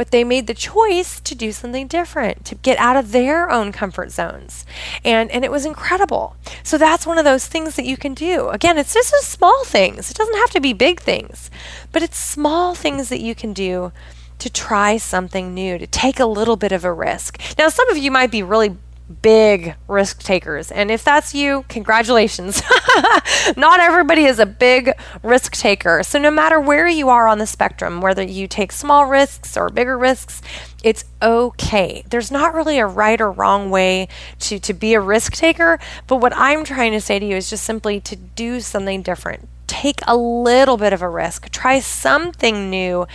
But 0.00 0.12
they 0.12 0.24
made 0.24 0.46
the 0.46 0.54
choice 0.54 1.20
to 1.20 1.34
do 1.34 1.52
something 1.52 1.86
different, 1.86 2.46
to 2.46 2.54
get 2.54 2.78
out 2.78 2.96
of 2.96 3.12
their 3.12 3.50
own 3.50 3.70
comfort 3.70 4.10
zones. 4.10 4.64
And, 5.04 5.30
and 5.30 5.44
it 5.44 5.50
was 5.50 5.66
incredible. 5.66 6.36
So 6.62 6.78
that's 6.78 7.06
one 7.06 7.18
of 7.18 7.26
those 7.26 7.46
things 7.46 7.76
that 7.76 7.84
you 7.84 7.98
can 7.98 8.14
do. 8.14 8.48
Again, 8.48 8.78
it's 8.78 8.94
just 8.94 9.12
small 9.24 9.62
things, 9.66 10.10
it 10.10 10.16
doesn't 10.16 10.38
have 10.38 10.52
to 10.52 10.60
be 10.60 10.72
big 10.72 11.00
things, 11.00 11.50
but 11.92 12.02
it's 12.02 12.18
small 12.18 12.74
things 12.74 13.10
that 13.10 13.20
you 13.20 13.34
can 13.34 13.52
do 13.52 13.92
to 14.38 14.48
try 14.48 14.96
something 14.96 15.52
new, 15.52 15.76
to 15.76 15.86
take 15.86 16.18
a 16.18 16.24
little 16.24 16.56
bit 16.56 16.72
of 16.72 16.82
a 16.82 16.92
risk. 16.94 17.38
Now, 17.58 17.68
some 17.68 17.90
of 17.90 17.98
you 17.98 18.10
might 18.10 18.30
be 18.30 18.42
really 18.42 18.78
big 19.10 19.74
risk 19.88 20.22
takers. 20.22 20.70
And 20.70 20.90
if 20.90 21.04
that's 21.04 21.34
you, 21.34 21.64
congratulations. 21.68 22.62
Not 23.56 23.80
everybody 23.80 24.24
is 24.24 24.38
a 24.38 24.46
big 24.46 24.92
risk 25.22 25.52
taker. 25.52 26.02
So, 26.02 26.18
no 26.18 26.30
matter 26.30 26.60
where 26.60 26.88
you 26.88 27.08
are 27.08 27.26
on 27.26 27.38
the 27.38 27.46
spectrum, 27.46 28.00
whether 28.00 28.22
you 28.22 28.46
take 28.46 28.72
small 28.72 29.06
risks 29.06 29.56
or 29.56 29.68
bigger 29.68 29.98
risks, 29.98 30.42
it's 30.82 31.04
okay. 31.20 32.04
There's 32.08 32.30
not 32.30 32.54
really 32.54 32.78
a 32.78 32.86
right 32.86 33.20
or 33.20 33.30
wrong 33.30 33.70
way 33.70 34.08
to, 34.40 34.58
to 34.60 34.72
be 34.72 34.94
a 34.94 35.00
risk 35.00 35.34
taker. 35.34 35.78
But 36.06 36.16
what 36.16 36.32
I'm 36.36 36.64
trying 36.64 36.92
to 36.92 37.00
say 37.00 37.18
to 37.18 37.26
you 37.26 37.36
is 37.36 37.50
just 37.50 37.64
simply 37.64 38.00
to 38.00 38.16
do 38.16 38.60
something 38.60 39.02
different 39.02 39.48
take 39.70 40.00
a 40.08 40.16
little 40.16 40.76
bit 40.76 40.92
of 40.92 41.00
a 41.00 41.08
risk. 41.08 41.48
Try 41.50 41.78
something 41.78 42.68
new 42.68 43.06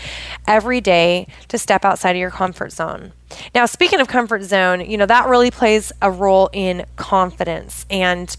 every 0.47 0.79
day 0.79 1.27
to 1.49 1.57
step 1.57 1.83
outside 1.83 2.11
of 2.11 2.17
your 2.17 2.31
comfort 2.31 2.71
zone. 2.71 3.11
Now, 3.53 3.65
speaking 3.65 3.99
of 3.99 4.07
comfort 4.07 4.43
zone, 4.43 4.79
you 4.79 4.97
know, 4.97 5.05
that 5.05 5.27
really 5.27 5.51
plays 5.51 5.91
a 6.01 6.09
role 6.09 6.49
in 6.53 6.85
confidence. 6.95 7.85
And 7.89 8.33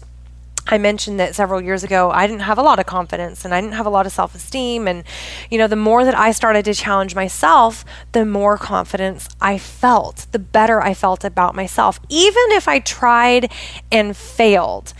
I 0.65 0.79
mentioned 0.79 1.19
that 1.19 1.35
several 1.35 1.61
years 1.61 1.83
ago, 1.83 2.09
I 2.09 2.25
didn't 2.25 2.41
have 2.41 2.57
a 2.57 2.63
lot 2.63 2.79
of 2.79 2.87
confidence 2.87 3.45
and 3.45 3.53
I 3.53 3.61
didn't 3.61 3.75
have 3.75 3.85
a 3.85 3.91
lot 3.91 4.07
of 4.07 4.11
self 4.11 4.33
esteem. 4.33 4.87
And, 4.87 5.03
you 5.51 5.59
know, 5.59 5.67
the 5.67 5.75
more 5.75 6.03
that 6.03 6.17
I 6.17 6.31
started 6.31 6.65
to 6.65 6.73
challenge 6.73 7.13
myself, 7.13 7.85
the 8.13 8.25
more 8.25 8.57
confidence 8.57 9.29
I 9.39 9.59
felt, 9.59 10.25
the 10.31 10.39
better 10.39 10.81
I 10.81 10.95
felt 10.95 11.23
about 11.23 11.53
myself. 11.53 11.99
Even 12.09 12.43
if 12.49 12.67
I 12.67 12.79
tried 12.79 13.51
and 13.91 14.17
failed, 14.17 14.93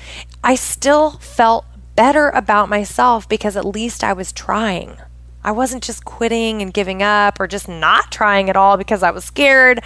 I 0.43 0.53
still 0.53 1.11
felt 1.17 1.65
better 1.97 2.29
about 2.29 2.69
myself 2.69 3.27
because 3.27 3.57
at 3.57 3.65
least 3.65 4.05
I 4.05 4.13
was 4.13 4.31
trying. 4.31 4.97
I 5.43 5.51
wasn't 5.51 5.83
just 5.83 6.05
quitting 6.05 6.61
and 6.61 6.73
giving 6.73 7.01
up 7.01 7.39
or 7.39 7.47
just 7.47 7.67
not 7.67 8.11
trying 8.11 8.49
at 8.49 8.57
all 8.57 8.77
because 8.77 9.01
I 9.01 9.11
was 9.11 9.25
scared. 9.25 9.81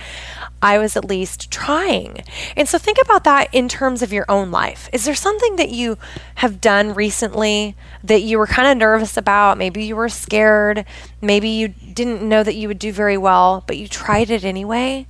I 0.62 0.78
was 0.78 0.97
at 0.97 1.05
least 1.05 1.51
trying. 1.51 2.24
And 2.57 2.68
so 2.68 2.78
think 2.78 2.97
about 3.01 3.24
that 3.26 3.53
in 3.53 3.70
terms 3.70 4.01
of 4.01 4.12
your 4.12 4.26
own 4.28 4.51
life. 4.51 4.89
Is 4.91 5.05
there 5.05 5.16
something 5.16 5.55
that 5.55 5.70
you 5.70 5.97
have 6.36 6.62
done 6.62 6.93
recently 6.93 7.76
that 8.03 8.24
you 8.24 8.39
were 8.39 8.47
kind 8.47 8.68
of 8.68 8.78
nervous 8.78 9.18
about? 9.18 9.57
Maybe 9.57 9.84
you 9.84 9.95
were 9.95 10.09
scared. 10.09 10.84
Maybe 11.22 11.49
you 11.49 11.68
didn't 11.68 12.28
know 12.28 12.43
that 12.43 12.55
you 12.55 12.68
would 12.68 12.80
do 12.80 12.91
very 12.91 13.18
well, 13.18 13.64
but 13.68 13.78
you 13.78 13.88
tried 13.88 14.30
it 14.30 14.43
anyway. 14.43 15.07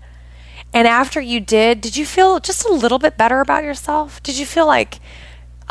And 0.74 0.88
after 0.88 1.20
you 1.20 1.40
did, 1.40 1.82
did 1.82 1.96
you 1.98 2.06
feel 2.06 2.40
just 2.40 2.66
a 2.66 2.74
little 2.74 3.00
bit 3.00 3.18
better 3.18 3.42
about 3.42 3.64
yourself? 3.64 4.22
Did 4.22 4.38
you 4.38 4.46
feel 4.46 4.68
like 4.68 5.00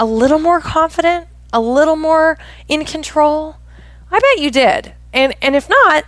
a 0.01 0.05
little 0.07 0.38
more 0.38 0.61
confident, 0.61 1.28
a 1.53 1.61
little 1.61 1.94
more 1.94 2.38
in 2.68 2.86
control? 2.86 3.57
I 4.11 4.18
bet 4.18 4.42
you 4.42 4.51
did. 4.51 4.94
And 5.12 5.36
and 5.42 5.55
if 5.55 5.68
not, 5.68 6.05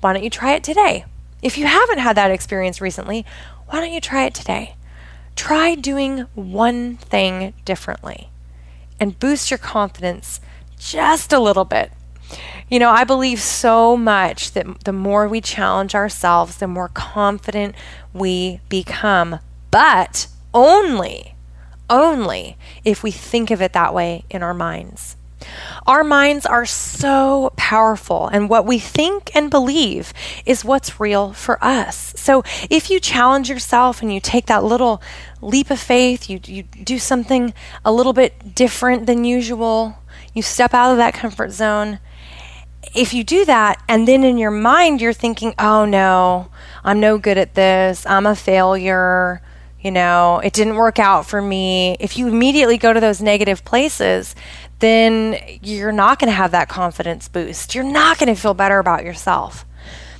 why 0.00 0.12
don't 0.12 0.22
you 0.22 0.30
try 0.30 0.52
it 0.52 0.62
today? 0.62 1.06
If 1.42 1.56
you 1.56 1.66
haven't 1.66 1.98
had 1.98 2.16
that 2.16 2.30
experience 2.30 2.80
recently, 2.80 3.24
why 3.68 3.80
don't 3.80 3.92
you 3.92 4.02
try 4.02 4.26
it 4.26 4.34
today? 4.34 4.76
Try 5.34 5.74
doing 5.74 6.26
one 6.34 6.98
thing 6.98 7.54
differently 7.64 8.28
and 9.00 9.18
boost 9.18 9.50
your 9.50 9.58
confidence 9.58 10.38
just 10.78 11.32
a 11.32 11.40
little 11.40 11.64
bit. 11.64 11.92
You 12.68 12.78
know, 12.78 12.90
I 12.90 13.04
believe 13.04 13.40
so 13.40 13.96
much 13.96 14.52
that 14.52 14.84
the 14.84 14.92
more 14.92 15.26
we 15.26 15.40
challenge 15.40 15.94
ourselves, 15.94 16.58
the 16.58 16.68
more 16.68 16.88
confident 16.88 17.74
we 18.12 18.60
become, 18.68 19.38
but 19.70 20.26
only 20.52 21.34
only 21.90 22.56
if 22.84 23.02
we 23.02 23.10
think 23.10 23.50
of 23.50 23.60
it 23.60 23.74
that 23.74 23.92
way 23.92 24.24
in 24.30 24.42
our 24.42 24.54
minds. 24.54 25.16
Our 25.86 26.04
minds 26.04 26.44
are 26.44 26.66
so 26.66 27.52
powerful, 27.56 28.28
and 28.28 28.48
what 28.48 28.66
we 28.66 28.78
think 28.78 29.34
and 29.34 29.50
believe 29.50 30.12
is 30.44 30.64
what's 30.64 31.00
real 31.00 31.32
for 31.32 31.62
us. 31.64 32.12
So, 32.16 32.44
if 32.68 32.90
you 32.90 33.00
challenge 33.00 33.48
yourself 33.48 34.02
and 34.02 34.12
you 34.12 34.20
take 34.20 34.46
that 34.46 34.64
little 34.64 35.02
leap 35.40 35.70
of 35.70 35.80
faith, 35.80 36.28
you, 36.28 36.40
you 36.44 36.62
do 36.62 36.98
something 36.98 37.54
a 37.84 37.92
little 37.92 38.12
bit 38.12 38.54
different 38.54 39.06
than 39.06 39.24
usual, 39.24 39.98
you 40.34 40.42
step 40.42 40.74
out 40.74 40.92
of 40.92 40.98
that 40.98 41.14
comfort 41.14 41.50
zone. 41.52 41.98
If 42.94 43.14
you 43.14 43.24
do 43.24 43.44
that, 43.44 43.82
and 43.88 44.06
then 44.06 44.24
in 44.24 44.38
your 44.38 44.50
mind 44.50 45.00
you're 45.00 45.12
thinking, 45.12 45.54
oh 45.58 45.84
no, 45.84 46.50
I'm 46.84 47.00
no 47.00 47.18
good 47.18 47.38
at 47.38 47.54
this, 47.54 48.04
I'm 48.06 48.26
a 48.26 48.36
failure, 48.36 49.42
you 49.82 49.90
know, 49.90 50.40
it 50.44 50.52
didn't 50.52 50.76
work 50.76 50.98
out 50.98 51.26
for 51.26 51.40
me. 51.40 51.96
If 52.00 52.18
you 52.18 52.28
immediately 52.28 52.76
go 52.76 52.92
to 52.92 53.00
those 53.00 53.22
negative 53.22 53.64
places, 53.64 54.34
then 54.80 55.38
you're 55.62 55.92
not 55.92 56.18
going 56.18 56.28
to 56.28 56.34
have 56.34 56.50
that 56.50 56.68
confidence 56.68 57.28
boost. 57.28 57.74
You're 57.74 57.84
not 57.84 58.18
going 58.18 58.34
to 58.34 58.40
feel 58.40 58.54
better 58.54 58.78
about 58.78 59.04
yourself 59.04 59.64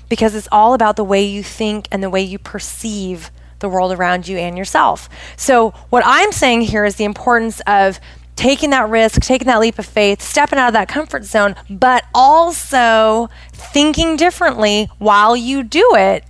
because 0.08 0.34
it's 0.34 0.48
all 0.50 0.74
about 0.74 0.96
the 0.96 1.04
way 1.04 1.22
you 1.22 1.42
think 1.42 1.88
and 1.90 2.02
the 2.02 2.11
way 2.11 2.22
you 2.22 2.38
perceive 2.38 3.30
the 3.61 3.68
world 3.68 3.92
around 3.92 4.26
you 4.26 4.38
and 4.38 4.56
yourself. 4.56 5.08
So, 5.36 5.70
what 5.90 6.02
I'm 6.06 6.32
saying 6.32 6.62
here 6.62 6.84
is 6.84 6.96
the 6.96 7.04
importance 7.04 7.61
of 7.66 8.00
taking 8.34 8.70
that 8.70 8.88
risk, 8.88 9.20
taking 9.20 9.46
that 9.46 9.61
leap 9.61 9.78
of 9.78 9.84
faith, 9.84 10.22
stepping 10.22 10.58
out 10.58 10.68
of 10.68 10.72
that 10.72 10.88
comfort 10.88 11.24
zone, 11.24 11.54
but 11.68 12.04
also 12.14 13.28
thinking 13.52 14.16
differently 14.16 14.88
while 14.98 15.36
you 15.36 15.62
do 15.62 15.94
it 15.94 16.24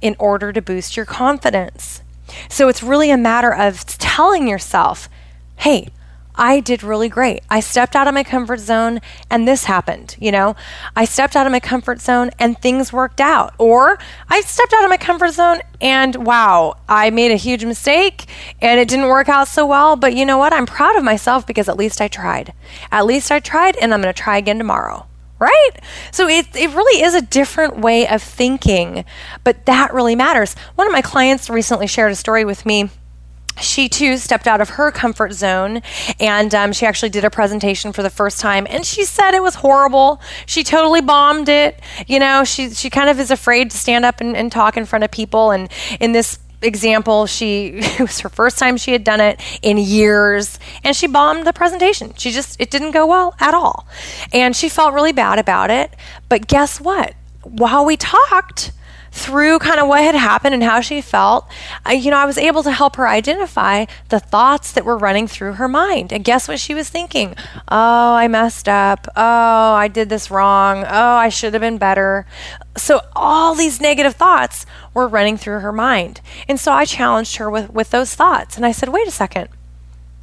in 0.00 0.16
order 0.18 0.52
to 0.52 0.60
boost 0.60 0.96
your 0.96 1.06
confidence. 1.06 2.02
So 2.48 2.68
it's 2.68 2.82
really 2.82 3.10
a 3.10 3.16
matter 3.16 3.52
of 3.52 3.84
telling 3.86 4.48
yourself, 4.48 5.08
hey, 5.56 5.88
I 6.34 6.60
did 6.60 6.82
really 6.82 7.08
great. 7.08 7.42
I 7.50 7.60
stepped 7.60 7.94
out 7.94 8.08
of 8.08 8.14
my 8.14 8.24
comfort 8.24 8.60
zone 8.60 9.00
and 9.30 9.46
this 9.46 9.64
happened. 9.64 10.16
You 10.18 10.32
know, 10.32 10.56
I 10.96 11.04
stepped 11.04 11.36
out 11.36 11.46
of 11.46 11.52
my 11.52 11.60
comfort 11.60 12.00
zone 12.00 12.30
and 12.38 12.58
things 12.58 12.92
worked 12.92 13.20
out. 13.20 13.54
Or 13.58 13.98
I 14.28 14.40
stepped 14.40 14.72
out 14.72 14.84
of 14.84 14.90
my 14.90 14.96
comfort 14.96 15.32
zone 15.32 15.60
and 15.80 16.26
wow, 16.26 16.76
I 16.88 17.10
made 17.10 17.32
a 17.32 17.36
huge 17.36 17.64
mistake 17.64 18.24
and 18.60 18.80
it 18.80 18.88
didn't 18.88 19.08
work 19.08 19.28
out 19.28 19.48
so 19.48 19.66
well. 19.66 19.96
But 19.96 20.16
you 20.16 20.24
know 20.24 20.38
what? 20.38 20.52
I'm 20.52 20.66
proud 20.66 20.96
of 20.96 21.04
myself 21.04 21.46
because 21.46 21.68
at 21.68 21.76
least 21.76 22.00
I 22.00 22.08
tried. 22.08 22.54
At 22.90 23.06
least 23.06 23.30
I 23.30 23.38
tried 23.38 23.76
and 23.76 23.92
I'm 23.92 24.00
going 24.00 24.12
to 24.12 24.22
try 24.22 24.38
again 24.38 24.58
tomorrow 24.58 25.06
right? 25.42 25.70
So 26.12 26.28
it, 26.28 26.54
it 26.54 26.70
really 26.70 27.02
is 27.02 27.14
a 27.14 27.20
different 27.20 27.78
way 27.78 28.06
of 28.06 28.22
thinking, 28.22 29.04
but 29.42 29.66
that 29.66 29.92
really 29.92 30.14
matters. 30.14 30.54
One 30.76 30.86
of 30.86 30.92
my 30.92 31.02
clients 31.02 31.50
recently 31.50 31.88
shared 31.88 32.12
a 32.12 32.16
story 32.16 32.44
with 32.44 32.64
me 32.64 32.90
she 33.60 33.88
too 33.88 34.16
stepped 34.16 34.46
out 34.46 34.60
of 34.60 34.70
her 34.70 34.90
comfort 34.90 35.32
zone 35.32 35.82
and 36.18 36.54
um, 36.54 36.72
she 36.72 36.86
actually 36.86 37.10
did 37.10 37.24
a 37.24 37.30
presentation 37.30 37.92
for 37.92 38.02
the 38.02 38.10
first 38.10 38.40
time 38.40 38.66
and 38.70 38.86
she 38.86 39.04
said 39.04 39.34
it 39.34 39.42
was 39.42 39.56
horrible 39.56 40.20
she 40.46 40.64
totally 40.64 41.02
bombed 41.02 41.48
it 41.48 41.78
you 42.06 42.18
know 42.18 42.44
she, 42.44 42.70
she 42.70 42.88
kind 42.88 43.10
of 43.10 43.20
is 43.20 43.30
afraid 43.30 43.70
to 43.70 43.76
stand 43.76 44.04
up 44.04 44.20
and, 44.20 44.36
and 44.36 44.50
talk 44.50 44.76
in 44.76 44.86
front 44.86 45.04
of 45.04 45.10
people 45.10 45.50
and 45.50 45.70
in 46.00 46.12
this 46.12 46.38
example, 46.62 47.26
she 47.26 47.66
it 47.74 48.00
was 48.00 48.20
her 48.20 48.28
first 48.28 48.58
time 48.58 48.76
she 48.76 48.92
had 48.92 49.04
done 49.04 49.20
it 49.20 49.40
in 49.62 49.78
years, 49.78 50.58
and 50.84 50.96
she 50.96 51.06
bombed 51.06 51.46
the 51.46 51.52
presentation. 51.52 52.14
She 52.16 52.30
just 52.30 52.60
it 52.60 52.70
didn't 52.70 52.92
go 52.92 53.06
well 53.06 53.34
at 53.40 53.54
all, 53.54 53.86
and 54.32 54.54
she 54.54 54.68
felt 54.68 54.94
really 54.94 55.12
bad 55.12 55.38
about 55.38 55.70
it. 55.70 55.94
But 56.28 56.46
guess 56.46 56.80
what? 56.80 57.14
While 57.42 57.84
we 57.84 57.96
talked, 57.96 58.72
through 59.12 59.58
kind 59.58 59.78
of 59.78 59.86
what 59.86 60.02
had 60.02 60.14
happened 60.14 60.54
and 60.54 60.62
how 60.62 60.80
she 60.80 61.02
felt, 61.02 61.46
I, 61.84 61.92
you 61.92 62.10
know, 62.10 62.16
I 62.16 62.24
was 62.24 62.38
able 62.38 62.62
to 62.62 62.72
help 62.72 62.96
her 62.96 63.06
identify 63.06 63.84
the 64.08 64.18
thoughts 64.18 64.72
that 64.72 64.86
were 64.86 64.96
running 64.96 65.28
through 65.28 65.52
her 65.54 65.68
mind. 65.68 66.12
And 66.12 66.24
guess 66.24 66.48
what 66.48 66.58
she 66.58 66.74
was 66.74 66.88
thinking? 66.88 67.36
Oh, 67.68 68.14
I 68.14 68.26
messed 68.26 68.68
up. 68.68 69.06
Oh, 69.14 69.74
I 69.74 69.86
did 69.88 70.08
this 70.08 70.30
wrong. 70.30 70.84
Oh, 70.84 71.14
I 71.14 71.28
should 71.28 71.52
have 71.52 71.60
been 71.60 71.76
better. 71.76 72.26
So 72.76 73.02
all 73.14 73.54
these 73.54 73.82
negative 73.82 74.14
thoughts 74.14 74.64
were 74.94 75.06
running 75.06 75.36
through 75.36 75.60
her 75.60 75.72
mind. 75.72 76.22
And 76.48 76.58
so 76.58 76.72
I 76.72 76.86
challenged 76.86 77.36
her 77.36 77.50
with, 77.50 77.70
with 77.70 77.90
those 77.90 78.14
thoughts. 78.14 78.56
And 78.56 78.64
I 78.64 78.72
said, 78.72 78.88
wait 78.88 79.06
a 79.06 79.12
second. 79.12 79.48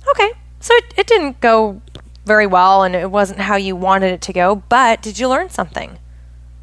Okay, 0.09 0.31
so 0.59 0.73
it, 0.73 0.93
it 0.97 1.07
didn't 1.07 1.39
go 1.41 1.79
very 2.25 2.47
well 2.47 2.83
and 2.83 2.95
it 2.95 3.11
wasn't 3.11 3.39
how 3.39 3.55
you 3.55 3.75
wanted 3.75 4.13
it 4.13 4.21
to 4.21 4.33
go, 4.33 4.55
but 4.55 5.01
did 5.01 5.19
you 5.19 5.29
learn 5.29 5.49
something? 5.49 5.99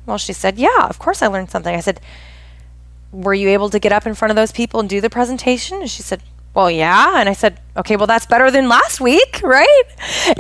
Well, 0.07 0.19
she 0.19 0.33
said, 0.33 0.59
Yeah, 0.59 0.87
of 0.87 0.99
course 0.99 1.21
I 1.21 1.27
learned 1.27 1.51
something. 1.51 1.75
I 1.75 1.81
said, 1.81 2.01
Were 3.13 3.35
you 3.35 3.49
able 3.49 3.69
to 3.71 3.79
get 3.79 3.93
up 3.93 4.07
in 4.07 4.15
front 4.15 4.31
of 4.31 4.37
those 4.37 4.53
people 4.53 4.81
and 4.81 4.89
do 4.89 5.01
the 5.01 5.11
presentation? 5.11 5.81
And 5.81 5.91
she 5.91 6.03
said, 6.03 6.23
Well, 6.57 6.71
yeah. 6.71 7.21
And 7.21 7.29
I 7.29 7.35
said, 7.35 7.61
okay, 7.77 7.97
well, 7.97 8.07
that's 8.07 8.25
better 8.25 8.51
than 8.51 8.67
last 8.69 8.99
week, 8.99 9.41
right? 9.45 9.83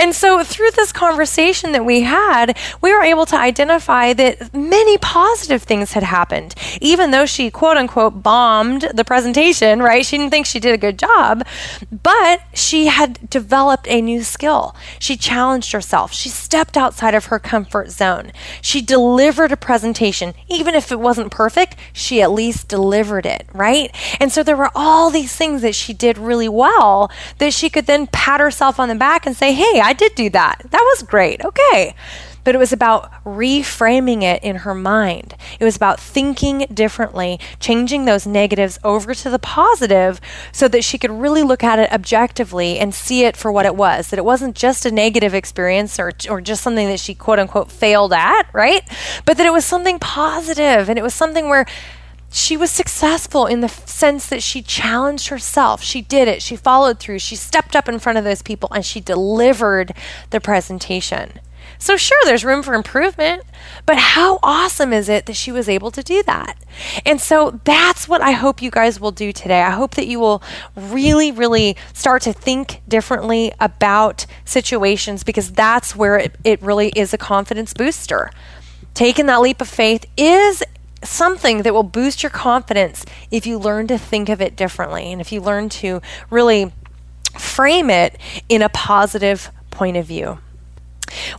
And 0.01 0.15
so 0.15 0.43
through 0.43 0.71
this 0.73 0.93
conversation 0.93 1.73
that 1.73 1.85
we 1.85 2.01
had, 2.01 2.57
we 2.81 2.93
were 2.93 3.03
able 3.03 3.27
to 3.27 3.37
identify 3.37 4.13
that 4.15 4.55
many 4.55 4.97
positive 4.99 5.63
things 5.63 5.93
had 5.93 6.03
happened. 6.03 6.55
Even 6.81 7.11
though 7.11 7.27
she 7.27 7.51
quote 7.51 7.77
unquote 7.77 8.23
bombed 8.23 8.89
the 8.95 9.05
presentation, 9.05 9.81
right? 9.81 10.07
She 10.07 10.17
didn't 10.17 10.31
think 10.31 10.47
she 10.47 10.61
did 10.61 10.75
a 10.75 10.79
good 10.79 10.99
job, 10.99 11.47
but 11.91 12.41
she 12.55 12.87
had 12.87 13.29
developed 13.29 13.87
a 13.89 14.01
new 14.01 14.23
skill. 14.23 14.75
She 14.99 15.17
challenged 15.17 15.73
herself. 15.73 16.13
She 16.13 16.29
stepped 16.29 16.77
outside 16.77 17.15
of 17.15 17.27
her 17.27 17.39
comfort 17.39 17.91
zone. 17.91 18.33
She 18.63 18.81
delivered 18.81 19.53
a 19.53 19.57
presentation. 19.57 20.35
Even 20.49 20.75
if 20.75 20.91
it 20.91 21.01
wasn't 21.01 21.31
perfect, 21.31 21.77
she 21.93 22.23
at 22.23 22.31
least 22.31 22.69
delivered 22.69 23.27
it, 23.27 23.47
right? 23.53 23.95
And 24.19 24.33
so 24.33 24.43
there 24.43 24.57
were 24.57 24.71
all 24.75 25.11
these 25.11 25.35
things 25.35 25.63
that 25.63 25.75
she 25.75 25.93
did 25.93 26.06
really 26.15 26.49
well 26.49 27.11
that 27.39 27.53
she 27.53 27.69
could 27.69 27.87
then 27.87 28.07
pat 28.07 28.41
herself 28.41 28.79
on 28.79 28.89
the 28.89 28.95
back 28.95 29.27
and 29.27 29.37
say, 29.37 29.53
Hey, 29.53 29.81
I 29.81 29.93
did 29.93 30.15
do 30.15 30.31
that. 30.31 30.63
That 30.71 30.83
was 30.95 31.03
great. 31.03 31.45
Okay. 31.45 31.95
But 32.47 32.55
it 32.55 32.59
was 32.59 32.73
about 32.73 33.11
reframing 33.25 34.23
it 34.23 34.41
in 34.45 34.59
her 34.59 34.73
mind. 34.73 35.35
It 35.59 35.65
was 35.65 35.75
about 35.75 35.99
thinking 35.99 36.65
differently, 36.73 37.41
changing 37.59 38.05
those 38.05 38.25
negatives 38.25 38.79
over 38.85 39.15
to 39.15 39.31
the 39.31 39.41
positive 39.41 40.21
so 40.53 40.69
that 40.69 40.85
she 40.85 40.97
could 40.97 41.11
really 41.11 41.43
look 41.43 41.65
at 41.65 41.81
it 41.81 41.93
objectively 41.93 42.79
and 42.79 42.95
see 42.95 43.25
it 43.25 43.37
for 43.37 43.51
what 43.51 43.67
it 43.67 43.75
was. 43.75 44.11
That 44.11 44.21
it 44.21 44.25
wasn't 44.25 44.55
just 44.55 44.87
a 44.87 44.93
negative 44.93 45.35
experience 45.35 45.99
or, 45.99 46.13
or 46.31 46.41
just 46.41 46.63
something 46.63 46.87
that 46.87 47.01
she 47.01 47.17
quote 47.17 47.41
unquote 47.41 47.73
failed 47.73 48.13
at, 48.13 48.45
right? 48.53 48.89
But 49.25 49.39
that 49.39 49.47
it 49.47 49.53
was 49.53 49.65
something 49.65 49.99
positive 49.99 50.89
and 50.89 51.01
it 51.01 51.03
was 51.03 51.15
something 51.15 51.49
where 51.49 51.67
she 52.31 52.57
was 52.57 52.71
successful 52.71 53.47
in 53.47 53.61
the 53.61 53.69
sense 53.69 54.29
that 54.29 54.43
she 54.43 54.63
challenged 54.63 55.29
herself. 55.29 55.83
She 55.83 56.03
did 56.03 56.29
it. 56.29 56.43
She 56.43 56.57
followed 56.57 56.99
through. 56.99 57.21
She 57.21 57.37
stepped 57.37 57.75
up 57.75 57.89
in 57.89 57.99
front 57.99 58.19
of 58.19 58.25
those 58.25 58.43
people 58.43 58.69
and 58.73 58.85
she 58.85 59.01
delivered 59.01 59.93
the 60.31 60.41
presentation. 60.41 61.41
So, 61.79 61.97
sure, 61.97 62.19
there's 62.25 62.45
room 62.45 62.63
for 62.63 62.75
improvement, 62.75 63.43
but 63.85 63.99
how 63.99 64.39
awesome 64.43 64.93
is 64.93 65.09
it 65.09 65.27
that 65.27 65.37
she 65.37 65.53
was 65.53 65.69
able 65.69 65.91
to 65.91 66.03
do 66.03 66.23
that? 66.23 66.57
And 67.05 67.21
so 67.21 67.61
that's 67.65 68.09
what 68.09 68.23
I 68.23 68.33
hope 68.33 68.63
you 68.63 68.71
guys 68.71 68.99
will 68.99 69.11
do 69.11 69.33
today. 69.33 69.61
I 69.61 69.71
hope 69.71 69.95
that 69.97 70.07
you 70.07 70.19
will 70.19 70.43
really, 70.75 71.33
really 71.33 71.77
start 71.93 72.23
to 72.23 72.33
think 72.33 72.81
differently 72.89 73.53
about 73.61 74.27
situations 74.45 75.23
because 75.23 75.53
that's 75.53 75.95
where 75.95 76.17
it, 76.17 76.35
it 76.45 76.63
really 76.63 76.89
is 76.91 77.13
a 77.13 77.19
confidence 77.19 77.75
booster. 77.75 78.31
Taking 78.95 79.27
that 79.27 79.43
leap 79.43 79.61
of 79.61 79.69
faith 79.69 80.07
is 80.17 80.63
something 81.09 81.63
that 81.63 81.73
will 81.73 81.83
boost 81.83 82.23
your 82.23 82.31
confidence 82.31 83.05
if 83.31 83.47
you 83.47 83.59
learn 83.59 83.87
to 83.89 83.99
think 83.99 84.29
of 84.29 84.41
it 84.41 84.57
differently 84.57 85.13
and 85.13 85.21
if 85.21 85.33
you 85.33 85.41
learn 85.41 85.69
to 85.69 86.01
really 86.31 86.73
frame 87.39 87.91
it 87.91 88.19
in 88.49 88.63
a 88.63 88.69
positive 88.69 89.51
point 89.71 89.97
of 89.97 90.07
view. 90.07 90.39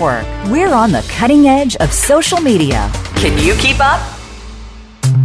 Network. 0.00 0.50
We're 0.50 0.72
on 0.72 0.92
the 0.92 1.06
cutting 1.10 1.46
edge 1.46 1.76
of 1.76 1.92
social 1.92 2.40
media. 2.40 2.90
Can 3.16 3.38
you 3.44 3.54
keep 3.56 3.80
up? 3.80 4.00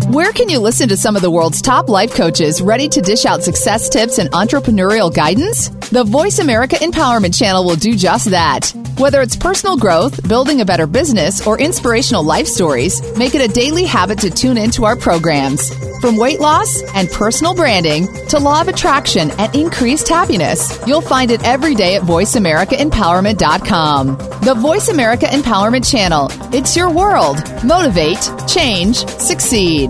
Where 0.08 0.34
can 0.34 0.50
you 0.50 0.60
listen 0.60 0.90
to 0.90 0.98
some 0.98 1.16
of 1.16 1.22
the 1.22 1.32
world's 1.32 1.62
top 1.62 1.88
life 1.88 2.14
coaches 2.14 2.62
ready 2.62 2.90
to 2.90 3.02
dish 3.02 3.26
out 3.26 3.42
success 3.42 3.88
tips 3.90 4.18
and 4.18 4.30
entrepreneurial 4.32 5.14
guidance? 5.14 5.70
The 5.90 6.04
Voice 6.04 6.40
America 6.40 6.76
Empowerment 6.76 7.38
Channel 7.38 7.64
will 7.64 7.76
do 7.76 7.96
just 7.96 8.32
that. 8.32 8.74
Whether 8.98 9.22
it's 9.22 9.36
personal 9.36 9.76
growth, 9.76 10.26
building 10.26 10.62
a 10.62 10.66
better 10.66 10.88
business, 10.88 11.46
or 11.46 11.60
inspirational 11.60 12.24
life 12.24 12.48
stories, 12.48 13.02
make 13.18 13.36
it 13.36 13.42
a 13.42 13.54
daily 13.54 13.84
habit 13.84 14.20
to 14.20 14.30
tune 14.30 14.58
into 14.58 14.86
our 14.86 14.96
programs. 14.96 15.70
From 16.00 16.16
weight 16.16 16.40
loss 16.40 16.82
and 16.94 17.12
personal 17.12 17.54
branding 17.54 18.08
to 18.28 18.40
law 18.40 18.62
of 18.62 18.70
attraction 18.70 19.32
and 19.32 19.54
increased 19.54 20.08
happiness, 20.08 20.80
you'll 20.88 21.02
find 21.02 21.30
it 21.30 21.44
every 21.44 21.76
day 21.76 21.96
at 21.96 22.04
VoiceAmericaEmpowerment.com. 22.04 24.18
The 24.46 24.56
Voice 24.56 24.88
America 24.88 25.26
Empowerment 25.26 25.92
Channel. 25.92 26.30
It's 26.54 26.78
your 26.78 26.90
world. 26.90 27.40
Motivate, 27.66 28.32
change, 28.48 29.06
succeed. 29.08 29.90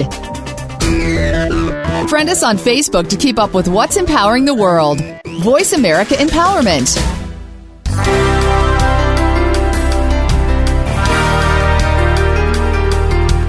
Friend 2.09 2.27
us 2.27 2.41
on 2.41 2.57
Facebook 2.57 3.07
to 3.09 3.17
keep 3.17 3.37
up 3.37 3.53
with 3.53 3.67
what's 3.67 3.97
empowering 3.97 4.45
the 4.45 4.55
world. 4.55 4.99
Voice 5.43 5.73
America 5.73 6.15
Empowerment. 6.15 7.14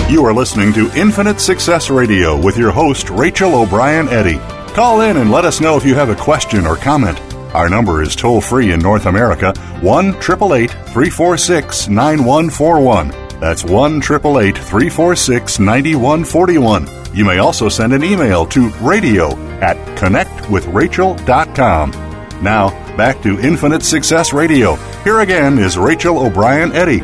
You 0.08 0.24
are 0.24 0.32
listening 0.32 0.72
to 0.74 0.88
Infinite 0.96 1.40
Success 1.40 1.90
Radio 1.90 2.40
with 2.40 2.56
your 2.56 2.70
host, 2.70 3.10
Rachel 3.10 3.56
O'Brien 3.56 4.08
Eddy. 4.08 4.38
Call 4.72 5.00
in 5.00 5.16
and 5.16 5.32
let 5.32 5.44
us 5.44 5.60
know 5.60 5.76
if 5.76 5.84
you 5.84 5.96
have 5.96 6.10
a 6.10 6.14
question 6.14 6.64
or 6.64 6.76
comment. 6.76 7.20
Our 7.52 7.68
number 7.68 8.02
is 8.02 8.14
toll 8.14 8.40
free 8.40 8.70
in 8.70 8.78
North 8.78 9.06
America 9.06 9.52
1 9.80 10.10
888 10.10 10.70
346 10.70 11.88
9141. 11.88 13.08
That's 13.40 13.64
1 13.64 13.96
888 13.96 14.56
346 14.56 15.58
9141. 15.58 16.88
You 17.12 17.24
may 17.24 17.38
also 17.38 17.68
send 17.68 17.92
an 17.92 18.04
email 18.04 18.46
to 18.46 18.68
radio 18.74 19.36
at 19.58 19.76
connectwithrachel.com. 19.98 21.90
Now, 22.44 22.68
back 22.96 23.20
to 23.22 23.40
Infinite 23.40 23.82
Success 23.82 24.32
Radio. 24.32 24.76
Here 25.02 25.18
again 25.18 25.58
is 25.58 25.76
Rachel 25.76 26.20
O'Brien 26.20 26.70
Eddy. 26.70 27.00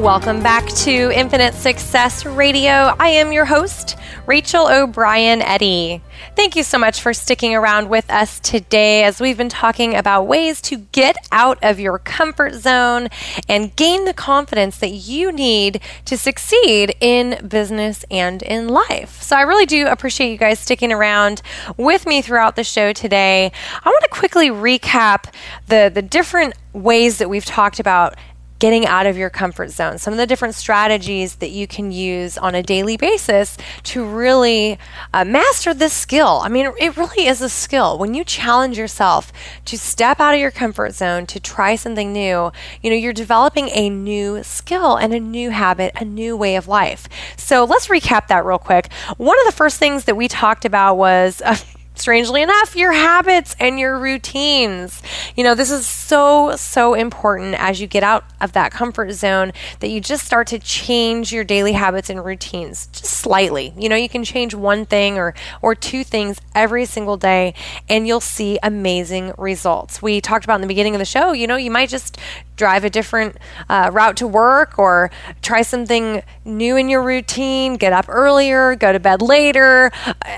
Welcome 0.00 0.42
back 0.42 0.66
to 0.66 1.10
Infinite 1.14 1.52
Success 1.52 2.24
Radio. 2.24 2.96
I 2.98 3.08
am 3.08 3.32
your 3.32 3.44
host, 3.44 3.98
Rachel 4.26 4.66
O'Brien 4.66 5.42
Eddy. 5.42 6.00
Thank 6.34 6.56
you 6.56 6.62
so 6.62 6.78
much 6.78 7.02
for 7.02 7.12
sticking 7.12 7.54
around 7.54 7.90
with 7.90 8.10
us 8.10 8.40
today 8.40 9.04
as 9.04 9.20
we've 9.20 9.36
been 9.36 9.50
talking 9.50 9.94
about 9.94 10.22
ways 10.22 10.62
to 10.62 10.78
get 10.78 11.18
out 11.30 11.58
of 11.62 11.78
your 11.78 11.98
comfort 11.98 12.54
zone 12.54 13.08
and 13.46 13.76
gain 13.76 14.06
the 14.06 14.14
confidence 14.14 14.78
that 14.78 14.88
you 14.88 15.32
need 15.32 15.82
to 16.06 16.16
succeed 16.16 16.96
in 17.02 17.46
business 17.46 18.02
and 18.10 18.42
in 18.42 18.68
life. 18.68 19.20
So 19.20 19.36
I 19.36 19.42
really 19.42 19.66
do 19.66 19.86
appreciate 19.86 20.30
you 20.32 20.38
guys 20.38 20.58
sticking 20.58 20.94
around 20.94 21.42
with 21.76 22.06
me 22.06 22.22
throughout 22.22 22.56
the 22.56 22.64
show 22.64 22.94
today. 22.94 23.52
I 23.84 23.88
want 23.90 24.02
to 24.04 24.08
quickly 24.08 24.48
recap 24.48 25.30
the 25.66 25.90
the 25.92 26.00
different 26.00 26.54
ways 26.72 27.18
that 27.18 27.28
we've 27.28 27.44
talked 27.44 27.80
about 27.80 28.14
getting 28.60 28.86
out 28.86 29.06
of 29.06 29.16
your 29.16 29.30
comfort 29.30 29.70
zone, 29.70 29.98
some 29.98 30.12
of 30.12 30.18
the 30.18 30.26
different 30.26 30.54
strategies 30.54 31.36
that 31.36 31.50
you 31.50 31.66
can 31.66 31.90
use 31.90 32.38
on 32.38 32.54
a 32.54 32.62
daily 32.62 32.96
basis 32.96 33.56
to 33.82 34.04
really 34.04 34.78
uh, 35.12 35.24
master 35.24 35.74
this 35.74 35.94
skill. 35.94 36.40
I 36.44 36.48
mean, 36.48 36.70
it 36.78 36.96
really 36.96 37.26
is 37.26 37.40
a 37.40 37.48
skill. 37.48 37.98
When 37.98 38.14
you 38.14 38.22
challenge 38.22 38.76
yourself 38.78 39.32
to 39.64 39.78
step 39.78 40.20
out 40.20 40.34
of 40.34 40.40
your 40.40 40.50
comfort 40.50 40.94
zone, 40.94 41.26
to 41.26 41.40
try 41.40 41.74
something 41.74 42.12
new, 42.12 42.52
you 42.82 42.90
know, 42.90 42.96
you're 42.96 43.14
developing 43.14 43.70
a 43.70 43.88
new 43.88 44.42
skill 44.44 44.96
and 44.96 45.14
a 45.14 45.20
new 45.20 45.50
habit, 45.50 45.92
a 45.96 46.04
new 46.04 46.36
way 46.36 46.54
of 46.56 46.68
life. 46.68 47.08
So 47.36 47.64
let's 47.64 47.88
recap 47.88 48.28
that 48.28 48.44
real 48.44 48.58
quick. 48.58 48.92
One 49.16 49.38
of 49.40 49.46
the 49.46 49.56
first 49.56 49.78
things 49.78 50.04
that 50.04 50.16
we 50.16 50.28
talked 50.28 50.66
about 50.66 50.96
was 50.96 51.40
uh, 51.42 51.56
strangely 52.00 52.42
enough, 52.42 52.74
your 52.74 52.92
habits 52.92 53.54
and 53.60 53.78
your 53.78 53.98
routines. 53.98 55.02
You 55.36 55.44
know, 55.44 55.54
this 55.54 55.70
is 55.70 55.86
so, 55.86 56.56
so 56.56 56.94
important 56.94 57.54
as 57.58 57.80
you 57.80 57.86
get 57.86 58.02
out 58.02 58.24
of 58.40 58.52
that 58.52 58.72
comfort 58.72 59.12
zone 59.12 59.52
that 59.80 59.88
you 59.88 60.00
just 60.00 60.24
start 60.24 60.46
to 60.48 60.58
change 60.58 61.32
your 61.32 61.44
daily 61.44 61.72
habits 61.72 62.10
and 62.10 62.24
routines 62.24 62.86
just 62.88 63.04
slightly. 63.04 63.74
You 63.76 63.88
know, 63.88 63.96
you 63.96 64.08
can 64.08 64.24
change 64.24 64.54
one 64.54 64.86
thing 64.86 65.18
or, 65.18 65.34
or 65.62 65.74
two 65.74 66.02
things 66.02 66.40
every 66.54 66.86
single 66.86 67.16
day 67.16 67.54
and 67.88 68.06
you'll 68.06 68.20
see 68.20 68.58
amazing 68.62 69.32
results. 69.36 70.00
We 70.00 70.20
talked 70.20 70.44
about 70.44 70.56
in 70.56 70.62
the 70.62 70.66
beginning 70.66 70.94
of 70.94 70.98
the 70.98 71.04
show, 71.04 71.32
you 71.32 71.46
know, 71.46 71.56
you 71.56 71.70
might 71.70 71.90
just 71.90 72.18
drive 72.60 72.84
a 72.84 72.90
different 72.90 73.38
uh, 73.70 73.88
route 73.90 74.18
to 74.18 74.26
work 74.26 74.78
or 74.78 75.10
try 75.40 75.62
something 75.62 76.22
new 76.44 76.76
in 76.76 76.90
your 76.90 77.02
routine, 77.02 77.76
get 77.76 77.94
up 77.94 78.04
earlier, 78.06 78.76
go 78.76 78.92
to 78.92 79.00
bed 79.00 79.22
later, 79.22 79.90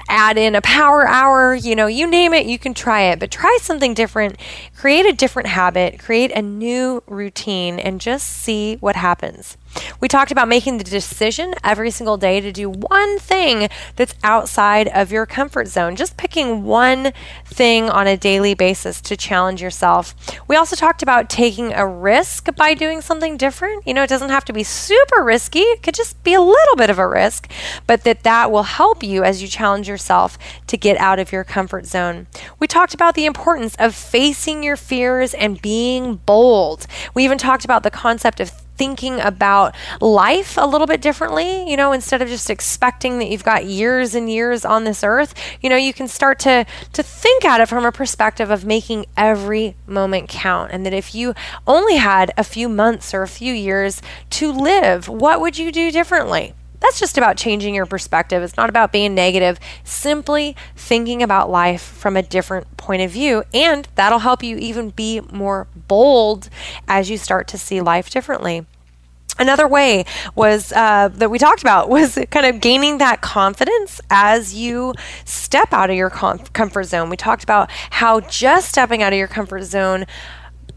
add 0.08 0.38
in 0.38 0.54
a 0.54 0.62
power 0.62 1.04
hour, 1.04 1.52
you 1.52 1.74
know, 1.74 1.88
you 1.88 2.06
name 2.06 2.32
it, 2.32 2.46
you 2.46 2.60
can 2.60 2.74
try 2.74 3.02
it. 3.10 3.18
But 3.18 3.32
try 3.32 3.58
something 3.60 3.92
different, 3.92 4.38
create 4.76 5.04
a 5.04 5.12
different 5.12 5.48
habit, 5.48 5.98
create 5.98 6.30
a 6.30 6.40
new 6.40 7.02
routine, 7.08 7.80
and 7.80 8.00
just 8.00 8.28
see 8.28 8.76
what 8.76 8.94
happens. 8.94 9.56
We 10.00 10.08
talked 10.08 10.32
about 10.32 10.48
making 10.48 10.78
the 10.78 10.84
decision 10.84 11.54
every 11.62 11.90
single 11.90 12.16
day 12.16 12.40
to 12.40 12.52
do 12.52 12.68
one 12.68 13.18
thing 13.18 13.68
that's 13.96 14.14
outside 14.22 14.88
of 14.88 15.12
your 15.12 15.26
comfort 15.26 15.68
zone, 15.68 15.96
just 15.96 16.16
picking 16.16 16.64
one 16.64 17.12
thing 17.46 17.88
on 17.88 18.06
a 18.06 18.16
daily 18.16 18.54
basis 18.54 19.00
to 19.02 19.16
challenge 19.16 19.62
yourself. 19.62 20.14
We 20.48 20.56
also 20.56 20.76
talked 20.76 21.02
about 21.02 21.30
taking 21.30 21.72
a 21.72 21.86
risk 21.86 22.54
by 22.56 22.74
doing 22.74 23.00
something 23.00 23.36
different. 23.36 23.86
You 23.86 23.94
know, 23.94 24.02
it 24.02 24.10
doesn't 24.10 24.30
have 24.30 24.44
to 24.46 24.52
be 24.52 24.62
super 24.62 25.22
risky, 25.22 25.60
it 25.60 25.82
could 25.82 25.94
just 25.94 26.22
be 26.24 26.34
a 26.34 26.40
little 26.40 26.76
bit 26.76 26.90
of 26.90 26.98
a 26.98 27.08
risk, 27.08 27.50
but 27.86 28.04
that 28.04 28.22
that 28.24 28.50
will 28.50 28.64
help 28.64 29.02
you 29.02 29.22
as 29.24 29.42
you 29.42 29.48
challenge 29.48 29.88
yourself 29.88 30.38
to 30.66 30.76
get 30.76 30.96
out 30.98 31.18
of 31.18 31.32
your 31.32 31.44
comfort 31.44 31.86
zone. 31.86 32.26
We 32.58 32.66
talked 32.66 32.94
about 32.94 33.14
the 33.14 33.26
importance 33.26 33.74
of 33.78 33.94
facing 33.94 34.62
your 34.62 34.76
fears 34.76 35.34
and 35.34 35.60
being 35.60 36.16
bold. 36.16 36.86
We 37.14 37.24
even 37.24 37.38
talked 37.38 37.64
about 37.64 37.82
the 37.82 37.90
concept 37.90 38.40
of 38.40 38.61
thinking 38.76 39.20
about 39.20 39.74
life 40.00 40.56
a 40.56 40.66
little 40.66 40.86
bit 40.86 41.00
differently. 41.00 41.68
You 41.70 41.76
know, 41.76 41.92
instead 41.92 42.22
of 42.22 42.28
just 42.28 42.50
expecting 42.50 43.18
that 43.18 43.28
you've 43.28 43.44
got 43.44 43.64
years 43.64 44.14
and 44.14 44.30
years 44.30 44.64
on 44.64 44.84
this 44.84 45.04
earth, 45.04 45.34
you 45.60 45.70
know, 45.70 45.76
you 45.76 45.92
can 45.92 46.08
start 46.08 46.38
to 46.40 46.66
to 46.92 47.02
think 47.02 47.44
at 47.44 47.60
it 47.60 47.68
from 47.68 47.84
a 47.84 47.92
perspective 47.92 48.50
of 48.50 48.64
making 48.64 49.06
every 49.16 49.76
moment 49.86 50.28
count. 50.28 50.70
And 50.72 50.84
that 50.86 50.92
if 50.92 51.14
you 51.14 51.34
only 51.66 51.96
had 51.96 52.32
a 52.36 52.44
few 52.44 52.68
months 52.68 53.14
or 53.14 53.22
a 53.22 53.28
few 53.28 53.52
years 53.52 54.02
to 54.30 54.52
live, 54.52 55.08
what 55.08 55.40
would 55.40 55.58
you 55.58 55.72
do 55.72 55.90
differently? 55.90 56.54
That's 56.82 56.98
just 56.98 57.16
about 57.16 57.36
changing 57.36 57.74
your 57.74 57.86
perspective. 57.86 58.42
It's 58.42 58.56
not 58.56 58.68
about 58.68 58.92
being 58.92 59.14
negative, 59.14 59.58
simply 59.84 60.56
thinking 60.76 61.22
about 61.22 61.48
life 61.48 61.80
from 61.80 62.16
a 62.16 62.22
different 62.22 62.76
point 62.76 63.02
of 63.02 63.10
view. 63.10 63.44
And 63.54 63.88
that'll 63.94 64.18
help 64.18 64.42
you 64.42 64.56
even 64.58 64.90
be 64.90 65.20
more 65.30 65.68
bold 65.88 66.50
as 66.88 67.08
you 67.08 67.16
start 67.16 67.46
to 67.48 67.58
see 67.58 67.80
life 67.80 68.10
differently. 68.10 68.66
Another 69.38 69.66
way 69.66 70.04
was 70.34 70.72
uh, 70.72 71.08
that 71.14 71.30
we 71.30 71.38
talked 71.38 71.62
about 71.62 71.88
was 71.88 72.18
kind 72.30 72.44
of 72.44 72.60
gaining 72.60 72.98
that 72.98 73.22
confidence 73.22 74.00
as 74.10 74.54
you 74.54 74.92
step 75.24 75.72
out 75.72 75.88
of 75.88 75.96
your 75.96 76.10
com- 76.10 76.38
comfort 76.52 76.84
zone. 76.84 77.08
We 77.08 77.16
talked 77.16 77.42
about 77.42 77.70
how 77.90 78.20
just 78.20 78.68
stepping 78.68 79.02
out 79.02 79.12
of 79.12 79.18
your 79.18 79.28
comfort 79.28 79.62
zone 79.62 80.04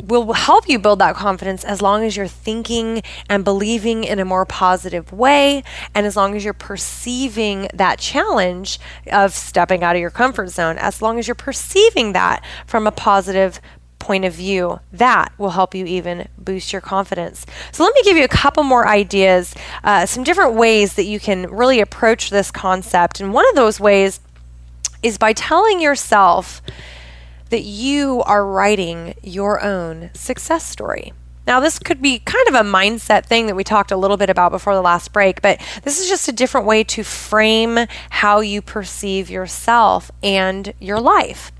will 0.07 0.33
help 0.33 0.67
you 0.67 0.79
build 0.79 0.99
that 0.99 1.15
confidence 1.15 1.63
as 1.63 1.81
long 1.81 2.03
as 2.03 2.15
you're 2.15 2.27
thinking 2.27 3.01
and 3.29 3.43
believing 3.43 4.03
in 4.03 4.19
a 4.19 4.25
more 4.25 4.45
positive 4.45 5.11
way 5.11 5.63
and 5.93 6.05
as 6.05 6.15
long 6.15 6.35
as 6.35 6.43
you're 6.43 6.53
perceiving 6.53 7.67
that 7.73 7.99
challenge 7.99 8.79
of 9.11 9.33
stepping 9.33 9.83
out 9.83 9.95
of 9.95 10.01
your 10.01 10.09
comfort 10.09 10.49
zone 10.49 10.77
as 10.77 11.01
long 11.01 11.19
as 11.19 11.27
you're 11.27 11.35
perceiving 11.35 12.13
that 12.13 12.43
from 12.65 12.87
a 12.87 12.91
positive 12.91 13.59
point 13.99 14.23
of 14.23 14.33
view 14.33 14.79
that 14.93 15.33
will 15.39 15.49
help 15.49 15.73
you 15.73 15.83
even 15.85 16.27
boost 16.37 16.71
your 16.71 16.81
confidence. 16.81 17.43
So 17.71 17.83
let 17.83 17.95
me 17.95 18.03
give 18.03 18.15
you 18.15 18.23
a 18.23 18.27
couple 18.27 18.61
more 18.61 18.87
ideas 18.87 19.55
uh, 19.83 20.05
some 20.05 20.23
different 20.23 20.53
ways 20.53 20.93
that 20.93 21.05
you 21.05 21.19
can 21.19 21.49
really 21.49 21.79
approach 21.79 22.29
this 22.29 22.51
concept. 22.51 23.19
And 23.19 23.33
one 23.33 23.49
of 23.49 23.55
those 23.55 23.79
ways 23.79 24.19
is 25.01 25.17
by 25.17 25.33
telling 25.33 25.81
yourself 25.81 26.61
that 27.49 27.63
you 27.63 28.21
are 28.23 28.45
writing 28.45 29.15
your 29.21 29.61
own 29.63 30.09
success 30.13 30.65
story. 30.65 31.13
Now, 31.47 31.59
this 31.59 31.77
could 31.77 32.01
be 32.01 32.19
kind 32.19 32.47
of 32.47 32.55
a 32.55 32.67
mindset 32.67 33.25
thing 33.25 33.45
that 33.47 33.55
we 33.55 33.63
talked 33.63 33.91
a 33.91 33.97
little 33.97 34.17
bit 34.17 34.31
about 34.31 34.51
before 34.51 34.73
the 34.73 34.81
last 34.81 35.13
break, 35.13 35.41
but 35.41 35.61
this 35.83 36.01
is 36.01 36.09
just 36.09 36.27
a 36.27 36.31
different 36.31 36.65
way 36.65 36.83
to 36.85 37.03
frame 37.03 37.85
how 38.09 38.39
you 38.39 38.61
perceive 38.63 39.29
yourself 39.29 40.09
and 40.23 40.73
your 40.79 40.99
life. 40.99 41.51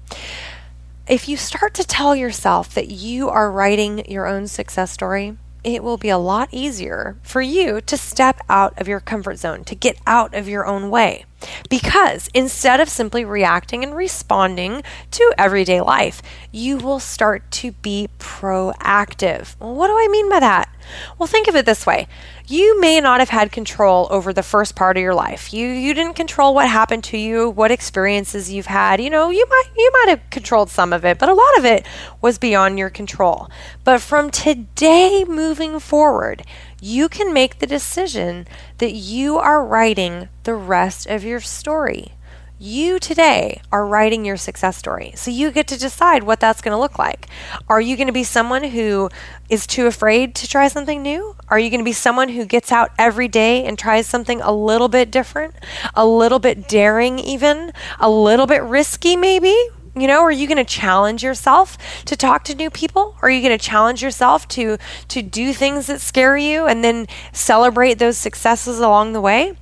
If 1.08 1.30
you 1.30 1.38
start 1.38 1.76
to 1.76 1.84
tell 1.84 2.16
yourself 2.16 2.74
that 2.74 2.90
you 2.90 3.30
are 3.30 3.52
writing 3.52 4.10
your 4.10 4.26
own 4.26 4.48
success 4.48 4.90
story, 4.90 5.38
it 5.64 5.84
will 5.84 5.98
be 5.98 6.10
a 6.10 6.18
lot 6.18 6.50
easier 6.52 7.18
for 7.22 7.42
you 7.42 7.80
to 7.82 7.98
step 7.98 8.40
out 8.50 8.80
of 8.80 8.88
your 8.88 9.00
comfort 9.00 9.38
zone, 9.38 9.64
to 9.66 9.76
get 9.76 10.00
out 10.08 10.34
of 10.34 10.50
your 10.50 10.66
own 10.66 10.90
way. 10.90 11.26
Because 11.70 12.30
instead 12.34 12.80
of 12.80 12.90
simply 12.90 13.26
reacting 13.26 13.84
and 13.84 13.96
responding 13.96 14.84
to 15.12 15.34
everyday 15.38 15.82
life, 15.82 16.22
you 16.52 16.78
will 16.78 17.00
start 17.00 17.50
to 17.52 17.72
be 17.74 18.10
proactive. 18.20 19.56
Well, 19.60 19.76
what 19.76 19.88
do 19.88 19.94
I 19.94 20.08
mean 20.10 20.30
by 20.30 20.40
that? 20.40 20.70
Well, 21.18 21.28
think 21.28 21.48
of 21.48 21.56
it 21.56 21.66
this 21.66 21.86
way. 21.86 22.08
You 22.48 22.80
may 22.80 23.02
not 23.02 23.20
have 23.20 23.30
had 23.30 23.52
control 23.52 24.08
over 24.12 24.32
the 24.32 24.44
first 24.44 24.76
part 24.76 24.98
of 24.98 25.02
your 25.02 25.16
life. 25.16 25.52
You 25.52 25.68
you 25.68 25.94
didn't 25.94 26.14
control 26.14 26.54
what 26.54 26.70
happened 26.70 27.04
to 27.06 27.18
you, 27.18 27.50
what 27.50 27.72
experiences 27.72 28.52
you've 28.52 28.68
had. 28.68 29.02
You 29.02 29.10
know, 29.10 29.32
you 29.32 29.46
might 29.50 29.66
you 29.76 29.92
might 29.94 30.10
have 30.10 30.30
controlled 30.30 30.70
some 30.70 30.94
of 30.94 31.04
it, 31.04 31.18
but 31.18 31.30
a 31.30 31.34
lot 31.34 31.58
of 31.58 31.66
it 31.66 31.88
was 32.22 32.38
beyond 32.38 32.78
your 32.78 32.92
control. 32.92 33.50
But 33.84 34.00
from 34.02 34.30
today 34.30 35.26
moving 35.28 35.80
forward, 35.80 36.44
you 36.86 37.10
can 37.10 37.34
make 37.34 37.58
the 37.58 37.66
decision 37.66 38.46
that 38.78 38.94
you 38.94 39.40
are 39.40 39.66
writing 39.66 40.30
the 40.44 40.54
rest 40.54 41.08
of 41.08 41.24
your 41.24 41.40
story. 41.40 42.12
You 42.60 43.00
today 43.00 43.60
are 43.72 43.88
writing 43.88 44.24
your 44.24 44.38
success 44.38 44.78
story. 44.78 45.12
So 45.16 45.32
you 45.32 45.50
get 45.50 45.68
to 45.70 45.80
decide 45.80 46.22
what 46.22 46.40
that's 46.40 46.62
going 46.62 46.74
to 46.74 46.80
look 46.80 47.00
like. 47.00 47.28
Are 47.68 47.82
you 47.82 47.98
going 47.98 48.06
to 48.06 48.14
be 48.14 48.24
someone 48.24 48.66
who 48.66 49.10
is 49.50 49.66
too 49.66 49.88
afraid 49.88 50.36
to 50.36 50.48
try 50.48 50.68
something 50.68 51.02
new? 51.02 51.36
Are 51.50 51.58
you 51.58 51.72
going 51.72 51.80
to 51.80 51.84
be 51.84 51.92
someone 51.92 52.30
who 52.30 52.46
gets 52.46 52.72
out 52.72 52.92
every 53.00 53.28
day 53.30 53.66
and 53.66 53.80
tries 53.80 54.06
something 54.06 54.40
a 54.42 54.52
little 54.52 54.88
bit 54.88 55.10
different, 55.10 55.56
a 55.96 56.06
little 56.06 56.40
bit 56.40 56.70
daring, 56.70 57.18
even 57.18 57.74
a 58.00 58.12
little 58.12 58.46
bit 58.46 58.62
risky, 58.62 59.16
maybe? 59.16 59.56
You 59.98 60.08
know, 60.08 60.24
are 60.24 60.32
you 60.32 60.46
going 60.46 60.58
to 60.58 60.66
challenge 60.66 61.24
yourself 61.24 61.78
to 62.04 62.18
talk 62.18 62.44
to 62.46 62.56
new 62.56 62.70
people? 62.70 63.16
Are 63.22 63.30
you 63.30 63.42
going 63.42 63.58
to 63.58 63.64
challenge 63.64 64.04
yourself 64.04 64.46
to 64.50 64.78
to 65.08 65.22
do 65.22 65.54
things 65.54 65.88
that 65.88 66.02
scare 66.02 66.36
you 66.36 66.66
and 66.66 66.84
then 66.84 67.08
celebrate 67.32 67.94
those 67.94 68.18
successes 68.18 68.80
along 68.80 69.14
the 69.14 69.22
way? 69.22 69.54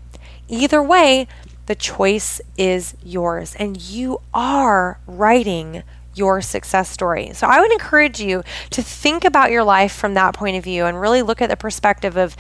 Either 0.48 0.82
way, 0.82 1.28
the 1.68 1.76
choice 1.76 2.42
is 2.58 2.96
yours 3.04 3.56
and 3.60 3.80
you 3.80 4.22
are 4.34 5.00
writing 5.06 5.84
your 6.16 6.42
success 6.42 6.90
story. 6.90 7.32
So 7.34 7.46
I 7.46 7.60
would 7.60 7.72
encourage 7.72 8.20
you 8.20 8.44
to 8.72 8.82
think 8.82 9.26
about 9.26 9.52
your 9.52 9.64
life 9.64 9.94
from 9.94 10.16
that 10.16 10.34
point 10.34 10.58
of 10.58 10.64
view 10.64 10.86
and 10.86 11.00
really 11.00 11.22
look 11.22 11.42
at 11.44 11.50
the 11.50 11.58
perspective 11.58 12.18
of 12.18 12.36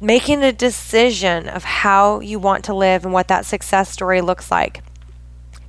making 0.00 0.42
a 0.42 0.52
decision 0.52 1.48
of 1.48 1.62
how 1.62 2.18
you 2.20 2.40
want 2.40 2.64
to 2.64 2.74
live 2.74 3.04
and 3.04 3.12
what 3.12 3.28
that 3.28 3.46
success 3.46 3.90
story 3.90 4.20
looks 4.20 4.50
like. 4.50 4.82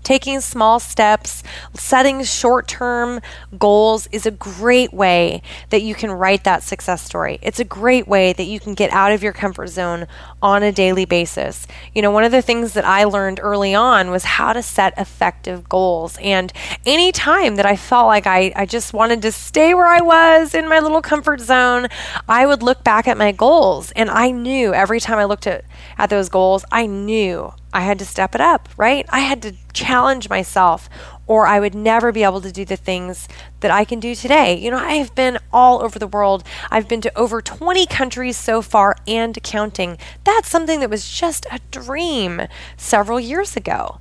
Taking 0.04 0.42
small 0.42 0.80
steps, 0.80 1.44
setting 1.74 2.24
short 2.24 2.68
term 2.68 3.20
goals 3.58 4.08
is 4.12 4.26
a 4.26 4.32
great 4.32 4.94
way 4.94 5.42
that 5.70 5.82
you 5.82 5.96
can 5.96 6.12
write 6.12 6.44
that 6.44 6.64
success 6.64 7.02
story. 7.02 7.40
It's 7.42 7.60
a 7.60 7.66
great 7.66 8.08
way 8.08 8.34
that 8.34 8.46
you 8.46 8.60
can 8.60 8.74
get 8.74 8.92
out 8.92 9.12
of 9.12 9.24
your 9.24 9.34
comfort 9.34 9.68
zone 9.68 10.08
on 10.42 10.64
a 10.64 10.72
daily 10.72 11.06
basis. 11.06 11.68
You 11.94 12.02
know, 12.02 12.12
one 12.12 12.24
of 12.24 12.32
the 12.32 12.42
things 12.42 12.74
that 12.74 12.86
I 12.86 13.04
learned 13.04 13.40
early 13.42 13.76
on 13.76 14.12
was 14.12 14.24
how 14.24 14.54
to 14.54 14.64
set 14.64 14.98
effective 14.98 15.68
goals. 15.68 16.18
And 16.22 16.54
any 16.86 17.12
time 17.12 17.56
that 17.56 17.66
I 17.66 17.76
felt 17.76 18.08
like 18.08 18.28
I, 18.28 18.54
I 18.56 18.66
just 18.66 18.94
wanted 18.94 19.22
to 19.24 19.32
stay 19.32 19.74
where 19.74 19.88
I 19.88 20.02
was 20.02 20.54
in 20.54 20.70
my 20.70 20.80
little 20.80 21.02
comfort 21.02 21.42
zone, 21.42 21.88
I 22.28 22.46
would 22.46 22.64
look 22.64 22.84
back 22.84 23.08
at 23.08 23.18
my 23.18 23.32
goals. 23.32 23.92
And 23.92 24.10
I 24.10 24.32
knew 24.32 24.74
every 24.74 25.00
time 25.00 25.18
I 25.18 25.26
looked 25.26 25.48
at, 25.48 25.66
at 25.98 26.10
those 26.10 26.30
goals, 26.30 26.64
I 26.72 26.86
knew 26.86 27.52
I 27.78 27.82
had 27.82 28.00
to 28.00 28.06
step 28.06 28.34
it 28.34 28.42
up, 28.42 28.70
right? 28.76 29.06
I 29.10 29.20
had 29.20 29.44
to 29.44 29.54
challenge 29.72 30.30
myself 30.30 30.90
or 31.28 31.46
I 31.46 31.60
would 31.60 31.76
never 31.76 32.12
be 32.12 32.24
able 32.24 32.42
to 32.42 32.52
do 32.52 32.66
the 32.66 32.76
things 32.76 33.28
that 33.60 33.70
I 33.70 33.86
can 33.86 34.00
do 34.00 34.16
today. 34.16 34.58
You 34.58 34.72
know, 34.72 34.80
I 34.80 34.94
have 34.94 35.14
been 35.14 35.38
all 35.54 35.84
over 35.84 36.00
the 36.00 36.08
world. 36.08 36.44
I've 36.72 36.88
been 36.88 37.02
to 37.02 37.16
over 37.16 37.40
20 37.40 37.86
countries 37.86 38.36
so 38.36 38.64
far 38.64 38.96
and 39.08 39.38
counting. 39.44 40.00
That's 40.24 40.50
something 40.50 40.80
that 40.80 40.90
was 40.90 41.08
just 41.08 41.46
a 41.52 41.60
dream 41.70 42.48
several 42.78 43.20
years 43.20 43.56
ago. 43.56 44.00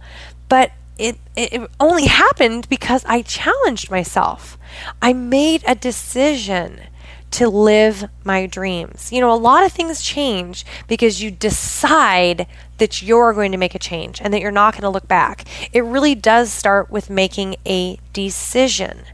But 0.49 0.73
it, 0.97 1.19
it 1.37 1.71
only 1.79 2.07
happened 2.07 2.71
because 2.71 3.05
I 3.05 3.21
challenged 3.21 3.91
myself. 3.91 4.57
I 5.03 5.13
made 5.13 5.65
a 5.67 5.75
decision 5.75 6.81
to 7.33 7.49
live 7.49 8.09
my 8.25 8.47
dreams. 8.47 9.13
You 9.13 9.21
know, 9.21 9.33
a 9.33 9.37
lot 9.37 9.65
of 9.65 9.73
things 9.73 10.01
change 10.03 10.65
because 10.89 11.23
you 11.23 11.31
decide 11.31 12.47
that 12.79 13.03
you're 13.03 13.33
going 13.33 13.53
to 13.53 13.59
make 13.59 13.75
a 13.75 13.79
change 13.79 14.21
and 14.21 14.33
that 14.33 14.41
you're 14.41 14.51
not 14.51 14.75
going 14.75 14.83
to 14.83 14.89
look 14.91 15.09
back. 15.09 15.45
It 15.73 15.83
really 15.83 16.15
does 16.15 16.53
start 16.53 16.91
with 16.91 17.11
making 17.11 17.57
a 17.67 17.99
decision 18.13 19.05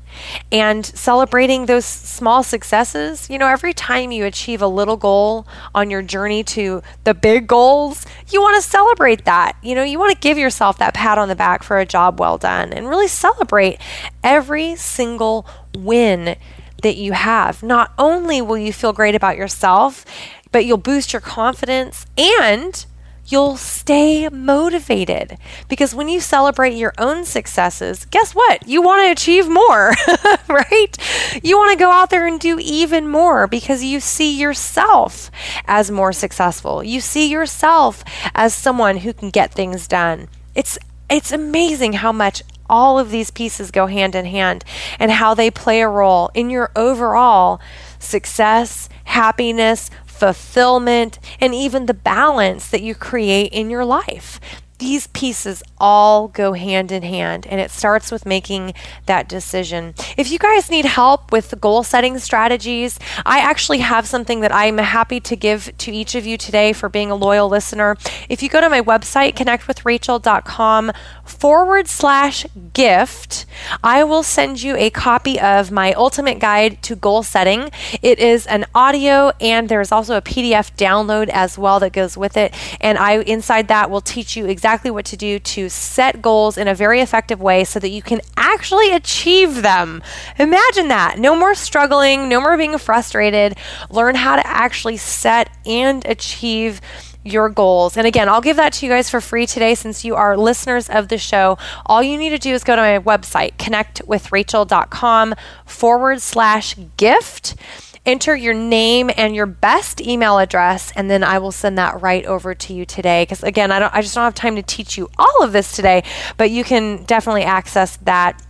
and 0.50 0.84
celebrating 0.84 1.66
those 1.66 1.84
small 1.84 2.42
successes. 2.42 3.30
You 3.30 3.38
know, 3.38 3.46
every 3.46 3.72
time 3.72 4.12
you 4.12 4.24
achieve 4.24 4.60
a 4.60 4.66
little 4.66 4.96
goal 4.96 5.46
on 5.74 5.90
your 5.90 6.02
journey 6.02 6.44
to 6.44 6.82
the 7.04 7.14
big 7.14 7.46
goals, 7.46 8.04
you 8.28 8.40
want 8.40 8.62
to 8.62 8.68
celebrate 8.68 9.24
that. 9.24 9.56
You 9.62 9.74
know, 9.74 9.84
you 9.84 9.98
want 9.98 10.12
to 10.12 10.18
give 10.18 10.38
yourself 10.38 10.78
that 10.78 10.94
pat 10.94 11.18
on 11.18 11.28
the 11.28 11.36
back 11.36 11.62
for 11.62 11.78
a 11.78 11.86
job 11.86 12.20
well 12.20 12.38
done 12.38 12.72
and 12.72 12.88
really 12.88 13.08
celebrate 13.08 13.78
every 14.22 14.76
single 14.76 15.46
win 15.74 16.36
that 16.82 16.96
you 16.96 17.12
have. 17.12 17.62
Not 17.62 17.92
only 17.98 18.40
will 18.42 18.58
you 18.58 18.72
feel 18.72 18.92
great 18.92 19.14
about 19.14 19.36
yourself, 19.36 20.04
but 20.50 20.64
you'll 20.64 20.76
boost 20.76 21.12
your 21.12 21.20
confidence 21.20 22.06
and 22.16 22.84
you'll 23.26 23.56
stay 23.56 24.28
motivated 24.28 25.38
because 25.68 25.94
when 25.94 26.08
you 26.08 26.20
celebrate 26.20 26.74
your 26.74 26.92
own 26.98 27.24
successes, 27.24 28.04
guess 28.06 28.34
what? 28.34 28.68
You 28.68 28.82
want 28.82 29.06
to 29.06 29.12
achieve 29.12 29.48
more, 29.48 29.92
right? 30.48 31.40
You 31.42 31.56
want 31.56 31.72
to 31.72 31.82
go 31.82 31.90
out 31.90 32.10
there 32.10 32.26
and 32.26 32.38
do 32.38 32.58
even 32.60 33.08
more 33.08 33.46
because 33.46 33.82
you 33.82 34.00
see 34.00 34.38
yourself 34.38 35.30
as 35.66 35.90
more 35.90 36.12
successful. 36.12 36.84
You 36.84 37.00
see 37.00 37.30
yourself 37.30 38.04
as 38.34 38.54
someone 38.54 38.98
who 38.98 39.12
can 39.12 39.30
get 39.30 39.52
things 39.52 39.88
done. 39.88 40.28
It's 40.54 40.78
it's 41.08 41.32
amazing 41.32 41.94
how 41.94 42.10
much 42.10 42.42
all 42.72 42.98
of 42.98 43.10
these 43.10 43.30
pieces 43.30 43.70
go 43.70 43.86
hand 43.86 44.14
in 44.14 44.24
hand 44.24 44.64
and 44.98 45.12
how 45.12 45.34
they 45.34 45.50
play 45.50 45.82
a 45.82 45.88
role 45.88 46.30
in 46.32 46.48
your 46.48 46.72
overall 46.74 47.60
success, 47.98 48.88
happiness, 49.04 49.90
fulfillment, 50.06 51.18
and 51.38 51.54
even 51.54 51.84
the 51.84 51.94
balance 51.94 52.68
that 52.70 52.82
you 52.82 52.94
create 52.94 53.52
in 53.52 53.68
your 53.68 53.84
life 53.84 54.40
these 54.82 55.06
pieces 55.06 55.62
all 55.78 56.26
go 56.26 56.54
hand 56.54 56.90
in 56.90 57.04
hand, 57.04 57.46
and 57.46 57.60
it 57.60 57.70
starts 57.70 58.10
with 58.10 58.26
making 58.26 58.74
that 59.06 59.28
decision. 59.28 59.94
If 60.16 60.32
you 60.32 60.40
guys 60.40 60.70
need 60.70 60.84
help 60.84 61.30
with 61.30 61.60
goal 61.60 61.84
setting 61.84 62.18
strategies, 62.18 62.98
I 63.24 63.38
actually 63.38 63.78
have 63.78 64.08
something 64.08 64.40
that 64.40 64.52
I'm 64.52 64.78
happy 64.78 65.20
to 65.20 65.36
give 65.36 65.70
to 65.78 65.92
each 65.92 66.16
of 66.16 66.26
you 66.26 66.36
today 66.36 66.72
for 66.72 66.88
being 66.88 67.12
a 67.12 67.14
loyal 67.14 67.48
listener. 67.48 67.96
If 68.28 68.42
you 68.42 68.48
go 68.48 68.60
to 68.60 68.68
my 68.68 68.80
website, 68.80 69.34
connectwithrachel.com 69.34 70.90
forward 71.24 71.86
slash 71.86 72.44
gift, 72.72 73.46
I 73.84 74.02
will 74.02 74.24
send 74.24 74.62
you 74.62 74.74
a 74.76 74.90
copy 74.90 75.38
of 75.38 75.70
my 75.70 75.92
ultimate 75.92 76.40
guide 76.40 76.82
to 76.82 76.96
goal 76.96 77.22
setting. 77.22 77.70
It 78.02 78.18
is 78.18 78.46
an 78.48 78.66
audio, 78.74 79.30
and 79.40 79.68
there's 79.68 79.92
also 79.92 80.16
a 80.16 80.22
PDF 80.22 80.74
download 80.76 81.28
as 81.28 81.56
well 81.56 81.78
that 81.78 81.92
goes 81.92 82.16
with 82.16 82.36
it. 82.36 82.52
And 82.80 82.98
I 82.98 83.20
inside 83.20 83.68
that 83.68 83.88
will 83.88 84.00
teach 84.00 84.36
you 84.36 84.46
exactly 84.46 84.71
exactly 84.72 84.90
what 84.90 85.04
to 85.04 85.18
do 85.18 85.38
to 85.38 85.68
set 85.68 86.22
goals 86.22 86.56
in 86.56 86.66
a 86.66 86.74
very 86.74 87.02
effective 87.02 87.42
way 87.42 87.62
so 87.62 87.78
that 87.78 87.90
you 87.90 88.00
can 88.00 88.22
actually 88.38 88.90
achieve 88.90 89.60
them. 89.60 90.02
Imagine 90.38 90.88
that. 90.88 91.18
No 91.18 91.36
more 91.36 91.54
struggling, 91.54 92.26
no 92.26 92.40
more 92.40 92.56
being 92.56 92.78
frustrated. 92.78 93.54
Learn 93.90 94.14
how 94.14 94.34
to 94.34 94.46
actually 94.46 94.96
set 94.96 95.50
and 95.66 96.02
achieve 96.06 96.80
your 97.22 97.50
goals. 97.50 97.98
And 97.98 98.06
again, 98.06 98.30
I'll 98.30 98.40
give 98.40 98.56
that 98.56 98.72
to 98.74 98.86
you 98.86 98.90
guys 98.90 99.10
for 99.10 99.20
free 99.20 99.44
today 99.44 99.74
since 99.74 100.06
you 100.06 100.14
are 100.14 100.38
listeners 100.38 100.88
of 100.88 101.08
the 101.08 101.18
show. 101.18 101.58
All 101.84 102.02
you 102.02 102.16
need 102.16 102.30
to 102.30 102.38
do 102.38 102.54
is 102.54 102.64
go 102.64 102.74
to 102.74 102.80
my 102.80 102.98
website, 102.98 103.58
connectwithrachel.com 103.58 105.34
forward 105.66 106.22
slash 106.22 106.76
gift 106.96 107.56
enter 108.04 108.34
your 108.34 108.54
name 108.54 109.10
and 109.16 109.34
your 109.34 109.46
best 109.46 110.00
email 110.00 110.38
address, 110.38 110.92
and 110.96 111.10
then 111.10 111.22
I 111.22 111.38
will 111.38 111.52
send 111.52 111.78
that 111.78 112.00
right 112.02 112.24
over 112.26 112.54
to 112.54 112.72
you 112.72 112.84
today. 112.84 113.22
Because 113.22 113.42
again, 113.42 113.70
I 113.70 113.78
don't, 113.78 113.94
I 113.94 114.02
just 114.02 114.14
don't 114.14 114.24
have 114.24 114.34
time 114.34 114.56
to 114.56 114.62
teach 114.62 114.98
you 114.98 115.08
all 115.18 115.42
of 115.42 115.52
this 115.52 115.72
today, 115.72 116.02
but 116.36 116.50
you 116.50 116.64
can 116.64 117.04
definitely 117.04 117.44
access 117.44 117.96
that 117.98 118.42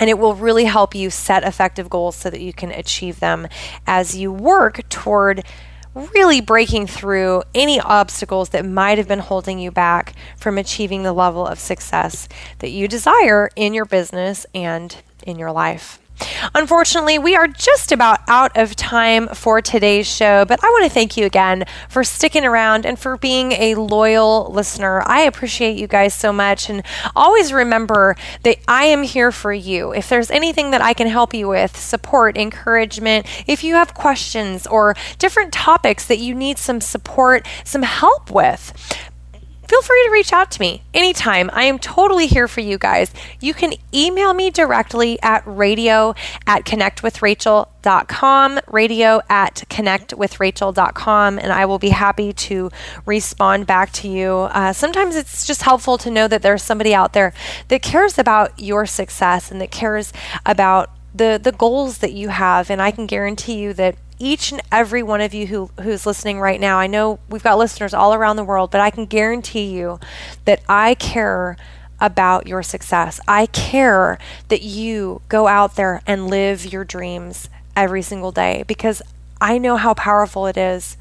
and 0.00 0.08
it 0.08 0.18
will 0.18 0.34
really 0.34 0.64
help 0.64 0.94
you 0.94 1.10
set 1.10 1.42
effective 1.42 1.90
goals 1.90 2.14
so 2.14 2.30
that 2.30 2.40
you 2.40 2.52
can 2.52 2.70
achieve 2.70 3.18
them 3.18 3.48
as 3.84 4.16
you 4.16 4.32
work 4.32 4.88
toward 4.88 5.44
really 6.14 6.40
breaking 6.40 6.86
through 6.86 7.42
any 7.54 7.80
obstacles 7.80 8.50
that 8.50 8.64
might 8.64 8.98
have 8.98 9.08
been 9.08 9.18
holding 9.18 9.58
you 9.58 9.70
back 9.70 10.14
from 10.36 10.58
achieving 10.58 11.02
the 11.02 11.12
level 11.12 11.46
of 11.46 11.58
success 11.58 12.28
that 12.60 12.70
you 12.70 12.86
desire 12.86 13.50
in 13.56 13.74
your 13.74 13.84
business 13.84 14.46
and 14.54 15.02
in 15.26 15.38
your 15.38 15.50
life. 15.50 15.98
Unfortunately, 16.54 17.18
we 17.18 17.36
are 17.36 17.48
just 17.48 17.92
about 17.92 18.20
out 18.28 18.56
of 18.56 18.74
time 18.76 19.28
for 19.28 19.60
today's 19.60 20.06
show, 20.06 20.44
but 20.44 20.62
I 20.62 20.68
want 20.68 20.84
to 20.84 20.90
thank 20.90 21.16
you 21.16 21.26
again 21.26 21.64
for 21.88 22.04
sticking 22.04 22.44
around 22.44 22.86
and 22.86 22.98
for 22.98 23.16
being 23.16 23.52
a 23.52 23.74
loyal 23.74 24.50
listener. 24.52 25.02
I 25.06 25.22
appreciate 25.22 25.76
you 25.76 25.86
guys 25.86 26.14
so 26.14 26.32
much. 26.32 26.68
And 26.68 26.82
always 27.14 27.52
remember 27.52 28.16
that 28.42 28.58
I 28.66 28.84
am 28.84 29.02
here 29.02 29.32
for 29.32 29.52
you. 29.52 29.92
If 29.92 30.08
there's 30.08 30.30
anything 30.30 30.70
that 30.70 30.80
I 30.80 30.92
can 30.92 31.08
help 31.08 31.34
you 31.34 31.48
with, 31.48 31.76
support, 31.76 32.36
encouragement, 32.36 33.26
if 33.46 33.62
you 33.62 33.74
have 33.74 33.94
questions 33.94 34.66
or 34.66 34.94
different 35.18 35.52
topics 35.52 36.06
that 36.06 36.18
you 36.18 36.34
need 36.34 36.58
some 36.58 36.80
support, 36.80 37.46
some 37.64 37.82
help 37.82 38.30
with, 38.30 38.72
feel 39.68 39.82
free 39.82 40.02
to 40.06 40.10
reach 40.10 40.32
out 40.32 40.50
to 40.52 40.60
me 40.60 40.82
anytime. 40.94 41.50
I 41.52 41.64
am 41.64 41.78
totally 41.78 42.26
here 42.26 42.48
for 42.48 42.60
you 42.60 42.78
guys. 42.78 43.12
You 43.40 43.52
can 43.54 43.74
email 43.94 44.32
me 44.32 44.50
directly 44.50 45.20
at 45.22 45.42
radio 45.46 46.14
at 46.46 46.64
connectwithrachel.com, 46.64 48.60
radio 48.66 49.20
at 49.28 49.64
connectwithrachel.com, 49.68 51.38
and 51.38 51.52
I 51.52 51.66
will 51.66 51.78
be 51.78 51.90
happy 51.90 52.32
to 52.32 52.70
respond 53.04 53.66
back 53.66 53.92
to 53.92 54.08
you. 54.08 54.30
Uh, 54.32 54.72
sometimes 54.72 55.14
it's 55.14 55.46
just 55.46 55.62
helpful 55.62 55.98
to 55.98 56.10
know 56.10 56.26
that 56.28 56.40
there's 56.42 56.62
somebody 56.62 56.94
out 56.94 57.12
there 57.12 57.34
that 57.68 57.82
cares 57.82 58.18
about 58.18 58.58
your 58.58 58.86
success 58.86 59.50
and 59.50 59.60
that 59.60 59.70
cares 59.70 60.12
about 60.46 60.90
the, 61.14 61.38
the 61.42 61.52
goals 61.52 61.98
that 61.98 62.12
you 62.12 62.30
have. 62.30 62.70
And 62.70 62.80
I 62.80 62.90
can 62.90 63.06
guarantee 63.06 63.58
you 63.58 63.74
that 63.74 63.96
each 64.18 64.52
and 64.52 64.60
every 64.72 65.02
one 65.02 65.20
of 65.20 65.34
you 65.34 65.46
who, 65.46 65.70
who's 65.80 66.06
listening 66.06 66.40
right 66.40 66.60
now, 66.60 66.78
I 66.78 66.86
know 66.86 67.18
we've 67.28 67.42
got 67.42 67.58
listeners 67.58 67.94
all 67.94 68.14
around 68.14 68.36
the 68.36 68.44
world, 68.44 68.70
but 68.70 68.80
I 68.80 68.90
can 68.90 69.06
guarantee 69.06 69.66
you 69.66 70.00
that 70.44 70.60
I 70.68 70.94
care 70.94 71.56
about 72.00 72.46
your 72.46 72.62
success. 72.62 73.20
I 73.26 73.46
care 73.46 74.18
that 74.48 74.62
you 74.62 75.22
go 75.28 75.46
out 75.46 75.76
there 75.76 76.02
and 76.06 76.28
live 76.28 76.72
your 76.72 76.84
dreams 76.84 77.48
every 77.76 78.02
single 78.02 78.32
day 78.32 78.64
because 78.66 79.02
I 79.40 79.58
know 79.58 79.76
how 79.76 79.94
powerful 79.94 80.46
it 80.46 80.56
is 80.56 80.96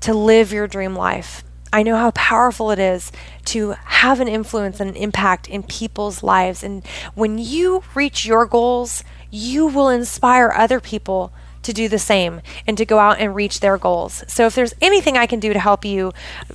to 0.00 0.14
live 0.14 0.52
your 0.52 0.66
dream 0.66 0.94
life. 0.94 1.42
I 1.72 1.82
know 1.82 1.96
how 1.96 2.12
powerful 2.12 2.70
it 2.70 2.78
is 2.78 3.10
to 3.46 3.72
have 3.84 4.20
an 4.20 4.28
influence 4.28 4.78
and 4.78 4.90
an 4.90 4.96
impact 4.96 5.48
in 5.48 5.64
people's 5.64 6.22
lives. 6.22 6.62
And 6.62 6.86
when 7.14 7.38
you 7.38 7.82
reach 7.96 8.24
your 8.24 8.46
goals, 8.46 9.02
you 9.30 9.66
will 9.66 9.88
inspire 9.88 10.52
other 10.54 10.78
people 10.78 11.32
to 11.64 11.72
do 11.72 11.88
the 11.88 11.98
same 11.98 12.40
and 12.66 12.78
to 12.78 12.84
go 12.84 12.98
out 12.98 13.18
and 13.18 13.34
reach 13.34 13.60
their 13.60 13.78
goals. 13.78 14.24
So 14.28 14.46
if 14.46 14.54
there's 14.54 14.74
anything 14.80 15.16
I 15.16 15.26
can 15.26 15.40
do 15.40 15.52
to 15.52 15.58
help 15.58 15.84
you 15.84 16.12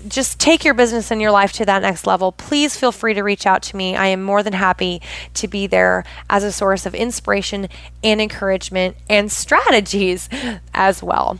just 0.08 0.40
take 0.40 0.64
your 0.64 0.74
business 0.74 1.12
and 1.12 1.22
your 1.22 1.32
life 1.32 1.52
to 1.54 1.66
that 1.66 1.82
next 1.82 2.08
level, 2.08 2.32
please 2.32 2.78
feel 2.78 2.92
free 2.92 3.14
to 3.14 3.22
reach 3.22 3.46
out 3.46 3.62
to 3.64 3.76
me. 3.76 3.96
I 3.96 4.08
am 4.08 4.24
more 4.24 4.44
than 4.44 4.54
happy 4.54 5.02
to 5.36 5.48
be 5.48 5.68
there 5.68 6.04
as 6.30 6.44
a 6.44 6.52
source 6.52 6.86
of 6.86 6.96
inspiration 6.96 7.68
and 8.04 8.22
encouragement 8.22 8.96
and 9.10 9.32
strategies 9.40 10.30
as 10.74 11.04
well. 11.04 11.40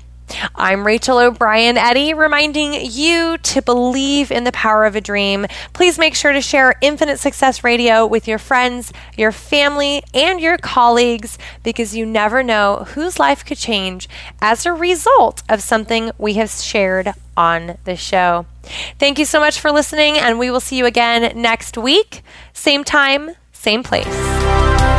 I'm 0.56 0.86
Rachel 0.86 1.18
O'Brien 1.18 1.78
Eddy, 1.78 2.14
reminding 2.14 2.74
you 2.74 3.38
to 3.38 3.62
believe 3.62 4.32
in 4.32 4.44
the 4.44 4.52
power 4.52 4.86
of 4.86 4.96
a 4.96 5.02
dream. 5.02 5.46
Please 5.74 5.98
make 5.98 6.16
sure 6.16 6.32
to 6.32 6.42
share 6.42 6.76
Infinite 6.82 7.20
Success 7.20 7.64
Radio 7.64 8.06
with 8.06 8.28
your 8.28 8.38
friends, 8.38 8.94
your 9.18 9.32
family, 9.32 10.04
and 10.14 10.40
your 10.40 10.58
colleagues 10.58 11.38
because 11.64 11.96
you 11.96 12.06
never 12.06 12.44
know 12.44 12.86
whose 12.90 13.20
life 13.20 13.46
could 13.46 13.58
change 13.58 14.08
as 14.42 14.66
a 14.66 14.74
result 14.74 15.44
of 15.50 15.62
something 15.62 16.12
we 16.18 16.34
have 16.34 16.50
shared 16.50 17.14
on 17.36 17.78
the 17.86 17.96
show. 17.96 18.46
Thank 19.00 19.18
you 19.18 19.26
so 19.26 19.40
much 19.40 19.60
for 19.60 19.72
listening, 19.72 20.18
and 20.18 20.38
we 20.38 20.52
will 20.52 20.60
see 20.60 20.78
you 20.78 20.86
again 20.86 21.42
next 21.42 21.78
week. 21.78 22.22
Same 22.54 22.84
time, 22.84 23.32
same 23.52 23.84
place. 23.84 24.99